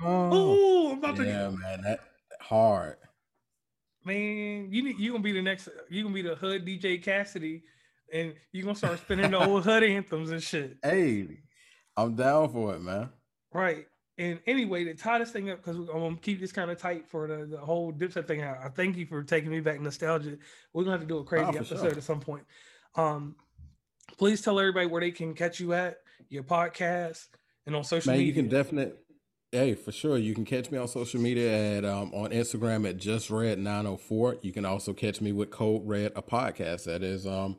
Oh, 0.04 0.30
Oh, 0.32 0.92
I'm 0.92 0.98
about 1.00 1.16
to 1.16 1.26
yeah, 1.26 1.50
man, 1.50 1.82
that 1.84 2.00
hard. 2.42 2.98
man, 4.06 4.68
you 4.72 4.84
need 4.84 5.00
you 5.00 5.12
gonna 5.12 5.24
be 5.24 5.32
the 5.32 5.42
next 5.42 5.70
you 5.90 6.04
gonna 6.04 6.14
be 6.14 6.22
the 6.22 6.36
hood 6.36 6.66
DJ 6.66 7.02
Cassidy 7.02 7.64
and 8.14 8.34
you 8.52 8.64
gonna 8.64 8.76
start 8.76 9.00
spinning 9.00 9.32
the 9.32 9.44
old 9.44 9.64
hood 9.64 9.84
anthems 9.84 10.30
and 10.32 10.44
shit. 10.44 10.78
Hey, 10.84 11.28
I'm 11.96 12.16
down 12.16 12.50
for 12.52 12.76
it, 12.76 12.82
man. 12.82 13.10
Right. 13.54 13.86
And 14.20 14.40
anyway, 14.48 14.84
to 14.86 14.96
tie 14.96 15.20
this 15.20 15.30
thing 15.32 15.50
up, 15.52 15.58
because 15.64 15.78
I'm 15.78 15.86
gonna 15.88 16.16
keep 16.16 16.40
this 16.40 16.52
kind 16.52 16.72
of 16.72 16.80
tight 16.80 17.08
for 17.08 17.28
the, 17.28 17.46
the 17.46 17.58
whole 17.58 17.94
Dipset 17.94 18.26
thing. 18.28 18.42
I, 18.44 18.66
I 18.66 18.70
thank 18.70 18.98
you 18.98 19.06
for 19.06 19.22
taking 19.24 19.52
me 19.52 19.60
back 19.60 19.80
nostalgia. 19.80 20.38
We're 20.74 20.84
gonna 20.84 20.94
have 20.98 21.02
to 21.02 21.08
do 21.08 21.20
a 21.20 21.24
crazy 21.24 21.46
Oh, 21.46 21.50
episode 21.50 21.78
sure. 21.80 21.88
at 21.92 22.04
some 22.04 22.20
point. 22.20 22.44
Um, 22.96 23.36
please 24.18 24.42
tell 24.42 24.60
everybody 24.60 24.88
where 24.88 25.02
they 25.02 25.12
can 25.12 25.36
catch 25.36 25.60
you 25.60 25.74
at, 25.74 26.00
your 26.30 26.42
podcast, 26.44 27.28
and 27.68 27.76
on 27.76 27.84
social 27.84 28.10
Man, 28.12 28.18
media. 28.20 28.34
you 28.34 28.42
can 28.42 28.50
definitely 28.50 28.96
hey, 29.52 29.76
for 29.76 29.92
sure. 29.92 30.18
You 30.18 30.34
can 30.36 30.46
catch 30.46 30.72
me 30.72 30.78
on 30.78 30.88
social 30.88 31.22
media 31.22 31.78
at 31.78 31.86
um 31.86 32.12
on 32.14 32.32
Instagram 32.32 32.90
at 32.90 32.98
just 32.98 33.30
red 33.30 33.60
904. 33.60 34.38
You 34.42 34.52
can 34.52 34.66
also 34.66 34.94
catch 34.94 35.22
me 35.22 35.32
with 35.32 35.52
Code 35.52 35.84
Red, 35.86 36.14
a 36.16 36.24
podcast. 36.24 36.86
That 36.86 37.04
is 37.04 37.28
um 37.28 37.58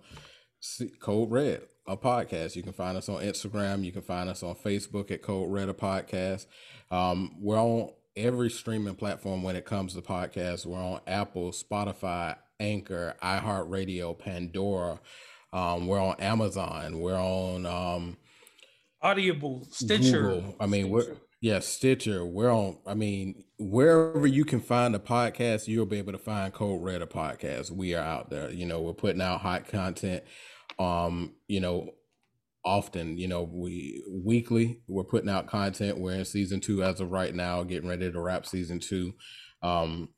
Code 1.01 1.31
Red, 1.31 1.62
a 1.88 1.96
podcast. 1.96 2.55
You 2.55 2.62
can 2.62 2.72
find 2.72 2.96
us 2.96 3.09
on 3.09 3.22
Instagram. 3.22 3.85
You 3.85 3.90
can 3.90 4.03
find 4.03 4.29
us 4.29 4.42
on 4.42 4.55
Facebook 4.55 5.11
at 5.11 5.22
Code 5.22 5.51
Red, 5.51 5.68
a 5.68 5.74
podcast. 5.74 6.46
Um, 6.90 7.37
we're 7.40 7.59
on 7.59 7.90
every 8.14 8.51
streaming 8.51 8.94
platform 8.94 9.42
when 9.42 9.57
it 9.57 9.64
comes 9.64 9.94
to 9.94 10.03
podcasts. 10.03 10.66
We're 10.66 10.79
on 10.79 11.01
Apple, 11.07 11.51
Spotify, 11.51 12.37
Anchor, 12.61 13.16
iHeartRadio, 13.22 14.18
Pandora. 14.18 15.01
Um, 15.53 15.87
we're 15.87 16.01
on 16.01 16.16
Amazon. 16.20 17.01
We're 17.01 17.18
on 17.18 17.64
um 17.66 18.18
Audible, 19.01 19.66
Stitcher. 19.70 20.22
Google. 20.22 20.57
I 20.61 20.66
mean, 20.66 20.90
we're 20.90 21.16
yeah, 21.40 21.61
Stitcher. 21.61 22.27
We're 22.27 22.53
on. 22.53 22.79
I 22.87 22.94
mean, 22.94 23.44
wherever 23.59 24.27
you 24.27 24.44
can 24.44 24.61
find 24.61 24.94
a 24.94 24.98
podcast, 24.98 25.68
you'll 25.68 25.87
be 25.87 25.98
able 25.98 26.12
to 26.12 26.18
find 26.18 26.53
Code 26.53 26.83
Red 26.83 27.01
a 27.01 27.07
podcast. 27.07 27.70
We 27.70 27.94
are 27.94 28.05
out 28.05 28.29
there. 28.29 28.51
You 28.51 28.66
know, 28.66 28.81
we're 28.81 28.92
putting 28.92 29.22
out 29.22 29.40
hot 29.40 29.68
content. 29.68 30.24
Um, 30.78 31.34
you 31.48 31.60
know, 31.60 31.90
often. 32.64 33.16
You 33.18 33.28
know, 33.28 33.42
we 33.42 34.04
weekly 34.10 34.80
we're 34.86 35.04
putting 35.04 35.30
out 35.30 35.48
content. 35.48 35.98
We're 35.98 36.14
in 36.14 36.24
season 36.24 36.60
two 36.60 36.82
as 36.82 37.00
of 37.00 37.10
right 37.10 37.34
now, 37.34 37.62
getting 37.64 37.88
ready 37.88 38.10
to 38.10 38.20
wrap 38.20 38.46
season 38.46 38.78
two. 38.78 39.14
Um, 39.62 40.10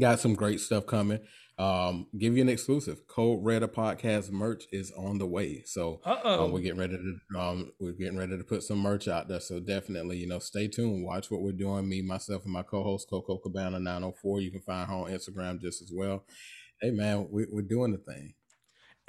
got 0.00 0.20
some 0.20 0.34
great 0.34 0.60
stuff 0.60 0.86
coming. 0.86 1.20
Um, 1.58 2.06
give 2.16 2.36
you 2.36 2.42
an 2.42 2.48
exclusive. 2.48 3.08
Code 3.08 3.44
Red 3.44 3.64
a 3.64 3.68
podcast 3.68 4.30
merch 4.30 4.64
is 4.70 4.92
on 4.92 5.18
the 5.18 5.26
way. 5.26 5.62
So 5.66 6.00
um, 6.44 6.52
we're 6.52 6.60
getting 6.60 6.78
ready 6.78 6.96
to 6.96 7.38
um, 7.38 7.72
we're 7.80 7.92
getting 7.92 8.16
ready 8.16 8.38
to 8.38 8.44
put 8.44 8.62
some 8.62 8.78
merch 8.78 9.08
out 9.08 9.28
there. 9.28 9.40
So 9.40 9.58
definitely, 9.58 10.18
you 10.18 10.28
know, 10.28 10.38
stay 10.38 10.68
tuned. 10.68 11.04
Watch 11.04 11.30
what 11.30 11.42
we're 11.42 11.52
doing. 11.52 11.88
Me, 11.88 12.00
myself, 12.00 12.44
and 12.44 12.52
my 12.52 12.62
co-host 12.62 13.08
Coco 13.10 13.38
Cabana 13.38 13.80
904. 13.80 14.40
You 14.40 14.52
can 14.52 14.60
find 14.60 14.88
her 14.88 14.94
on 14.94 15.10
Instagram 15.10 15.60
just 15.60 15.82
as 15.82 15.90
well. 15.92 16.24
Hey 16.80 16.92
man, 16.92 17.26
we, 17.32 17.46
we're 17.50 17.62
doing 17.62 17.90
the 17.90 17.98
thing. 17.98 18.34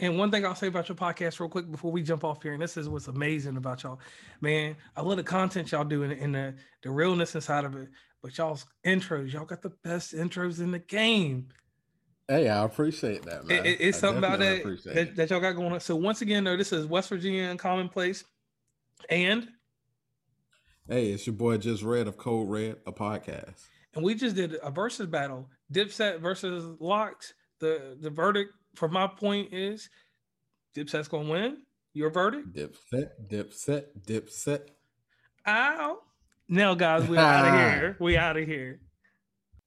And 0.01 0.17
one 0.17 0.31
thing 0.31 0.45
I'll 0.45 0.55
say 0.55 0.67
about 0.67 0.87
your 0.87 0.95
podcast 0.95 1.39
real 1.39 1.49
quick 1.49 1.69
before 1.69 1.91
we 1.91 2.01
jump 2.01 2.23
off 2.23 2.41
here, 2.41 2.53
and 2.53 2.61
this 2.61 2.77
is 2.77 2.87
what's 2.87 3.07
amazing 3.07 3.57
about 3.57 3.83
y'all, 3.83 3.99
man. 4.41 4.75
I 4.95 5.01
love 5.01 5.17
the 5.17 5.23
content 5.23 5.71
y'all 5.71 5.83
do 5.83 6.03
and, 6.03 6.33
the, 6.33 6.55
the 6.83 6.89
realness 6.89 7.35
inside 7.35 7.65
of 7.65 7.75
it. 7.75 7.89
But 8.21 8.37
y'all's 8.37 8.65
intros, 8.85 9.31
y'all 9.33 9.45
got 9.45 9.61
the 9.61 9.71
best 9.83 10.13
intros 10.13 10.59
in 10.59 10.71
the 10.71 10.79
game. 10.79 11.49
Hey, 12.27 12.47
I 12.49 12.63
appreciate 12.63 13.23
that, 13.23 13.45
man. 13.45 13.65
It- 13.65 13.81
it's 13.81 13.97
I 13.97 14.01
something 14.01 14.19
about 14.19 14.39
that 14.39 14.63
that, 14.93 15.15
that 15.15 15.29
y'all 15.29 15.39
got 15.39 15.53
going 15.53 15.73
on. 15.73 15.79
So 15.79 15.95
once 15.95 16.21
again, 16.21 16.43
though, 16.43 16.57
this 16.57 16.71
is 16.71 16.85
West 16.85 17.09
Virginia 17.09 17.53
Uncommonplace, 17.55 18.23
and 19.09 19.47
Hey, 20.87 21.11
it's 21.11 21.27
your 21.27 21.35
boy 21.35 21.57
Just 21.57 21.83
Red 21.83 22.07
of 22.07 22.17
Code 22.17 22.49
Red, 22.49 22.77
a 22.87 22.91
podcast. 22.91 23.67
and 23.95 24.03
we 24.03 24.15
just 24.15 24.35
did 24.35 24.55
a 24.63 24.71
versus 24.71 25.07
battle, 25.07 25.49
Dipset 25.73 26.19
versus 26.19 26.75
LOX. 26.79 27.33
The 27.59 27.97
the 27.99 28.09
verdict 28.09 28.53
from 28.79 28.93
my 28.93 29.07
point 29.07 29.53
is 29.53 29.89
Dipset's 30.75 31.07
gonna 31.09 31.29
win. 31.29 31.57
Your 31.93 32.09
verdict? 32.09 32.55
Dipset, 32.55 33.09
dipset, 33.29 33.83
dipset. 34.07 34.61
Ow. 35.45 35.99
Now, 36.47 36.73
guys, 36.75 37.05
we're 37.07 37.19
out 37.19 37.45
of 37.45 37.53
here. 37.59 37.97
We 37.99 38.17
out 38.17 38.37
of 38.37 38.47
here. 38.47 38.79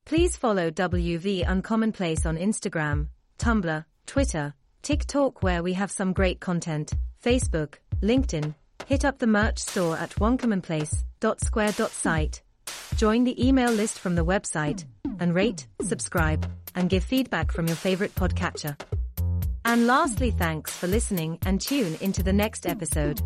Please 0.07 0.37
follow 0.37 0.71
WV 0.71 1.45
Uncommonplace 1.47 2.25
on 2.27 2.37
Instagram, 2.37 3.09
Tumblr, 3.39 3.85
Twitter, 4.07 4.55
TikTok, 4.83 5.43
where 5.43 5.63
we 5.63 5.75
have 5.75 5.93
some 5.93 6.15
great 6.15 6.41
content, 6.41 6.95
Facebook, 7.23 7.75
LinkedIn. 8.03 8.55
Hit 8.87 9.05
up 9.05 9.19
the 9.19 9.27
merch 9.27 9.59
store 9.59 9.97
at 9.97 10.11
uncommonplace.square.site. 10.11 12.43
Join 12.97 13.25
the 13.25 13.47
email 13.47 13.71
list 13.71 13.99
from 13.99 14.15
the 14.15 14.25
website, 14.25 14.87
and 15.21 15.35
rate, 15.35 15.67
subscribe, 15.83 16.51
and 16.75 16.89
give 16.91 17.05
feedback 17.05 17.53
from 17.53 17.67
your 17.67 17.77
favorite 17.77 18.15
podcatcher. 18.15 18.77
And 19.65 19.87
lastly, 19.87 20.31
thanks 20.31 20.73
for 20.73 20.87
listening 20.87 21.39
and 21.47 21.61
tune 21.61 21.97
into 22.01 22.23
the 22.23 22.33
next 22.33 22.67
episode. 22.67 23.21